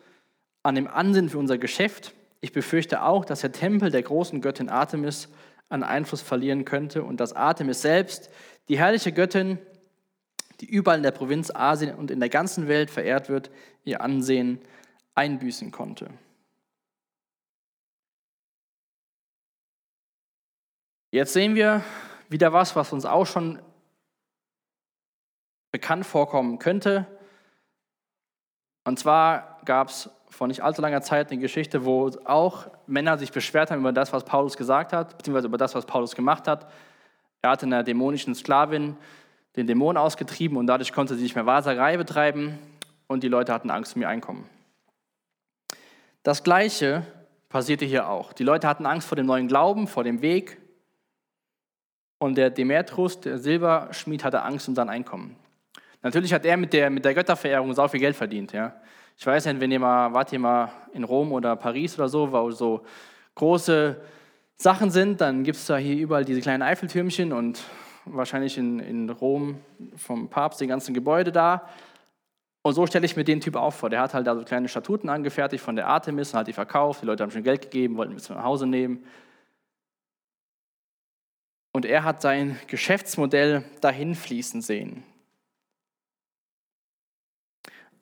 an 0.62 0.74
dem 0.74 0.87
Ansinn 0.87 1.28
für 1.28 1.39
unser 1.39 1.59
Geschäft. 1.59 2.14
Ich 2.41 2.53
befürchte 2.53 3.03
auch, 3.03 3.24
dass 3.24 3.41
der 3.41 3.53
Tempel 3.53 3.91
der 3.91 4.03
großen 4.03 4.41
Göttin 4.41 4.68
Artemis 4.68 5.28
an 5.68 5.83
Einfluss 5.83 6.22
verlieren 6.22 6.64
könnte 6.64 7.03
und 7.03 7.18
dass 7.18 7.33
Artemis 7.33 7.83
selbst, 7.83 8.30
die 8.68 8.78
herrliche 8.78 9.12
Göttin, 9.12 9.59
die 10.61 10.66
überall 10.66 10.99
in 10.99 11.03
der 11.03 11.11
Provinz 11.11 11.51
Asien 11.51 11.95
und 11.95 12.11
in 12.11 12.20
der 12.20 12.28
ganzen 12.28 12.68
Welt 12.68 12.91
verehrt 12.91 13.28
wird, 13.28 13.51
ihr 13.85 14.01
Ansehen 14.01 14.61
einbüßen 15.14 15.70
konnte. 15.72 16.11
Jetzt 21.11 21.33
sehen 21.33 21.55
wir 21.55 21.85
wieder 22.28 22.53
was, 22.53 22.74
was 22.76 22.93
uns 22.93 23.05
auch 23.05 23.26
schon 23.26 23.61
bekannt 25.70 26.07
vorkommen 26.07 26.59
könnte. 26.59 27.07
Und 28.85 28.99
zwar 28.99 29.59
gab 29.64 29.89
es 29.89 30.11
vor 30.28 30.49
nicht 30.49 30.62
allzu 30.62 30.83
langer 30.83 31.03
Zeit 31.03 31.30
eine 31.30 31.41
Geschichte, 31.41 31.85
wo 31.85 32.11
auch 32.24 32.66
Männer 32.87 33.18
sich 33.18 33.33
beschwert 33.33 33.70
haben 33.70 33.80
über 33.80 33.93
das, 33.93 34.12
was 34.12 34.24
Paulus 34.24 34.57
gesagt 34.57 34.93
hat, 34.93 35.18
beziehungsweise 35.18 35.47
über 35.47 35.59
das, 35.59 35.74
was 35.74 35.87
Paulus 35.87 36.14
gemacht 36.14 36.49
hat. 36.49 36.70
Er 37.43 37.51
hatte 37.51 37.66
einer 37.66 37.83
dämonischen 37.83 38.35
Sklavin 38.35 38.97
den 39.57 39.66
Dämon 39.66 39.97
ausgetrieben 39.97 40.57
und 40.57 40.66
dadurch 40.66 40.93
konnte 40.93 41.14
sie 41.14 41.22
nicht 41.22 41.35
mehr 41.35 41.47
Wahrsagerei 41.47 41.97
betreiben 41.97 42.59
und 43.07 43.22
die 43.22 43.28
Leute 43.28 43.53
hatten 43.53 43.70
Angst 43.70 43.95
um 43.95 44.03
ihr 44.03 44.09
Einkommen. 44.09 44.49
Das 46.22 46.43
Gleiche 46.43 47.05
passierte 47.49 47.85
hier 47.85 48.09
auch. 48.09 48.33
Die 48.33 48.45
Leute 48.45 48.66
hatten 48.66 48.87
Angst 48.87 49.07
vor 49.07 49.16
dem 49.16 49.26
neuen 49.26 49.49
Glauben, 49.49 49.87
vor 49.87 50.05
dem 50.05 50.22
Weg 50.22 50.59
und 52.18 52.37
der 52.37 52.51
Demetrius, 52.51 53.20
der 53.20 53.39
Silberschmied, 53.39 54.24
hatte 54.24 54.43
Angst 54.43 54.68
um 54.68 54.74
sein 54.74 54.89
Einkommen. 54.89 55.37
Natürlich 56.03 56.32
hat 56.32 56.44
er 56.44 56.57
mit 56.57 56.72
der, 56.72 56.90
mit 56.90 57.05
der 57.05 57.14
Götterverehrung 57.14 57.72
sau 57.74 57.86
viel 57.88 58.00
Geld 58.00 58.16
verdient. 58.16 58.53
Ja. 58.53 58.74
Ich 59.16 59.26
weiß 59.26 59.46
nicht, 59.46 59.61
wenn 59.61 59.70
ihr 59.70 59.78
mal, 59.78 60.12
wart 60.12 60.32
ihr 60.32 60.38
mal 60.38 60.70
in 60.92 61.05
Rom 61.05 61.32
oder 61.32 61.55
Paris 61.57 61.98
oder 61.98 62.09
so, 62.09 62.32
wo 62.32 62.50
so 62.50 62.84
große 63.34 64.00
Sachen 64.57 64.90
sind, 64.90 65.20
dann 65.20 65.44
gibt 65.44 65.57
es 65.57 65.66
da 65.66 65.76
hier 65.76 65.96
überall 65.96 66.24
diese 66.24 66.40
kleinen 66.40 66.62
Eiffeltürmchen 66.62 67.32
und 67.32 67.62
wahrscheinlich 68.05 68.59
in, 68.59 68.80
in 68.80 69.11
Rom 69.11 69.61
vom 69.96 70.28
Papst 70.28 70.61
die 70.61 70.66
ganzen 70.66 70.92
Gebäude 70.92 71.30
da. 71.30 71.68
Und 72.62 72.74
so 72.74 72.86
stelle 72.86 73.05
ich 73.05 73.16
mir 73.16 73.24
den 73.24 73.40
Typ 73.40 73.57
auch 73.57 73.72
vor. 73.72 73.90
Der 73.90 74.00
hat 74.00 74.14
halt 74.14 74.26
da 74.26 74.36
so 74.36 74.44
kleine 74.44 74.68
Statuten 74.68 75.09
angefertigt 75.09 75.62
von 75.62 75.76
der 75.76 75.88
Artemis 75.88 76.32
und 76.32 76.38
hat 76.38 76.46
die 76.46 76.53
verkauft. 76.53 77.03
Die 77.03 77.07
Leute 77.07 77.22
haben 77.22 77.30
schon 77.30 77.42
Geld 77.42 77.62
gegeben, 77.62 77.96
wollten 77.96 78.14
es 78.14 78.28
nach 78.28 78.44
Hause 78.44 78.66
nehmen. 78.66 79.05
Und 81.72 81.86
er 81.86 82.05
hat 82.05 82.22
sein 82.22 82.59
Geschäftsmodell 82.68 83.64
dahin 83.80 84.14
fließen 84.14 84.62
sehen. 84.62 85.03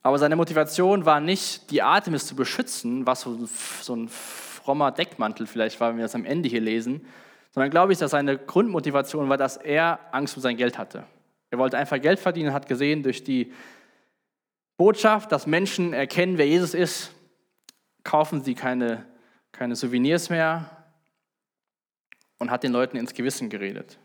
Aber 0.03 0.19
seine 0.19 0.37
Motivation 0.37 1.05
war 1.05 1.21
nicht, 1.21 1.71
die 1.71 1.83
Artemis 1.83 2.27
zu 2.27 2.35
beschützen, 2.35 3.07
was 3.07 3.23
so, 3.23 3.95
ein 3.95 4.09
frommer 4.09 4.93
Deckmantel 4.93 5.47
vielleicht 5.47 5.81
war, 5.81 5.91
wenn 5.91 5.97
wir 5.97 6.05
das 6.05 6.15
am 6.15 6.25
Ende 6.25 6.49
hier 6.49 6.61
lesen, 6.61 7.07
sondern 7.53 7.71
glaube 7.71 7.93
ich, 7.93 7.99
dass 7.99 8.13
seine 8.13 8.39
Grundmotivation 8.39 9.29
war, 9.29 9.37
dass 9.37 9.57
er 9.57 9.99
Angst 10.13 10.37
um 10.37 10.43
sein 10.43 10.57
Geld 10.57 10.79
hatte. 10.79 11.05
Er 11.51 11.59
wollte 11.59 11.77
einfach 11.77 12.01
Geld 12.01 12.21
verdienen, 12.21 12.53
hat 12.53 12.67
gesehen 12.69 13.03
durch 13.03 13.25
die 13.25 13.53
Botschaft, 14.77 15.33
dass 15.33 15.47
Menschen 15.47 15.93
erkennen, 15.93 16.39
wer 16.39 16.47
Jesus 16.47 16.75
ist, 16.75 17.13
kaufen 18.05 18.43
sie 18.43 18.55
keine, 18.55 19.05
keine 19.53 19.77
Souvenirs 19.77 20.31
mehr 20.31 20.71
und 22.39 22.51
hat 22.51 22.63
den 22.63 22.73
Leuten 22.73 22.97
ins 22.97 23.13
Gewissen 23.13 23.51
geredet. 23.51 23.99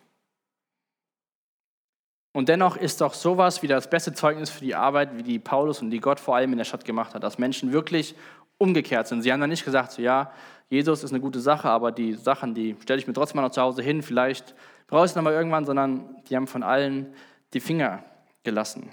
Und 2.36 2.50
dennoch 2.50 2.76
ist 2.76 3.00
doch 3.00 3.14
sowas 3.14 3.64
wie 3.64 3.68
das 3.68 3.90
beste 3.90 4.12
Zeugnis 4.12 4.50
für 4.50 4.60
die 4.60 4.76
Arbeit, 4.76 5.16
wie 5.16 5.24
die 5.24 5.40
Paulus 5.40 5.82
und 5.82 5.90
die 5.90 6.02
Gott 6.02 6.20
vor 6.20 6.36
allem 6.36 6.52
in 6.52 6.58
der 6.58 6.66
Stadt 6.66 6.84
gemacht 6.84 7.16
hat, 7.16 7.24
dass 7.24 7.38
Menschen 7.38 7.72
wirklich 7.72 8.14
umgekehrt 8.58 9.08
sind. 9.08 9.22
Sie 9.22 9.32
haben 9.32 9.40
dann 9.40 9.50
nicht 9.50 9.64
gesagt, 9.64 9.94
so, 9.94 10.02
ja, 10.02 10.34
Jesus 10.68 11.02
ist 11.06 11.12
eine 11.12 11.22
gute 11.22 11.40
Sache, 11.40 11.70
aber 11.70 11.94
die 11.94 12.12
Sachen, 12.12 12.54
die 12.54 12.76
stelle 12.82 13.00
ich 13.00 13.08
mir 13.08 13.14
trotzdem 13.14 13.38
mal 13.38 13.44
noch 13.44 13.54
zu 13.54 13.62
Hause 13.62 13.82
hin, 13.82 14.02
vielleicht 14.02 14.54
brauche 14.88 15.06
ich 15.06 15.12
es 15.12 15.16
nochmal 15.16 15.32
irgendwann, 15.32 15.64
sondern 15.64 16.14
die 16.30 16.36
haben 16.36 16.46
von 16.46 16.62
allen 16.62 17.14
die 17.54 17.62
Finger 17.62 18.04
gelassen. 18.44 18.92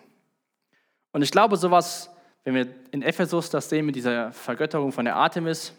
Und 1.10 1.22
ich 1.22 1.32
glaube, 1.32 1.56
sowas, 1.56 2.14
wenn 2.44 2.54
wir 2.54 2.68
in 2.92 3.02
Ephesus 3.02 3.50
das 3.50 3.68
sehen 3.68 3.86
mit 3.86 3.96
dieser 3.96 4.30
Vergötterung 4.30 4.92
von 4.92 5.04
der 5.04 5.16
Artemis, 5.16 5.72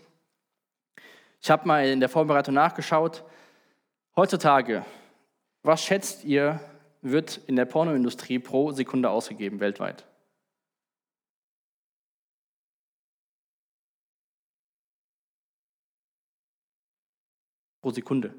ich 1.41 1.49
habe 1.49 1.65
mal 1.65 1.87
in 1.87 2.01
der 2.01 2.09
Vorbereitung 2.09 2.55
nachgeschaut, 2.55 3.23
heutzutage, 4.17 4.83
was 5.61 5.81
schätzt 5.81 6.25
ihr, 6.25 6.59
wird 7.03 7.37
in 7.47 7.55
der 7.55 7.65
Pornoindustrie 7.65 8.39
pro 8.39 8.71
Sekunde 8.71 9.09
ausgegeben 9.09 9.59
weltweit? 9.59 10.05
Pro 17.81 17.91
Sekunde. 17.91 18.33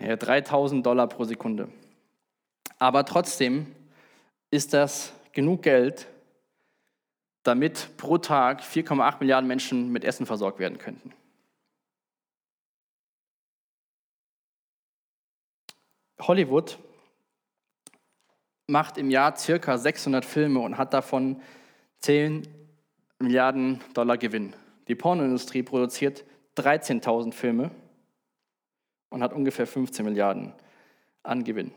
Ja, 0.00 0.16
3000 0.16 0.84
Dollar 0.84 1.06
pro 1.08 1.24
Sekunde. 1.24 1.68
Aber 2.78 3.04
trotzdem 3.04 3.74
ist 4.50 4.72
das 4.72 5.12
genug 5.32 5.62
Geld, 5.62 6.08
damit 7.42 7.96
pro 7.96 8.18
Tag 8.18 8.62
4,8 8.62 9.20
Milliarden 9.20 9.48
Menschen 9.48 9.90
mit 9.92 10.04
Essen 10.04 10.26
versorgt 10.26 10.58
werden 10.58 10.78
könnten. 10.78 11.12
Hollywood 16.20 16.78
macht 18.66 18.98
im 18.98 19.10
Jahr 19.10 19.36
circa 19.36 19.78
600 19.78 20.24
Filme 20.24 20.60
und 20.60 20.78
hat 20.78 20.92
davon 20.92 21.40
10 21.98 22.46
Milliarden 23.18 23.80
Dollar 23.94 24.16
Gewinn. 24.16 24.54
Die 24.88 24.94
Pornoindustrie 24.94 25.62
produziert 25.62 26.24
13.000 26.56 27.32
Filme 27.32 27.70
und 29.10 29.22
hat 29.22 29.32
ungefähr 29.32 29.66
15 29.66 30.04
Milliarden 30.04 30.52
an 31.22 31.44
Gewinn. 31.44 31.72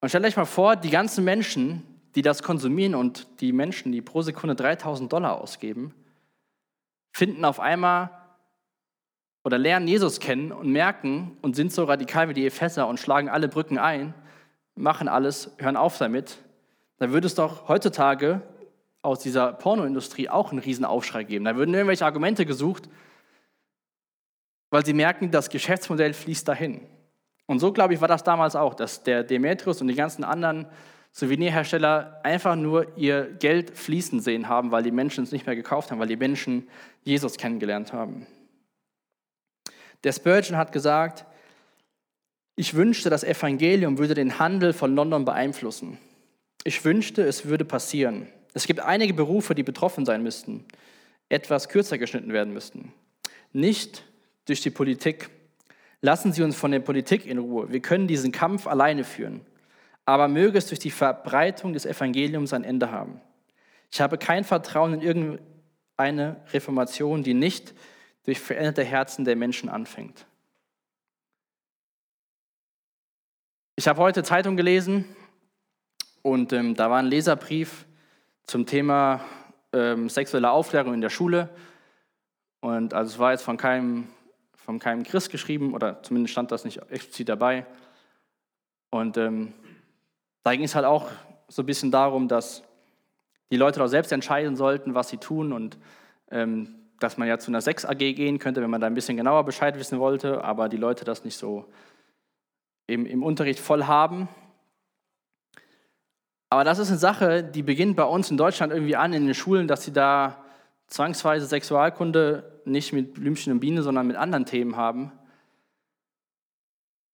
Und 0.00 0.08
stellt 0.08 0.24
euch 0.24 0.36
mal 0.36 0.44
vor, 0.44 0.76
die 0.76 0.90
ganzen 0.90 1.24
Menschen, 1.24 1.91
die 2.14 2.22
das 2.22 2.42
konsumieren 2.42 2.94
und 2.94 3.40
die 3.40 3.52
Menschen, 3.52 3.92
die 3.92 4.02
pro 4.02 4.22
Sekunde 4.22 4.54
3000 4.54 5.12
Dollar 5.12 5.40
ausgeben, 5.40 5.94
finden 7.12 7.44
auf 7.44 7.60
einmal 7.60 8.10
oder 9.44 9.58
lernen 9.58 9.88
Jesus 9.88 10.20
kennen 10.20 10.52
und 10.52 10.70
merken 10.70 11.36
und 11.42 11.56
sind 11.56 11.72
so 11.72 11.84
radikal 11.84 12.28
wie 12.28 12.34
die 12.34 12.46
Epheser 12.46 12.86
und 12.86 13.00
schlagen 13.00 13.28
alle 13.28 13.48
Brücken 13.48 13.78
ein, 13.78 14.14
machen 14.74 15.08
alles, 15.08 15.50
hören 15.58 15.76
auf 15.76 15.98
damit, 15.98 16.38
Da 16.98 17.10
würde 17.10 17.26
es 17.26 17.34
doch 17.34 17.68
heutzutage 17.68 18.42
aus 19.02 19.18
dieser 19.18 19.52
Pornoindustrie 19.52 20.28
auch 20.28 20.50
einen 20.50 20.60
Riesenaufschrei 20.60 21.24
geben. 21.24 21.44
Da 21.44 21.56
würden 21.56 21.74
irgendwelche 21.74 22.04
Argumente 22.04 22.46
gesucht, 22.46 22.88
weil 24.70 24.86
sie 24.86 24.94
merken, 24.94 25.32
das 25.32 25.50
Geschäftsmodell 25.50 26.14
fließt 26.14 26.46
dahin. 26.46 26.86
Und 27.46 27.58
so, 27.58 27.72
glaube 27.72 27.94
ich, 27.94 28.00
war 28.00 28.08
das 28.08 28.22
damals 28.22 28.54
auch, 28.54 28.74
dass 28.74 29.02
der 29.02 29.24
Demetrius 29.24 29.80
und 29.80 29.88
die 29.88 29.96
ganzen 29.96 30.22
anderen 30.22 30.66
Souvenirhersteller 31.12 32.20
einfach 32.24 32.56
nur 32.56 32.96
ihr 32.96 33.24
Geld 33.38 33.76
fließen 33.76 34.20
sehen 34.20 34.48
haben, 34.48 34.70
weil 34.70 34.82
die 34.82 34.90
Menschen 34.90 35.24
es 35.24 35.32
nicht 35.32 35.46
mehr 35.46 35.56
gekauft 35.56 35.90
haben, 35.90 35.98
weil 35.98 36.08
die 36.08 36.16
Menschen 36.16 36.68
Jesus 37.04 37.36
kennengelernt 37.36 37.92
haben. 37.92 38.26
Der 40.04 40.12
Spurgeon 40.12 40.56
hat 40.56 40.72
gesagt, 40.72 41.26
ich 42.56 42.74
wünschte, 42.74 43.10
das 43.10 43.24
Evangelium 43.24 43.98
würde 43.98 44.14
den 44.14 44.38
Handel 44.38 44.72
von 44.72 44.94
London 44.94 45.24
beeinflussen. 45.24 45.98
Ich 46.64 46.84
wünschte, 46.84 47.22
es 47.22 47.46
würde 47.46 47.64
passieren. 47.64 48.28
Es 48.54 48.66
gibt 48.66 48.80
einige 48.80 49.14
Berufe, 49.14 49.54
die 49.54 49.62
betroffen 49.62 50.04
sein 50.04 50.22
müssten, 50.22 50.64
etwas 51.28 51.68
kürzer 51.68 51.98
geschnitten 51.98 52.32
werden 52.32 52.52
müssten. 52.52 52.92
Nicht 53.52 54.04
durch 54.46 54.60
die 54.60 54.70
Politik. 54.70 55.30
Lassen 56.00 56.32
Sie 56.32 56.42
uns 56.42 56.56
von 56.56 56.72
der 56.72 56.80
Politik 56.80 57.26
in 57.26 57.38
Ruhe. 57.38 57.70
Wir 57.70 57.80
können 57.80 58.08
diesen 58.08 58.32
Kampf 58.32 58.66
alleine 58.66 59.04
führen. 59.04 59.42
Aber 60.04 60.28
möge 60.28 60.58
es 60.58 60.66
durch 60.66 60.80
die 60.80 60.90
Verbreitung 60.90 61.72
des 61.72 61.86
Evangeliums 61.86 62.52
ein 62.52 62.64
Ende 62.64 62.90
haben. 62.90 63.20
Ich 63.90 64.00
habe 64.00 64.18
kein 64.18 64.44
Vertrauen 64.44 64.94
in 64.94 65.02
irgendeine 65.02 66.40
Reformation, 66.52 67.22
die 67.22 67.34
nicht 67.34 67.74
durch 68.24 68.40
veränderte 68.40 68.84
Herzen 68.84 69.24
der 69.24 69.36
Menschen 69.36 69.68
anfängt. 69.68 70.26
Ich 73.76 73.88
habe 73.88 74.00
heute 74.00 74.22
Zeitung 74.22 74.56
gelesen 74.56 75.04
und 76.22 76.52
ähm, 76.52 76.74
da 76.74 76.90
war 76.90 76.98
ein 76.98 77.06
Leserbrief 77.06 77.86
zum 78.44 78.66
Thema 78.66 79.24
ähm, 79.72 80.08
sexuelle 80.08 80.50
Aufklärung 80.50 80.94
in 80.94 81.00
der 81.00 81.10
Schule. 81.10 81.48
Und 82.60 82.94
also 82.94 83.12
es 83.12 83.18
war 83.18 83.32
jetzt 83.32 83.42
von 83.42 83.56
keinem, 83.56 84.08
von 84.54 84.78
keinem 84.78 85.02
Christ 85.02 85.30
geschrieben, 85.30 85.74
oder 85.74 86.02
zumindest 86.02 86.32
stand 86.32 86.52
das 86.52 86.64
nicht 86.64 86.78
explizit 86.90 87.28
dabei. 87.28 87.66
Und 88.90 89.16
ähm, 89.16 89.52
da 90.42 90.52
ging 90.52 90.64
es 90.64 90.74
halt 90.74 90.84
auch 90.84 91.08
so 91.48 91.62
ein 91.62 91.66
bisschen 91.66 91.90
darum, 91.90 92.28
dass 92.28 92.62
die 93.50 93.56
Leute 93.56 93.80
doch 93.80 93.86
selbst 93.86 94.12
entscheiden 94.12 94.56
sollten, 94.56 94.94
was 94.94 95.08
sie 95.08 95.18
tun 95.18 95.52
und 95.52 95.78
ähm, 96.30 96.74
dass 96.98 97.18
man 97.18 97.28
ja 97.28 97.38
zu 97.38 97.50
einer 97.50 97.60
Sex 97.60 97.84
AG 97.84 97.98
gehen 97.98 98.38
könnte, 98.38 98.62
wenn 98.62 98.70
man 98.70 98.80
da 98.80 98.86
ein 98.86 98.94
bisschen 98.94 99.16
genauer 99.16 99.44
Bescheid 99.44 99.78
wissen 99.78 99.98
wollte, 99.98 100.42
aber 100.42 100.68
die 100.68 100.76
Leute 100.76 101.04
das 101.04 101.24
nicht 101.24 101.36
so 101.36 101.66
im, 102.86 103.06
im 103.06 103.22
Unterricht 103.22 103.60
voll 103.60 103.84
haben. 103.84 104.28
Aber 106.48 106.64
das 106.64 106.78
ist 106.78 106.88
eine 106.88 106.98
Sache, 106.98 107.42
die 107.42 107.62
beginnt 107.62 107.96
bei 107.96 108.04
uns 108.04 108.30
in 108.30 108.36
Deutschland 108.36 108.72
irgendwie 108.72 108.96
an 108.96 109.12
in 109.12 109.24
den 109.24 109.34
Schulen, 109.34 109.68
dass 109.68 109.84
sie 109.84 109.92
da 109.92 110.44
zwangsweise 110.86 111.46
Sexualkunde 111.46 112.60
nicht 112.64 112.92
mit 112.92 113.14
Blümchen 113.14 113.52
und 113.52 113.60
Biene, 113.60 113.82
sondern 113.82 114.06
mit 114.06 114.16
anderen 114.16 114.44
Themen 114.44 114.76
haben. 114.76 115.12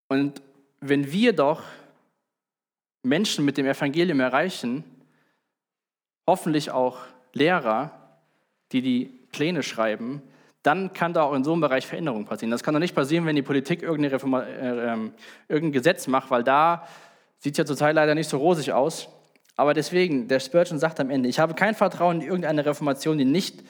Und 0.09 0.43
wenn 0.81 1.13
wir 1.13 1.33
doch 1.35 1.63
Menschen 3.03 3.45
mit 3.45 3.57
dem 3.57 3.67
Evangelium 3.67 4.21
erreichen, 4.21 4.85
hoffentlich 6.27 6.71
auch 6.71 6.99
Lehrer, 7.33 7.93
die 8.73 8.83
die 8.83 9.05
Pläne 9.33 9.63
schreiben, 9.63 10.23
dann 10.63 10.93
kann 10.93 11.13
da 11.13 11.23
auch 11.23 11.35
in 11.35 11.45
so 11.45 11.53
einem 11.53 11.61
Bereich 11.61 11.87
Veränderung 11.87 12.25
passieren. 12.27 12.51
Das 12.51 12.63
kann 12.63 12.75
doch 12.75 12.81
nicht 12.81 12.95
passieren, 12.95 13.25
wenn 13.27 13.37
die 13.37 13.43
Politik 13.43 13.83
irgendeine 13.83 14.13
Reforma 14.13 14.43
äh, 14.43 14.93
äh, 14.93 15.11
irgendein 15.49 15.73
Gesetz 15.73 16.07
macht, 16.07 16.31
weil 16.31 16.43
da 16.43 16.87
sieht 17.39 17.53
es 17.55 17.59
ja 17.59 17.65
zurzeit 17.65 17.95
leider 17.95 18.15
nicht 18.15 18.29
so 18.29 18.39
rosig 18.39 18.73
aus. 18.73 19.09
Aber 19.57 19.75
deswegen, 19.75 20.29
der 20.29 20.41
Spurgeon 20.41 20.79
sagt 20.79 21.01
am 21.01 21.11
Ende, 21.11 21.29
ich 21.29 21.39
habe 21.39 21.55
kein 21.55 21.75
Vertrauen 21.75 22.21
in 22.21 22.27
irgendeine 22.27 22.67
Reformation, 22.67 23.19
die 23.19 23.25
nicht 23.25 23.63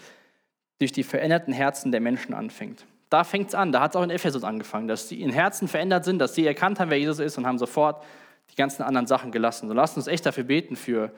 durch 0.78 0.92
die 0.92 1.02
veränderten 1.02 1.52
Herzen 1.52 1.92
der 1.92 2.00
Menschen 2.00 2.34
anfängt. 2.34 2.84
Da 3.10 3.24
fängt 3.24 3.48
es 3.48 3.54
an, 3.54 3.72
da 3.72 3.80
hat 3.80 3.92
es 3.92 3.96
auch 3.96 4.02
in 4.02 4.10
Ephesus 4.10 4.44
angefangen, 4.44 4.86
dass 4.86 5.08
sie 5.08 5.22
in 5.22 5.30
Herzen 5.32 5.66
verändert 5.66 6.04
sind, 6.04 6.18
dass 6.18 6.34
sie 6.34 6.46
erkannt 6.46 6.78
haben, 6.78 6.90
wer 6.90 6.98
Jesus 6.98 7.20
ist 7.20 7.38
und 7.38 7.46
haben 7.46 7.58
sofort 7.58 8.04
ganzen 8.58 8.82
anderen 8.82 9.06
Sachen 9.06 9.32
gelassen. 9.32 9.68
So 9.68 9.74
lasst 9.74 9.96
uns 9.96 10.06
echt 10.06 10.26
dafür 10.26 10.44
beten, 10.44 10.76
für 10.76 11.12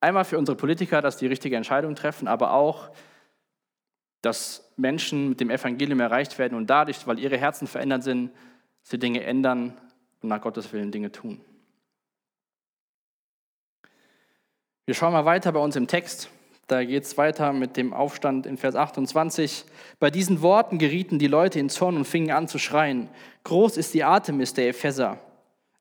einmal 0.00 0.24
für 0.24 0.38
unsere 0.38 0.56
Politiker, 0.56 1.00
dass 1.00 1.16
die 1.16 1.26
richtige 1.26 1.56
Entscheidung 1.56 1.94
treffen, 1.94 2.28
aber 2.28 2.52
auch, 2.52 2.90
dass 4.20 4.72
Menschen 4.76 5.30
mit 5.30 5.40
dem 5.40 5.50
Evangelium 5.50 6.00
erreicht 6.00 6.38
werden 6.38 6.56
und 6.56 6.68
dadurch, 6.68 7.06
weil 7.06 7.18
ihre 7.18 7.36
Herzen 7.36 7.66
verändert 7.66 8.02
sind, 8.02 8.30
sie 8.82 8.98
Dinge 8.98 9.22
ändern 9.22 9.76
und 10.22 10.28
nach 10.28 10.40
Gottes 10.40 10.72
Willen 10.72 10.90
Dinge 10.90 11.12
tun. 11.12 11.40
Wir 14.86 14.94
schauen 14.94 15.12
mal 15.12 15.24
weiter 15.24 15.52
bei 15.52 15.60
uns 15.60 15.76
im 15.76 15.86
Text. 15.86 16.28
Da 16.66 16.82
geht 16.84 17.04
es 17.04 17.18
weiter 17.18 17.52
mit 17.52 17.76
dem 17.76 17.92
Aufstand 17.92 18.46
in 18.46 18.56
Vers 18.56 18.74
28. 18.74 19.64
Bei 19.98 20.10
diesen 20.10 20.40
Worten 20.40 20.78
gerieten 20.78 21.18
die 21.18 21.26
Leute 21.26 21.58
in 21.58 21.68
Zorn 21.68 21.96
und 21.96 22.06
fingen 22.06 22.30
an 22.30 22.48
zu 22.48 22.58
schreien. 22.58 23.08
Groß 23.44 23.76
ist 23.76 23.92
die 23.92 24.04
Artemis 24.04 24.54
der 24.54 24.68
Epheser. 24.68 25.18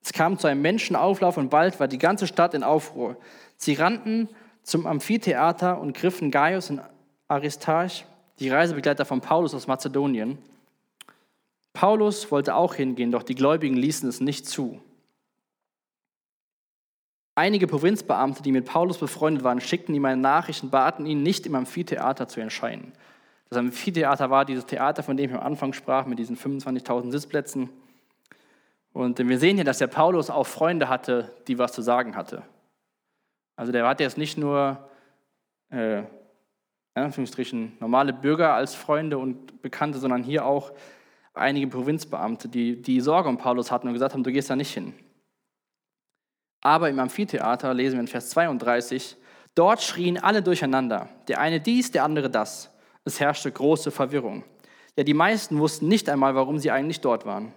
Es 0.03 0.11
kam 0.11 0.37
zu 0.37 0.47
einem 0.47 0.61
Menschenauflauf 0.61 1.37
und 1.37 1.49
bald 1.49 1.79
war 1.79 1.87
die 1.87 1.97
ganze 1.97 2.27
Stadt 2.27 2.53
in 2.53 2.63
Aufruhr. 2.63 3.15
Sie 3.57 3.73
rannten 3.73 4.29
zum 4.63 4.85
Amphitheater 4.85 5.79
und 5.79 5.95
griffen 5.95 6.29
Gaius 6.29 6.69
und 6.69 6.81
Aristarch, 7.27 8.05
die 8.39 8.49
Reisebegleiter 8.49 9.05
von 9.05 9.21
Paulus 9.21 9.53
aus 9.53 9.67
Mazedonien. 9.67 10.37
Paulus 11.71 12.31
wollte 12.31 12.55
auch 12.55 12.75
hingehen, 12.75 13.11
doch 13.11 13.23
die 13.23 13.35
Gläubigen 13.35 13.75
ließen 13.75 14.07
es 14.07 14.19
nicht 14.19 14.45
zu. 14.45 14.81
Einige 17.35 17.65
Provinzbeamte, 17.65 18.43
die 18.43 18.51
mit 18.51 18.65
Paulus 18.65 18.99
befreundet 18.99 19.43
waren, 19.43 19.59
schickten 19.59 19.95
ihm 19.95 20.05
eine 20.05 20.21
Nachricht 20.21 20.63
und 20.63 20.69
baten 20.69 21.05
ihn, 21.05 21.23
nicht 21.23 21.47
im 21.47 21.55
Amphitheater 21.55 22.27
zu 22.27 22.41
erscheinen. 22.41 22.93
Das 23.49 23.57
Amphitheater 23.57 24.29
war 24.29 24.45
dieses 24.45 24.65
Theater, 24.65 25.01
von 25.01 25.17
dem 25.17 25.31
ich 25.31 25.35
am 25.35 25.43
Anfang 25.43 25.73
sprach, 25.73 26.05
mit 26.05 26.19
diesen 26.19 26.37
25.000 26.37 27.11
Sitzplätzen. 27.11 27.69
Und 28.93 29.17
wir 29.17 29.39
sehen 29.39 29.55
hier, 29.55 29.65
dass 29.65 29.79
der 29.79 29.87
Paulus 29.87 30.29
auch 30.29 30.45
Freunde 30.45 30.87
hatte, 30.87 31.35
die 31.47 31.57
was 31.57 31.73
zu 31.73 31.81
sagen 31.81 32.15
hatte. 32.15 32.43
Also 33.55 33.71
der 33.71 33.87
hatte 33.87 34.03
jetzt 34.03 34.17
nicht 34.17 34.37
nur 34.37 34.87
äh, 35.71 35.99
in 36.95 37.01
Anführungsstrichen 37.01 37.77
normale 37.79 38.13
Bürger 38.13 38.53
als 38.53 38.75
Freunde 38.75 39.17
und 39.17 39.61
Bekannte, 39.63 39.97
sondern 39.97 40.23
hier 40.23 40.45
auch 40.45 40.71
einige 41.33 41.67
Provinzbeamte, 41.67 42.47
die, 42.47 42.81
die 42.81 43.01
Sorge 43.01 43.29
um 43.29 43.37
Paulus 43.37 43.71
hatten 43.71 43.87
und 43.87 43.93
gesagt 43.93 44.13
haben, 44.13 44.23
du 44.23 44.31
gehst 44.31 44.51
da 44.51 44.55
nicht 44.55 44.73
hin. 44.73 44.93
Aber 46.61 46.89
im 46.89 46.99
Amphitheater 46.99 47.73
lesen 47.73 47.95
wir 47.95 48.01
in 48.01 48.07
Vers 48.07 48.29
32, 48.29 49.17
dort 49.55 49.81
schrien 49.81 50.17
alle 50.17 50.43
durcheinander, 50.43 51.09
der 51.27 51.39
eine 51.39 51.59
dies, 51.59 51.91
der 51.91 52.03
andere 52.03 52.29
das. 52.29 52.71
Es 53.05 53.19
herrschte 53.19 53.51
große 53.51 53.91
Verwirrung. 53.91 54.43
Ja, 54.95 55.03
die 55.03 55.15
meisten 55.15 55.59
wussten 55.59 55.87
nicht 55.87 56.07
einmal, 56.09 56.35
warum 56.35 56.59
sie 56.59 56.71
eigentlich 56.71 57.01
dort 57.01 57.25
waren. 57.25 57.53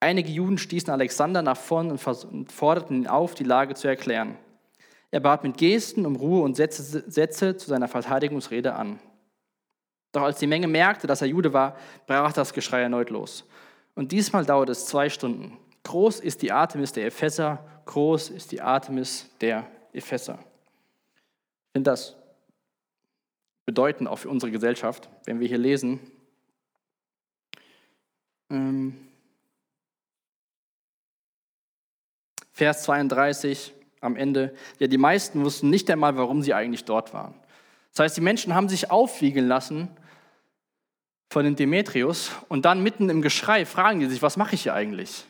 Einige 0.00 0.30
Juden 0.30 0.58
stießen 0.58 0.90
Alexander 0.90 1.42
nach 1.42 1.56
vorn 1.56 1.90
und 1.90 2.52
forderten 2.52 2.96
ihn 2.96 3.06
auf, 3.06 3.34
die 3.34 3.44
Lage 3.44 3.74
zu 3.74 3.88
erklären. 3.88 4.36
Er 5.10 5.20
bat 5.20 5.44
mit 5.44 5.56
Gesten 5.56 6.04
um 6.04 6.16
Ruhe 6.16 6.42
und 6.42 6.56
setzte 6.56 6.82
Sätze 7.10 7.56
zu 7.56 7.68
seiner 7.68 7.88
Verteidigungsrede 7.88 8.74
an. 8.74 8.98
Doch 10.12 10.22
als 10.22 10.38
die 10.38 10.46
Menge 10.46 10.66
merkte, 10.66 11.06
dass 11.06 11.22
er 11.22 11.28
Jude 11.28 11.52
war, 11.52 11.76
brach 12.06 12.32
das 12.32 12.52
Geschrei 12.52 12.82
erneut 12.82 13.10
los. 13.10 13.44
Und 13.94 14.12
diesmal 14.12 14.44
dauerte 14.44 14.72
es 14.72 14.86
zwei 14.86 15.08
Stunden. 15.08 15.56
Groß 15.84 16.20
ist 16.20 16.42
die 16.42 16.52
Artemis 16.52 16.92
der 16.92 17.06
Epheser, 17.06 17.64
groß 17.86 18.30
ist 18.30 18.52
die 18.52 18.60
Artemis 18.60 19.30
der 19.40 19.66
Epheser. 19.92 20.38
Ich 20.38 21.72
finde 21.72 21.90
das 21.90 22.16
bedeutend 23.64 24.08
auch 24.08 24.18
für 24.18 24.28
unsere 24.28 24.52
Gesellschaft, 24.52 25.08
wenn 25.24 25.40
wir 25.40 25.48
hier 25.48 25.58
lesen. 25.58 26.00
Ähm, 28.50 28.96
Vers 32.56 32.84
32 32.84 33.74
am 34.00 34.16
Ende. 34.16 34.54
Ja, 34.78 34.86
die 34.86 34.96
meisten 34.96 35.44
wussten 35.44 35.68
nicht 35.68 35.90
einmal, 35.90 36.16
warum 36.16 36.40
sie 36.40 36.54
eigentlich 36.54 36.86
dort 36.86 37.12
waren. 37.12 37.34
Das 37.92 38.00
heißt, 38.00 38.16
die 38.16 38.22
Menschen 38.22 38.54
haben 38.54 38.70
sich 38.70 38.90
aufwiegeln 38.90 39.46
lassen 39.46 39.90
von 41.30 41.44
dem 41.44 41.54
Demetrius 41.54 42.30
und 42.48 42.64
dann 42.64 42.82
mitten 42.82 43.10
im 43.10 43.20
Geschrei 43.20 43.66
fragen 43.66 44.00
die 44.00 44.06
sich, 44.06 44.22
was 44.22 44.38
mache 44.38 44.54
ich 44.54 44.62
hier 44.62 44.72
eigentlich? 44.72 45.26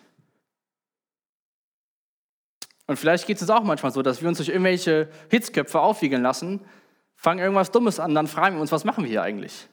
Und 2.87 2.97
vielleicht 2.97 3.27
geht 3.27 3.43
es 3.43 3.51
auch 3.51 3.65
manchmal 3.65 3.91
so, 3.91 4.03
dass 4.03 4.23
wir 4.23 4.29
uns 4.29 4.39
durch 4.39 4.51
irgendwelche 4.51 5.09
Hitzköpfe 5.29 5.81
aufwiegeln 5.81 6.23
lassen, 6.23 6.61
fangen 7.17 7.41
irgendwas 7.41 7.73
Dummes 7.73 7.99
an, 7.99 8.15
dann 8.15 8.29
fragen 8.29 8.55
wir 8.55 8.61
uns, 8.61 8.71
was 8.71 8.85
machen 8.85 9.03
wir 9.03 9.11
hier 9.11 9.23
eigentlich? 9.23 9.67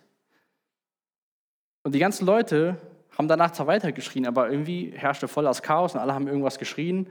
Und 1.83 1.93
die 1.93 1.99
ganzen 1.99 2.25
Leute 2.25 2.81
haben 3.15 3.27
danach 3.27 3.51
zwar 3.51 3.67
weitergeschrien, 3.67 4.25
aber 4.25 4.49
irgendwie 4.49 4.91
herrschte 4.95 5.27
voll 5.27 5.43
das 5.43 5.61
Chaos 5.61 5.93
und 5.93 5.99
alle 5.99 6.15
haben 6.15 6.27
irgendwas 6.27 6.57
geschrien. 6.57 7.07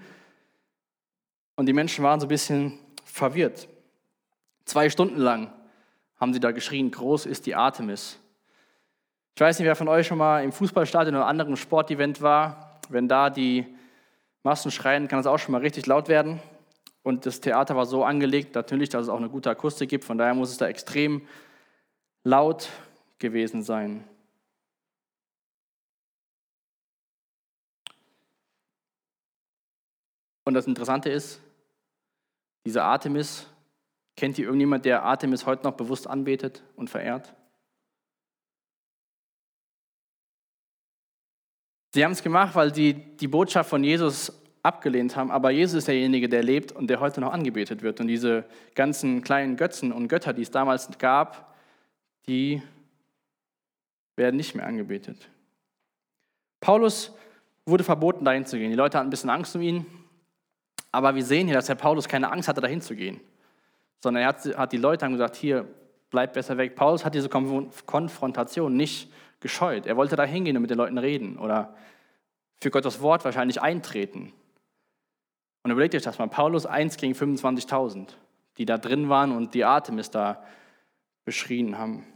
Und 1.63 1.67
die 1.67 1.73
Menschen 1.75 2.03
waren 2.03 2.19
so 2.19 2.27
ein 2.27 2.29
bisschen 2.29 2.77
verwirrt. 3.05 3.69
Zwei 4.65 4.91
Stunden 4.91 5.19
lang 5.19 5.53
haben 6.19 6.33
sie 6.33 6.41
da 6.41 6.51
geschrien, 6.51 6.91
groß 6.91 7.25
ist 7.25 7.47
die 7.47 7.55
Artemis. 7.55 8.19
Ich 9.37 9.41
weiß 9.41 9.61
nicht, 9.61 9.67
wer 9.67 9.77
von 9.77 9.87
euch 9.87 10.09
schon 10.09 10.19
mal 10.19 10.43
im 10.43 10.51
Fußballstadion 10.51 11.15
oder 11.15 11.27
anderem 11.27 11.55
Sportevent 11.55 12.21
war, 12.21 12.81
wenn 12.89 13.07
da 13.07 13.31
die 13.31 13.65
Massen 14.43 14.73
schreien, 14.73 15.07
kann 15.07 15.21
das 15.21 15.29
auch 15.29 15.39
schon 15.39 15.53
mal 15.53 15.61
richtig 15.61 15.87
laut 15.87 16.09
werden. 16.09 16.43
Und 17.05 17.27
das 17.27 17.41
Theater 17.41 17.77
war 17.77 17.87
so 17.87 18.03
angelegt, 18.03 18.57
natürlich, 18.57 18.89
dass 18.89 19.03
es 19.03 19.09
auch 19.09 19.19
eine 19.19 19.29
gute 19.29 19.49
Akustik 19.49 19.89
gibt. 19.89 20.03
Von 20.03 20.19
daher 20.19 20.35
muss 20.35 20.51
es 20.51 20.57
da 20.57 20.67
extrem 20.67 21.29
laut 22.25 22.71
gewesen 23.21 23.63
sein. 23.63 24.03
Und 30.43 30.55
das 30.55 30.67
Interessante 30.67 31.09
ist, 31.09 31.41
diese 32.65 32.83
Artemis, 32.83 33.47
kennt 34.17 34.39
ihr 34.39 34.45
irgendjemand, 34.45 34.85
der 34.85 35.03
Artemis 35.03 35.47
heute 35.47 35.65
noch 35.65 35.75
bewusst 35.75 36.07
anbetet 36.07 36.63
und 36.77 36.91
verehrt? 36.91 37.35
Sie 41.95 42.05
haben 42.05 42.13
es 42.13 42.23
gemacht, 42.23 42.55
weil 42.55 42.75
sie 42.75 42.95
die 42.95 43.29
Botschaft 43.29 43.69
von 43.69 43.85
Jesus 43.85 44.33
abgelehnt 44.63 45.17
haben, 45.17 45.31
aber 45.31 45.51
Jesus 45.51 45.79
ist 45.79 45.89
derjenige, 45.89 46.29
der 46.29 46.43
lebt 46.43 46.73
und 46.73 46.89
der 46.89 47.01
heute 47.01 47.21
noch 47.21 47.33
angebetet 47.33 47.83
wird. 47.83 48.01
Und 48.01 48.07
diese 48.07 48.45
ganzen 48.75 49.23
kleinen 49.23 49.57
Götzen 49.57 49.93
und 49.93 50.09
Götter, 50.09 50.33
die 50.33 50.43
es 50.43 50.51
damals 50.51 50.89
gab, 50.99 51.55
die 52.27 52.63
werden 54.17 54.37
nicht 54.37 54.55
mehr 54.55 54.67
angebetet. 54.67 55.29
Paulus 56.61 57.13
wurde 57.67 57.85
verboten, 57.85 58.25
dahin 58.25 58.47
zu 58.47 58.57
gehen. 58.57 58.71
Die 58.71 58.77
Leute 58.77 58.99
hatten 58.99 59.09
ein 59.09 59.11
bisschen 59.11 59.31
Angst 59.31 59.55
um 59.57 59.63
ihn, 59.63 59.85
aber 60.93 61.15
wir 61.15 61.25
sehen 61.25 61.47
hier, 61.47 61.57
dass 61.57 61.69
Herr 61.69 61.75
Paulus 61.75 62.07
keine 62.07 62.31
Angst 62.31 62.49
hatte, 62.49 62.61
dahin 62.61 62.83
zu 62.83 62.95
gehen, 62.95 63.21
sondern 64.01 64.23
er 64.23 64.29
hat, 64.29 64.45
hat 64.57 64.73
die 64.73 64.77
Leute 64.77 65.05
haben 65.05 65.13
gesagt, 65.13 65.37
hier, 65.37 65.67
bleib 66.11 66.35
besser 66.35 66.59
weg. 66.59 66.77
Paulus 66.77 67.05
hat 67.05 67.15
diese 67.15 67.31
Konfrontation 67.31 68.77
nicht 68.77 69.11
gescheut. 69.41 69.87
Er 69.87 69.97
wollte 69.97 70.15
da 70.15 70.25
hingehen 70.25 70.57
und 70.57 70.63
mit 70.63 70.71
den 70.71 70.79
Leuten 70.79 70.99
reden 70.99 71.39
oder 71.39 71.75
für 72.61 72.71
Gottes 72.71 73.01
Wort 73.01 73.25
wahrscheinlich 73.25 73.61
eintreten. 73.61 74.33
Und 75.65 75.71
überlegt 75.71 75.95
euch 75.95 76.03
das 76.03 76.19
mal, 76.19 76.29
Paulus 76.29 76.67
1 76.67 76.97
gegen 76.99 77.15
25.000, 77.15 78.09
die 78.59 78.67
da 78.67 78.79
drin 78.79 79.09
waren 79.09 79.33
und 79.33 79.55
die 79.55 79.65
Artemis 79.65 80.11
da 80.11 80.45
beschrien 81.25 81.79
haben. 81.79 82.07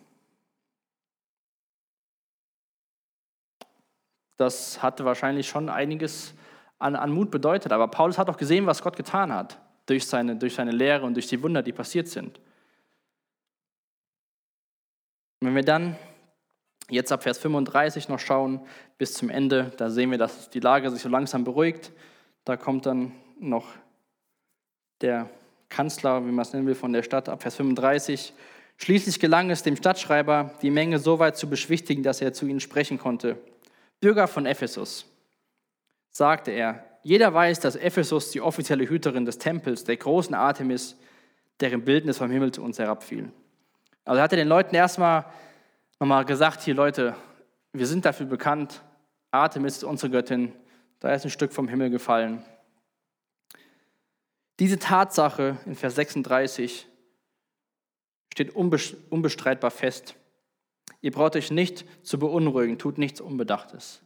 Das 4.36 4.82
hatte 4.82 5.04
wahrscheinlich 5.04 5.48
schon 5.48 5.70
einiges 5.70 6.34
an, 6.78 6.96
an 6.96 7.10
Mut 7.10 7.30
bedeutet. 7.30 7.72
Aber 7.72 7.88
Paulus 7.88 8.18
hat 8.18 8.28
auch 8.28 8.36
gesehen, 8.36 8.66
was 8.66 8.82
Gott 8.82 8.96
getan 8.96 9.32
hat 9.32 9.58
durch 9.86 10.06
seine, 10.06 10.36
durch 10.36 10.54
seine 10.54 10.72
Lehre 10.72 11.06
und 11.06 11.14
durch 11.14 11.26
die 11.26 11.42
Wunder, 11.42 11.62
die 11.62 11.72
passiert 11.72 12.08
sind. 12.08 12.40
wenn 15.40 15.54
wir 15.54 15.62
dann 15.62 15.96
jetzt 16.90 17.12
ab 17.12 17.22
Vers 17.22 17.38
35 17.38 18.08
noch 18.08 18.18
schauen 18.18 18.60
bis 18.98 19.14
zum 19.14 19.30
Ende, 19.30 19.72
da 19.76 19.90
sehen 19.90 20.10
wir, 20.10 20.18
dass 20.18 20.50
die 20.50 20.60
Lage 20.60 20.90
sich 20.90 21.02
so 21.02 21.08
langsam 21.08 21.44
beruhigt. 21.44 21.92
Da 22.44 22.56
kommt 22.56 22.86
dann 22.86 23.12
noch 23.38 23.66
der 25.00 25.28
Kanzler, 25.68 26.26
wie 26.26 26.30
man 26.30 26.42
es 26.42 26.52
nennen 26.52 26.66
will, 26.66 26.74
von 26.74 26.92
der 26.92 27.02
Stadt 27.02 27.28
ab 27.28 27.42
Vers 27.42 27.56
35. 27.56 28.32
Schließlich 28.78 29.20
gelang 29.20 29.50
es 29.50 29.62
dem 29.62 29.76
Stadtschreiber, 29.76 30.54
die 30.62 30.70
Menge 30.70 30.98
so 30.98 31.18
weit 31.18 31.36
zu 31.36 31.48
beschwichtigen, 31.48 32.02
dass 32.02 32.20
er 32.20 32.32
zu 32.32 32.46
ihnen 32.46 32.60
sprechen 32.60 32.98
konnte. 32.98 33.38
Bürger 34.00 34.28
von 34.28 34.46
Ephesus, 34.46 35.06
sagte 36.16 36.50
er, 36.50 36.84
jeder 37.02 37.32
weiß, 37.32 37.60
dass 37.60 37.76
Ephesus 37.76 38.30
die 38.30 38.40
offizielle 38.40 38.88
Hüterin 38.88 39.24
des 39.24 39.38
Tempels, 39.38 39.84
der 39.84 39.96
großen 39.96 40.34
Artemis, 40.34 40.96
deren 41.60 41.84
Bildnis 41.84 42.18
vom 42.18 42.30
Himmel 42.30 42.52
zu 42.52 42.62
uns 42.62 42.78
herabfiel. 42.78 43.30
Also 44.04 44.22
hat 44.22 44.32
er 44.32 44.38
den 44.38 44.48
Leuten 44.48 44.74
erstmal 44.74 45.26
nochmal 46.00 46.24
gesagt, 46.24 46.62
hier 46.62 46.74
Leute, 46.74 47.14
wir 47.72 47.86
sind 47.86 48.04
dafür 48.04 48.26
bekannt, 48.26 48.82
Artemis 49.30 49.76
ist 49.76 49.84
unsere 49.84 50.10
Göttin, 50.10 50.52
da 51.00 51.12
ist 51.12 51.24
ein 51.24 51.30
Stück 51.30 51.52
vom 51.52 51.68
Himmel 51.68 51.90
gefallen. 51.90 52.42
Diese 54.58 54.78
Tatsache 54.78 55.58
in 55.66 55.74
Vers 55.74 55.96
36 55.96 56.86
steht 58.32 58.54
unbestreitbar 58.56 59.70
fest. 59.70 60.16
Ihr 61.02 61.12
braucht 61.12 61.36
euch 61.36 61.50
nicht 61.50 61.84
zu 62.02 62.18
beunruhigen, 62.18 62.78
tut 62.78 62.96
nichts 62.96 63.20
Unbedachtes. 63.20 64.00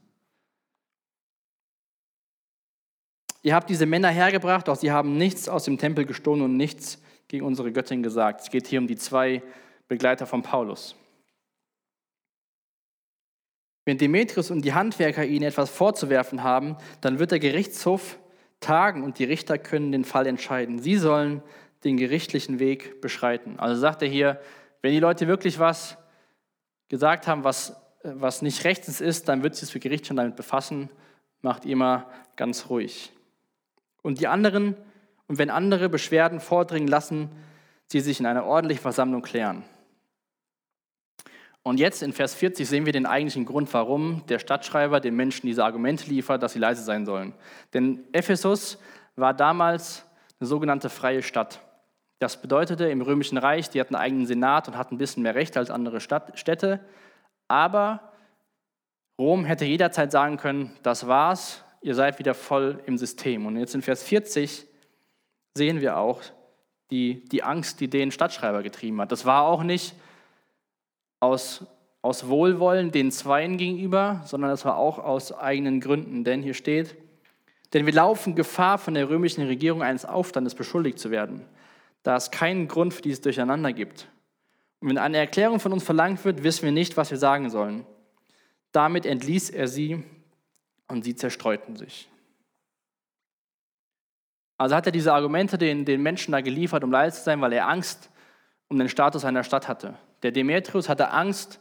Ihr 3.43 3.55
habt 3.55 3.71
diese 3.71 3.87
Männer 3.87 4.09
hergebracht, 4.09 4.69
doch 4.69 4.77
sie 4.77 4.93
haben 4.93 5.17
nichts 5.17 5.49
aus 5.49 5.65
dem 5.65 5.79
Tempel 5.79 6.05
gestohlen 6.05 6.43
und 6.43 6.57
nichts 6.57 7.03
gegen 7.29 7.45
unsere 7.45 7.73
Göttin 7.73 8.03
gesagt. 8.03 8.43
Es 8.43 8.51
geht 8.51 8.67
hier 8.67 8.81
um 8.81 8.87
die 8.87 8.97
zwei 8.97 9.43
Begleiter 9.89 10.27
von 10.27 10.43
Paulus. 10.43 10.95
Wenn 13.87 13.99
Demetrius 13.99 14.51
und 14.51 14.63
die 14.65 14.75
Handwerker 14.75 15.25
ihnen 15.25 15.45
etwas 15.45 15.71
vorzuwerfen 15.71 16.43
haben, 16.43 16.77
dann 17.01 17.19
wird 17.19 17.31
der 17.31 17.39
Gerichtshof 17.39 18.19
tagen 18.61 19.03
und 19.03 19.19
die 19.19 19.25
Richter 19.25 19.59
können 19.59 19.91
den 19.91 20.05
Fall 20.05 20.27
entscheiden. 20.27 20.79
Sie 20.79 20.97
sollen 20.97 21.43
den 21.83 21.97
gerichtlichen 21.97 22.59
Weg 22.59 23.01
beschreiten. 23.01 23.59
Also 23.59 23.81
sagt 23.81 24.03
er 24.03 24.09
hier, 24.09 24.41
wenn 24.83 24.93
die 24.93 25.01
Leute 25.01 25.27
wirklich 25.27 25.59
was 25.59 25.97
gesagt 26.89 27.27
haben, 27.27 27.43
was, 27.43 27.75
was 28.03 28.43
nicht 28.43 28.65
rechtens 28.65 29.01
ist, 29.01 29.29
dann 29.29 29.43
wird 29.43 29.55
sich 29.55 29.63
das 29.63 29.71
für 29.71 29.81
Gericht 29.81 30.07
schon 30.07 30.17
damit 30.17 30.37
befassen. 30.37 30.91
Macht 31.41 31.65
immer 31.65 32.11
ganz 32.37 32.69
ruhig. 32.69 33.13
Und 34.03 34.21
die 34.21 34.27
anderen, 34.27 34.77
und 35.27 35.39
wenn 35.39 35.51
andere 35.51 35.89
Beschwerden 35.89 36.41
vordringen, 36.41 36.89
lassen 36.89 37.31
sie 37.87 38.01
sich 38.01 38.21
in 38.21 38.27
einer 38.27 38.45
ordentlichen 38.45 38.83
Versammlung 38.83 39.23
klären. 39.23 39.65
Und 41.63 41.79
jetzt 41.79 42.03
in 42.03 42.13
Vers 42.13 42.35
40 42.35 42.67
sehen 42.67 42.87
wir 42.87 42.93
den 42.93 43.07
eigentlichen 43.07 43.45
Grund, 43.45 43.73
warum 43.75 44.25
der 44.29 44.39
Stadtschreiber 44.39 45.01
den 45.01 45.15
Menschen 45.15 45.47
diese 45.47 45.65
Argumente 45.65 46.09
liefert, 46.09 46.43
dass 46.43 46.55
sie 46.55 46.59
leise 46.59 46.83
sein 46.83 47.05
sollen. 47.05 47.35
Denn 47.75 48.05
Ephesus 48.13 48.79
war 49.17 49.35
damals 49.35 50.07
eine 50.41 50.49
sogenannte 50.49 50.89
freie 50.89 51.23
Stadt. 51.23 51.61
Das 52.19 52.41
bedeutete 52.41 52.89
im 52.89 53.03
Römischen 53.03 53.39
Reich, 53.39 53.69
die 53.69 53.81
hatten 53.81 53.95
einen 53.95 54.05
eigenen 54.05 54.27
Senat 54.27 54.69
und 54.69 54.77
hatten 54.77 54.95
ein 54.95 54.99
bisschen 54.99 55.23
mehr 55.23 55.35
Rechte 55.35 55.59
als 55.59 55.71
andere 55.71 56.01
Stadt, 56.01 56.39
Städte. 56.39 56.81
Aber 57.49 58.13
Rom 59.19 59.45
hätte 59.45 59.67
jederzeit 59.67 60.13
sagen 60.13 60.39
können, 60.39 60.71
das 60.83 61.07
war's, 61.07 61.63
ihr 61.81 61.95
seid 61.95 62.19
wieder 62.19 62.35
voll 62.35 62.83
im 62.87 62.99
System. 62.99 63.47
Und 63.47 63.57
jetzt 63.57 63.75
in 63.75 63.83
Vers 63.83 64.03
40 64.03 64.67
sehen 65.55 65.81
wir 65.81 65.97
auch 65.97 66.23
die, 66.91 67.25
die 67.29 67.43
Angst, 67.43 67.81
die 67.81 67.89
den 67.89 68.11
Stadtschreiber 68.11 68.63
getrieben 68.63 69.01
hat. 69.01 69.13
Das 69.13 69.25
war 69.25 69.45
auch 69.45 69.63
nicht 69.63 69.95
aus, 71.21 71.65
aus 72.03 72.29
Wohlwollen 72.29 72.91
den 72.91 73.13
Zweien 73.13 73.57
gegenüber, 73.57 74.23
sondern 74.25 74.51
das 74.51 74.65
war 74.65 74.77
auch 74.77 74.99
aus 74.99 75.33
eigenen 75.33 75.81
Gründen. 75.81 76.25
Denn 76.25 76.43
hier 76.43 76.55
steht, 76.55 76.97
denn 77.73 77.87
wir 77.87 77.93
laufen 77.93 78.35
Gefahr, 78.35 78.79
von 78.79 78.95
der 78.95 79.09
römischen 79.09 79.47
Regierung 79.47 79.83
eines 79.83 80.05
Aufstandes 80.05 80.55
beschuldigt 80.55 80.99
zu 80.99 81.11
werden, 81.11 81.45
da 82.03 82.17
es 82.17 82.31
keinen 82.31 82.67
Grund 82.67 82.93
für 82.95 83.03
dieses 83.03 83.21
Durcheinander 83.21 83.73
gibt. 83.73 84.09
Und 84.81 84.89
wenn 84.89 84.99
eine 84.99 85.19
Erklärung 85.19 85.61
von 85.61 85.73
uns 85.73 85.85
verlangt 85.85 86.25
wird, 86.25 86.43
wissen 86.43 86.65
wir 86.65 86.73
nicht, 86.73 86.97
was 86.97 87.11
wir 87.11 87.19
sagen 87.19 87.51
sollen. 87.51 87.87
Damit 88.73 89.07
entließ 89.07 89.51
er 89.51 89.69
sie 89.69 90.03
und 90.91 91.05
sie 91.05 91.15
zerstreuten 91.15 91.77
sich. 91.77 92.09
Also 94.59 94.77
hat 94.77 94.87
er 94.87 94.93
diese 94.93 95.15
Argumente 95.15 95.57
den, 95.57 95.87
den 95.87 96.03
Menschen 96.03 96.33
da 96.33 96.43
geliefert, 96.43 96.85
um 96.85 96.93
leise 96.93 97.17
zu 97.17 97.25
sein, 97.25 97.41
weil 97.41 97.53
er 97.55 97.69
Angst 97.69 98.11
um 98.69 98.79
den 98.79 98.89
Status 98.89 99.25
einer 99.25 99.43
Stadt 99.43 99.69
hatte. 99.69 99.95
Der 100.23 100.33
Demetrius 100.33 100.89
hatte 100.89 101.11
Angst 101.11 101.61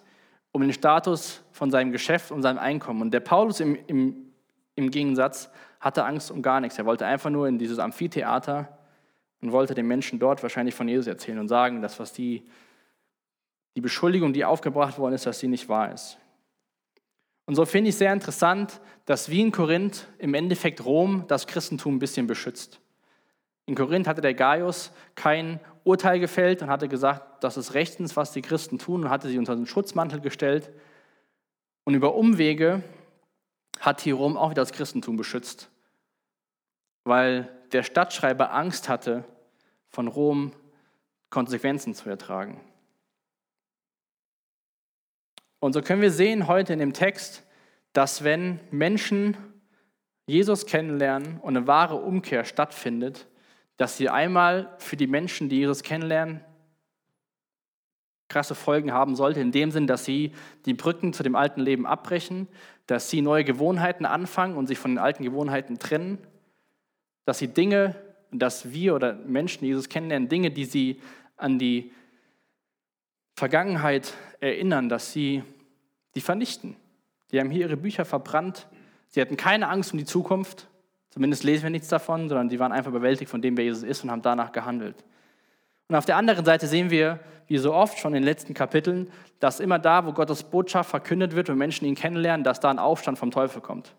um 0.51 0.61
den 0.61 0.73
Status 0.73 1.41
von 1.51 1.71
seinem 1.71 1.91
Geschäft 1.91 2.31
und 2.31 2.41
seinem 2.41 2.59
Einkommen. 2.59 3.01
Und 3.01 3.11
der 3.11 3.21
Paulus 3.21 3.61
im, 3.61 3.77
im, 3.87 4.33
im 4.75 4.91
Gegensatz 4.91 5.49
hatte 5.79 6.03
Angst 6.03 6.29
um 6.29 6.41
gar 6.41 6.59
nichts. 6.59 6.77
Er 6.77 6.85
wollte 6.85 7.05
einfach 7.05 7.29
nur 7.29 7.47
in 7.47 7.57
dieses 7.57 7.79
Amphitheater 7.79 8.77
und 9.41 9.51
wollte 9.51 9.73
den 9.73 9.87
Menschen 9.87 10.19
dort 10.19 10.43
wahrscheinlich 10.43 10.75
von 10.75 10.87
Jesus 10.87 11.07
erzählen 11.07 11.39
und 11.39 11.47
sagen, 11.47 11.81
dass 11.81 11.99
was 11.99 12.11
die, 12.11 12.47
die 13.75 13.81
Beschuldigung, 13.81 14.33
die 14.33 14.43
aufgebracht 14.43 14.99
worden 14.99 15.13
ist, 15.13 15.25
dass 15.25 15.39
sie 15.39 15.47
nicht 15.47 15.69
wahr 15.69 15.93
ist. 15.93 16.18
Und 17.49 17.55
so 17.55 17.65
finde 17.65 17.89
ich 17.89 17.95
sehr 17.95 18.13
interessant, 18.13 18.79
dass 19.05 19.29
wie 19.29 19.41
in 19.41 19.51
Korinth 19.51 20.07
im 20.19 20.35
Endeffekt 20.35 20.85
Rom 20.85 21.25
das 21.27 21.47
Christentum 21.47 21.95
ein 21.95 21.99
bisschen 21.99 22.27
beschützt. 22.27 22.79
In 23.65 23.73
Korinth 23.73 24.05
hatte 24.05 24.21
der 24.21 24.35
Gaius 24.35 24.91
kein 25.15 25.59
Urteil 25.83 26.19
gefällt 26.19 26.61
und 26.61 26.69
hatte 26.69 26.87
gesagt, 26.87 27.43
das 27.43 27.57
ist 27.57 27.73
rechtens, 27.73 28.15
was 28.15 28.33
die 28.33 28.43
Christen 28.43 28.77
tun 28.77 29.03
und 29.03 29.09
hatte 29.09 29.29
sie 29.29 29.39
unter 29.39 29.55
den 29.55 29.65
Schutzmantel 29.65 30.21
gestellt. 30.21 30.69
Und 31.85 31.95
über 31.95 32.13
Umwege 32.13 32.83
hat 33.79 34.01
hier 34.01 34.13
Rom 34.13 34.37
auch 34.37 34.51
wieder 34.51 34.61
das 34.61 34.71
Christentum 34.71 35.17
beschützt, 35.17 35.71
weil 37.03 37.49
der 37.71 37.81
Stadtschreiber 37.81 38.53
Angst 38.53 38.89
hatte, 38.89 39.23
von 39.87 40.07
Rom 40.07 40.51
Konsequenzen 41.31 41.95
zu 41.95 42.11
ertragen. 42.11 42.61
Und 45.59 45.73
so 45.73 45.81
können 45.81 46.01
wir 46.01 46.11
sehen 46.11 46.47
heute 46.47 46.73
in 46.73 46.79
dem 46.79 46.93
Text, 46.93 47.43
dass 47.93 48.23
wenn 48.23 48.59
Menschen 48.71 49.37
Jesus 50.25 50.65
kennenlernen 50.65 51.39
und 51.39 51.57
eine 51.57 51.67
wahre 51.67 51.95
Umkehr 51.95 52.45
stattfindet, 52.45 53.27
dass 53.77 53.97
sie 53.97 54.09
einmal 54.09 54.75
für 54.77 54.95
die 54.95 55.07
Menschen, 55.07 55.49
die 55.49 55.57
Jesus 55.57 55.83
kennenlernen, 55.83 56.41
krasse 58.27 58.53
Folgen 58.53 58.91
haben 58.93 59.15
sollte, 59.15 59.39
in 59.39 59.51
dem 59.51 59.71
Sinn, 59.71 59.87
dass 59.87 60.05
sie 60.05 60.33
die 60.65 60.75
Brücken 60.75 61.13
zu 61.13 61.23
dem 61.23 61.35
alten 61.35 61.61
Leben 61.61 61.87
abbrechen, 61.87 62.47
dass 62.85 63.09
sie 63.09 63.21
neue 63.21 63.43
Gewohnheiten 63.43 64.05
anfangen 64.05 64.55
und 64.55 64.67
sich 64.67 64.77
von 64.77 64.91
den 64.91 64.99
alten 64.99 65.23
Gewohnheiten 65.23 65.79
trennen, 65.79 66.19
dass 67.25 67.39
sie 67.39 67.47
Dinge 67.47 67.95
dass 68.31 68.71
wir 68.71 68.95
oder 68.95 69.13
Menschen 69.13 69.65
Jesus 69.65 69.89
kennenlernen, 69.89 70.29
Dinge, 70.29 70.51
die 70.51 70.65
sie 70.65 71.01
an 71.37 71.57
die 71.57 71.91
Vergangenheit 73.39 74.13
erinnern, 74.39 74.89
dass 74.89 75.11
sie 75.11 75.43
die 76.15 76.21
vernichten. 76.21 76.75
Die 77.31 77.39
haben 77.39 77.49
hier 77.49 77.61
ihre 77.67 77.77
Bücher 77.77 78.05
verbrannt. 78.05 78.67
Sie 79.07 79.21
hatten 79.21 79.37
keine 79.37 79.69
Angst 79.69 79.91
um 79.91 79.97
die 79.97 80.05
Zukunft. 80.05 80.67
Zumindest 81.09 81.43
lesen 81.43 81.63
wir 81.63 81.69
nichts 81.71 81.87
davon, 81.87 82.29
sondern 82.29 82.49
sie 82.49 82.59
waren 82.59 82.71
einfach 82.71 82.91
überwältigt 82.91 83.31
von 83.31 83.41
dem, 83.41 83.57
wer 83.57 83.65
Jesus 83.65 83.83
ist 83.83 84.03
und 84.03 84.11
haben 84.11 84.21
danach 84.21 84.51
gehandelt. 84.51 85.03
Und 85.87 85.95
auf 85.95 86.05
der 86.05 86.17
anderen 86.17 86.45
Seite 86.45 86.67
sehen 86.67 86.91
wir, 86.91 87.19
wie 87.47 87.57
so 87.57 87.73
oft 87.73 87.97
schon 87.97 88.13
in 88.13 88.21
den 88.21 88.25
letzten 88.25 88.53
Kapiteln, 88.53 89.11
dass 89.39 89.59
immer 89.59 89.79
da, 89.79 90.05
wo 90.05 90.13
Gottes 90.13 90.43
Botschaft 90.43 90.89
verkündet 90.89 91.35
wird 91.35 91.49
und 91.49 91.57
Menschen 91.57 91.85
ihn 91.85 91.95
kennenlernen, 91.95 92.43
dass 92.43 92.59
da 92.59 92.69
ein 92.69 92.77
Aufstand 92.77 93.17
vom 93.17 93.31
Teufel 93.31 93.61
kommt. 93.61 93.95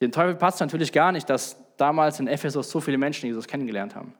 Den 0.00 0.10
Teufel 0.10 0.34
passt 0.34 0.60
natürlich 0.60 0.92
gar 0.92 1.12
nicht, 1.12 1.30
dass 1.30 1.56
damals 1.76 2.18
in 2.18 2.26
Ephesus 2.26 2.70
so 2.70 2.80
viele 2.80 2.98
Menschen 2.98 3.26
Jesus 3.26 3.46
kennengelernt 3.46 3.94
haben. 3.94 4.14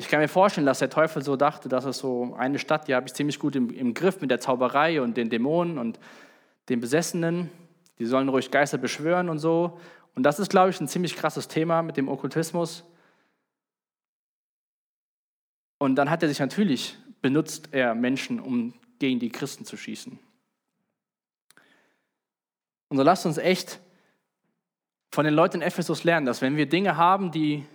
Ich 0.00 0.08
kann 0.08 0.18
mir 0.18 0.28
vorstellen, 0.28 0.66
dass 0.66 0.78
der 0.78 0.88
Teufel 0.88 1.22
so 1.22 1.36
dachte, 1.36 1.68
dass 1.68 1.84
es 1.84 1.98
so 1.98 2.34
eine 2.38 2.58
Stadt, 2.58 2.88
die 2.88 2.94
habe 2.94 3.06
ich 3.06 3.12
ziemlich 3.12 3.38
gut 3.38 3.54
im, 3.54 3.68
im 3.68 3.92
Griff 3.92 4.22
mit 4.22 4.30
der 4.30 4.40
Zauberei 4.40 5.02
und 5.02 5.14
den 5.14 5.28
Dämonen 5.28 5.76
und 5.76 6.00
den 6.70 6.80
Besessenen. 6.80 7.50
Die 7.98 8.06
sollen 8.06 8.30
ruhig 8.30 8.50
Geister 8.50 8.78
beschwören 8.78 9.28
und 9.28 9.40
so. 9.40 9.78
Und 10.14 10.22
das 10.22 10.38
ist, 10.38 10.48
glaube 10.48 10.70
ich, 10.70 10.80
ein 10.80 10.88
ziemlich 10.88 11.16
krasses 11.16 11.48
Thema 11.48 11.82
mit 11.82 11.98
dem 11.98 12.08
Okkultismus. 12.08 12.82
Und 15.76 15.96
dann 15.96 16.08
hat 16.08 16.22
er 16.22 16.30
sich 16.30 16.38
natürlich 16.38 16.96
benutzt, 17.20 17.68
er 17.72 17.94
Menschen, 17.94 18.40
um 18.40 18.72
gegen 19.00 19.20
die 19.20 19.28
Christen 19.28 19.66
zu 19.66 19.76
schießen. 19.76 20.18
Und 22.88 22.96
so 22.96 23.02
lasst 23.02 23.26
uns 23.26 23.36
echt 23.36 23.80
von 25.10 25.26
den 25.26 25.34
Leuten 25.34 25.56
in 25.56 25.62
Ephesus 25.62 26.04
lernen, 26.04 26.24
dass 26.24 26.40
wenn 26.40 26.56
wir 26.56 26.66
Dinge 26.66 26.96
haben, 26.96 27.30
die 27.30 27.66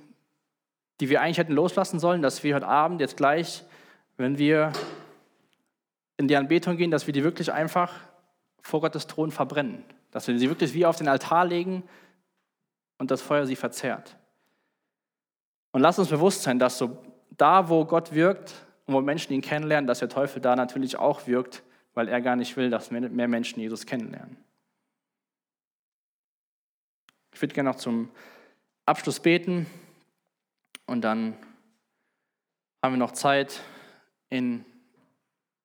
die 1.00 1.10
wir 1.10 1.22
eigentlich 1.22 1.38
hätten 1.38 1.54
loslassen 1.54 2.00
sollen, 2.00 2.22
dass 2.22 2.44
wir 2.44 2.56
heute 2.56 2.68
Abend 2.68 3.02
jetzt 3.02 3.18
gleich, 3.18 3.64
wenn 4.18 4.38
wir 4.38 4.72
in 6.18 6.28
die 6.28 6.36
Anbetung 6.36 6.78
gehen, 6.78 6.92
dass 6.92 7.08
wir 7.08 7.14
die 7.14 7.24
wirklich 7.24 7.52
einfach 7.52 7.94
vor 8.62 8.82
Gottes 8.82 9.08
Thron 9.08 9.32
verbrennen. 9.32 9.84
Dass 10.12 10.28
wir 10.28 10.40
sie 10.40 10.50
wirklich 10.50 10.74
wie 10.74 10.86
auf 10.86 10.96
den 10.96 11.08
Altar 11.08 11.46
legen 11.46 11.84
und 12.98 13.12
das 13.12 13.22
Feuer 13.22 13.46
sie 13.46 13.56
verzehrt. 13.56 14.16
Und 15.72 15.82
lass 15.82 16.00
uns 16.00 16.08
bewusst 16.08 16.44
sein, 16.44 16.58
dass 16.58 16.78
so 16.78 16.98
da, 17.32 17.68
wo 17.68 17.84
Gott 17.84 18.14
wirkt 18.14 18.54
und 18.86 18.94
wo 18.94 19.02
Menschen 19.02 19.34
ihn 19.34 19.42
kennenlernen, 19.42 19.88
dass 19.88 20.00
der 20.00 20.08
Teufel 20.08 20.42
da 20.42 20.56
natürlich 20.56 20.98
auch 20.98 21.28
wirkt, 21.28 21.64
weil 21.94 22.08
er 22.08 22.22
gar 22.22 22.38
nicht 22.38 22.56
will, 22.56 22.70
dass 22.70 22.92
mehr 22.92 23.28
Menschen 23.28 23.60
Jesus 23.60 23.86
kennenlernen. 23.86 24.38
Ich 27.34 27.42
würde 27.42 27.54
gerne 27.54 27.70
noch 27.70 27.78
zum 27.78 28.10
Abschluss 28.86 29.20
beten. 29.20 29.66
Und 30.86 31.02
dann 31.02 31.36
haben 32.84 32.94
wir 32.94 32.98
noch 32.98 33.12
Zeit 33.12 33.62
in, 34.30 34.64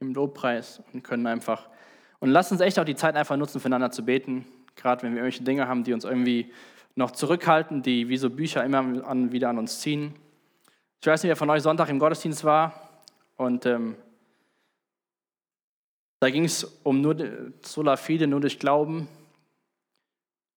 im 0.01 0.15
Lobpreis 0.15 0.83
und 0.93 1.03
können 1.03 1.27
einfach, 1.27 1.69
und 2.19 2.31
lass 2.31 2.51
uns 2.53 2.61
echt 2.61 2.79
auch 2.79 2.85
die 2.85 2.95
Zeit 2.95 3.17
einfach 3.17 3.37
nutzen, 3.37 3.61
füreinander 3.61 3.91
zu 3.91 4.05
beten, 4.05 4.47
gerade 4.77 5.03
wenn 5.03 5.13
wir 5.13 5.19
irgendwelche 5.19 5.45
Dinge 5.45 5.69
haben, 5.69 5.85
die 5.85 5.93
uns 5.93 6.05
irgendwie 6.05 6.53
noch 6.95 7.11
zurückhalten, 7.11 7.83
die 7.83 8.09
wie 8.09 8.17
so 8.17 8.31
Bücher 8.31 8.65
immer 8.65 9.07
an, 9.07 9.33
wieder 9.33 9.49
an 9.49 9.59
uns 9.59 9.81
ziehen. 9.81 10.15
Ich 11.01 11.07
weiß 11.07 11.23
nicht, 11.23 11.29
wer 11.29 11.37
von 11.37 11.51
euch 11.51 11.63
Sonntag 11.63 11.89
im 11.89 11.99
Gottesdienst 11.99 12.45
war 12.45 12.91
und 13.37 13.67
ähm, 13.67 13.97
da 16.21 16.29
ging 16.29 16.45
es 16.45 16.65
um 16.83 17.01
nur 17.01 17.17
sola 17.63 17.97
fide, 17.97 18.27
nur 18.27 18.41
durch 18.41 18.59
Glauben. 18.59 19.09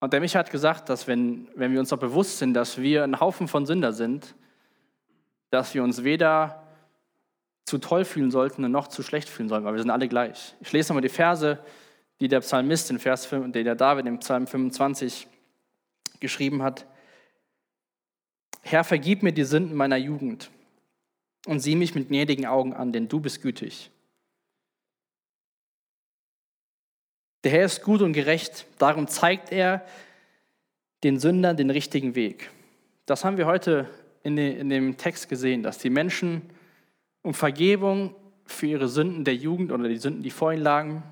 Und 0.01 0.11
der 0.11 0.19
mich 0.19 0.35
hat 0.35 0.51
gesagt, 0.51 0.89
dass 0.89 1.07
wenn, 1.07 1.47
wenn 1.55 1.71
wir 1.71 1.79
uns 1.79 1.89
doch 1.89 1.97
bewusst 1.97 2.39
sind, 2.39 2.53
dass 2.53 2.77
wir 2.77 3.05
ein 3.05 3.21
Haufen 3.21 3.47
von 3.47 3.65
Sünder 3.65 3.93
sind, 3.93 4.35
dass 5.53 5.75
wir 5.75 5.83
uns 5.83 6.03
weder 6.03 6.63
zu 7.65 7.77
toll 7.77 8.05
fühlen 8.05 8.31
sollten 8.31 8.69
noch 8.71 8.87
zu 8.87 9.03
schlecht 9.03 9.29
fühlen 9.29 9.49
sollten, 9.49 9.65
weil 9.65 9.75
wir 9.75 9.81
sind 9.81 9.91
alle 9.91 10.07
gleich. 10.07 10.55
Ich 10.61 10.71
lese 10.71 10.89
nochmal 10.89 11.03
die 11.03 11.09
Verse, 11.09 11.63
die 12.19 12.27
der 12.27 12.39
Psalmist 12.39 12.89
in 12.89 12.97
Vers 12.97 13.27
5, 13.27 13.51
die 13.53 13.63
der 13.63 13.75
David 13.75 14.07
im 14.07 14.19
Psalm 14.19 14.47
25 14.47 15.27
geschrieben 16.19 16.63
hat. 16.63 16.87
Herr, 18.61 18.83
vergib 18.83 19.21
mir 19.21 19.31
die 19.31 19.43
Sünden 19.43 19.75
meiner 19.75 19.97
Jugend 19.97 20.49
und 21.45 21.59
sieh 21.59 21.75
mich 21.75 21.93
mit 21.93 22.07
gnädigen 22.07 22.47
Augen 22.47 22.73
an, 22.73 22.91
denn 22.91 23.07
du 23.07 23.19
bist 23.19 23.41
gütig. 23.41 23.91
Der 27.43 27.51
Herr 27.51 27.65
ist 27.65 27.83
gut 27.83 28.01
und 28.01 28.13
gerecht, 28.13 28.65
darum 28.79 29.07
zeigt 29.07 29.51
er 29.51 29.85
den 31.03 31.19
Sündern 31.19 31.57
den 31.57 31.69
richtigen 31.69 32.15
Weg. 32.15 32.49
Das 33.05 33.23
haben 33.23 33.37
wir 33.37 33.45
heute 33.45 33.89
in, 34.23 34.35
dem 34.69 34.97
Text 34.97 35.29
gesehen, 35.29 35.63
dass 35.63 35.77
die 35.77 35.89
Menschen 35.89 36.41
um 37.21 37.33
Vergebung 37.33 38.15
für 38.45 38.67
ihre 38.67 38.87
Sünden 38.87 39.25
der 39.25 39.35
Jugend 39.35 39.71
oder 39.71 39.87
die 39.87 39.97
Sünden, 39.97 40.23
die 40.23 40.31
vor 40.31 40.53
ihnen 40.53 40.63
lagen, 40.63 41.03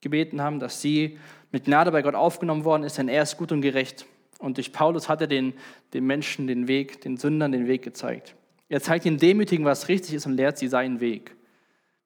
gebeten 0.00 0.40
haben, 0.42 0.60
dass 0.60 0.80
sie 0.80 1.18
mit 1.50 1.64
Gnade 1.64 1.90
bei 1.90 2.02
Gott 2.02 2.14
aufgenommen 2.14 2.64
worden 2.64 2.84
ist, 2.84 2.98
denn 2.98 3.08
er 3.08 3.22
ist 3.22 3.36
gut 3.36 3.52
und 3.52 3.62
gerecht. 3.62 4.06
Und 4.38 4.58
durch 4.58 4.72
Paulus 4.72 5.08
hat 5.08 5.20
er 5.20 5.26
den, 5.26 5.54
den 5.94 6.04
Menschen 6.04 6.46
den 6.46 6.68
Weg, 6.68 7.00
den 7.00 7.16
Sündern 7.16 7.52
den 7.52 7.66
Weg 7.66 7.82
gezeigt. 7.82 8.34
Er 8.68 8.80
zeigt 8.80 9.06
ihnen 9.06 9.18
demütigen, 9.18 9.64
was 9.64 9.88
richtig 9.88 10.14
ist 10.14 10.26
und 10.26 10.34
lehrt 10.34 10.58
sie 10.58 10.68
seinen 10.68 11.00
Weg. 11.00 11.34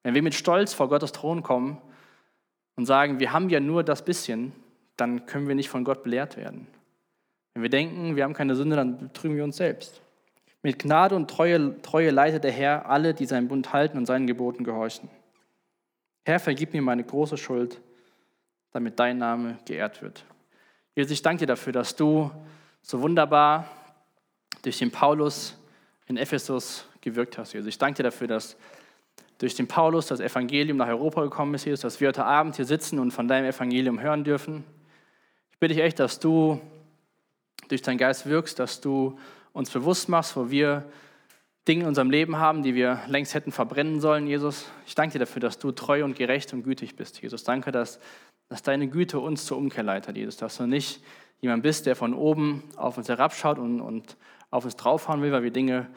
Wenn 0.03 0.13
wir 0.13 0.21
mit 0.21 0.35
Stolz 0.35 0.73
vor 0.73 0.87
Gottes 0.87 1.11
Thron 1.11 1.43
kommen 1.43 1.81
und 2.75 2.85
sagen, 2.85 3.19
wir 3.19 3.33
haben 3.33 3.49
ja 3.49 3.59
nur 3.59 3.83
das 3.83 4.05
bisschen, 4.05 4.53
dann 4.95 5.25
können 5.25 5.47
wir 5.47 5.55
nicht 5.55 5.69
von 5.69 5.83
Gott 5.83 6.03
belehrt 6.03 6.37
werden. 6.37 6.67
Wenn 7.53 7.63
wir 7.63 7.69
denken, 7.69 8.15
wir 8.15 8.23
haben 8.23 8.33
keine 8.33 8.55
Sünde, 8.55 8.75
dann 8.75 8.97
betrügen 8.97 9.35
wir 9.35 9.43
uns 9.43 9.57
selbst. 9.57 10.01
Mit 10.61 10.79
Gnade 10.79 11.15
und 11.15 11.29
Treue, 11.29 11.81
Treue 11.81 12.11
leitet 12.11 12.43
der 12.43 12.51
Herr 12.51 12.89
alle, 12.89 13.13
die 13.13 13.25
seinen 13.25 13.47
Bund 13.47 13.71
halten 13.71 13.97
und 13.97 14.05
seinen 14.05 14.27
Geboten 14.27 14.63
gehorchen. 14.63 15.09
Herr, 16.25 16.39
vergib 16.39 16.73
mir 16.73 16.81
meine 16.81 17.03
große 17.03 17.37
Schuld, 17.37 17.79
damit 18.71 18.99
dein 18.99 19.17
Name 19.17 19.57
geehrt 19.65 20.01
wird. 20.01 20.25
Jesus, 20.95 21.11
ich 21.11 21.21
danke 21.21 21.41
dir 21.41 21.47
dafür, 21.47 21.73
dass 21.73 21.95
du 21.95 22.29
so 22.81 23.01
wunderbar 23.01 23.69
durch 24.61 24.79
den 24.79 24.91
Paulus 24.91 25.57
in 26.07 26.17
Ephesus 26.17 26.85
gewirkt 27.01 27.37
hast, 27.37 27.53
Jesus. 27.53 27.69
Ich 27.69 27.77
danke 27.77 27.97
dir 27.97 28.03
dafür, 28.03 28.27
dass 28.27 28.57
durch 29.37 29.55
den 29.55 29.67
Paulus 29.67 30.07
das 30.07 30.19
Evangelium 30.19 30.77
nach 30.77 30.89
Europa 30.89 31.23
gekommen 31.23 31.53
ist, 31.53 31.65
Jesus, 31.65 31.79
dass 31.79 32.01
wir 32.01 32.09
heute 32.09 32.25
Abend 32.25 32.57
hier 32.57 32.65
sitzen 32.65 32.99
und 32.99 33.11
von 33.11 33.27
deinem 33.27 33.45
Evangelium 33.45 34.01
hören 34.01 34.25
dürfen. 34.25 34.65
Ich 35.53 35.59
bitte 35.59 35.75
dich 35.75 35.83
echt, 35.83 35.99
dass 35.99 36.19
du 36.19 36.59
durch 37.69 37.81
deinen 37.81 37.97
Geist 37.97 38.25
wirkst, 38.25 38.59
dass 38.59 38.81
du 38.81 39.17
uns 39.53 39.69
bewusst 39.71 40.09
machst, 40.09 40.35
wo 40.35 40.49
wir 40.49 40.85
Dinge 41.67 41.81
in 41.81 41.87
unserem 41.87 42.09
Leben 42.09 42.37
haben, 42.37 42.63
die 42.63 42.73
wir 42.73 42.99
längst 43.07 43.33
hätten 43.33 43.51
verbrennen 43.51 43.99
sollen, 43.99 44.25
Jesus. 44.27 44.65
Ich 44.87 44.95
danke 44.95 45.13
dir 45.13 45.19
dafür, 45.19 45.39
dass 45.39 45.59
du 45.59 45.71
treu 45.71 46.03
und 46.03 46.15
gerecht 46.15 46.53
und 46.53 46.63
gütig 46.63 46.95
bist, 46.95 47.21
Jesus. 47.21 47.43
Danke, 47.43 47.71
dass, 47.71 47.99
dass 48.47 48.63
deine 48.63 48.87
Güte 48.87 49.19
uns 49.19 49.45
zur 49.45 49.57
Umkehr 49.57 49.83
leitet, 49.83 50.17
Jesus. 50.17 50.37
Dass 50.37 50.57
du 50.57 50.65
nicht 50.65 51.03
jemand 51.41 51.63
bist, 51.63 51.85
der 51.85 51.95
von 51.95 52.13
oben 52.13 52.63
auf 52.75 52.97
uns 52.97 53.07
herabschaut 53.07 53.59
und, 53.59 53.81
und 53.81 54.17
auf 54.49 54.65
uns 54.65 54.75
draufhauen 54.75 55.21
will, 55.21 55.31
weil 55.31 55.43
wir 55.43 55.51
Dinge 55.51 55.87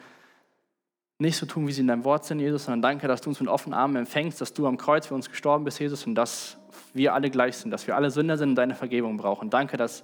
nicht 1.19 1.37
so 1.37 1.45
tun, 1.45 1.67
wie 1.67 1.71
sie 1.71 1.81
in 1.81 1.87
deinem 1.87 2.03
Wort 2.03 2.25
sind, 2.25 2.39
Jesus, 2.39 2.65
sondern 2.65 2.81
danke, 2.81 3.07
dass 3.07 3.21
du 3.21 3.29
uns 3.29 3.39
mit 3.39 3.49
offenen 3.49 3.73
Armen 3.73 3.95
empfängst, 3.95 4.41
dass 4.41 4.53
du 4.53 4.67
am 4.67 4.77
Kreuz 4.77 5.07
für 5.07 5.15
uns 5.15 5.29
gestorben 5.29 5.63
bist, 5.63 5.79
Jesus, 5.79 6.05
und 6.05 6.15
dass 6.15 6.57
wir 6.93 7.13
alle 7.13 7.29
gleich 7.29 7.57
sind, 7.57 7.71
dass 7.71 7.87
wir 7.87 7.95
alle 7.95 8.11
Sünder 8.11 8.37
sind 8.37 8.49
und 8.49 8.55
deine 8.55 8.75
Vergebung 8.75 9.17
brauchen. 9.17 9.49
Danke, 9.49 9.77
dass 9.77 10.03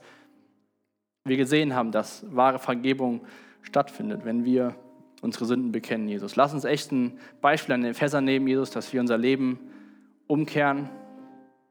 wir 1.30 1.38
gesehen 1.38 1.76
haben, 1.76 1.92
dass 1.92 2.26
wahre 2.30 2.60
Vergebung 2.60 3.22
stattfindet, 3.62 4.26
wenn 4.26 4.46
wir 4.46 4.76
unsere 5.22 5.46
Sünden 5.46 5.72
bekennen, 5.72 6.08
Jesus. 6.08 6.36
Lass 6.36 6.54
uns 6.54 6.66
echt 6.66 6.92
ein 6.92 7.20
Beispiel 7.42 7.76
an 7.76 7.84
den 7.84 7.94
Fässern 7.94 8.26
nehmen, 8.26 8.48
Jesus, 8.48 8.72
dass 8.72 8.92
wir 8.94 9.02
unser 9.02 9.18
Leben 9.18 9.60
umkehren 10.28 10.90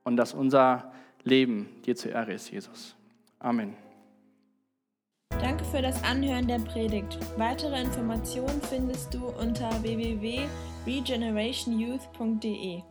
und 0.04 0.16
dass 0.16 0.34
unser 0.34 0.92
Leben 1.24 1.68
dir 1.86 1.96
zur 1.96 2.12
Ehre 2.12 2.32
ist, 2.32 2.50
Jesus. 2.50 2.94
Amen. 3.38 3.74
Danke 5.40 5.64
für 5.64 5.80
das 5.80 6.02
Anhören 6.02 6.48
der 6.48 6.58
Predigt. 6.58 7.16
Weitere 7.36 7.80
Informationen 7.80 8.60
findest 8.62 9.14
du 9.14 9.28
unter 9.28 9.70
www.regenerationyouth.de. 9.82 12.82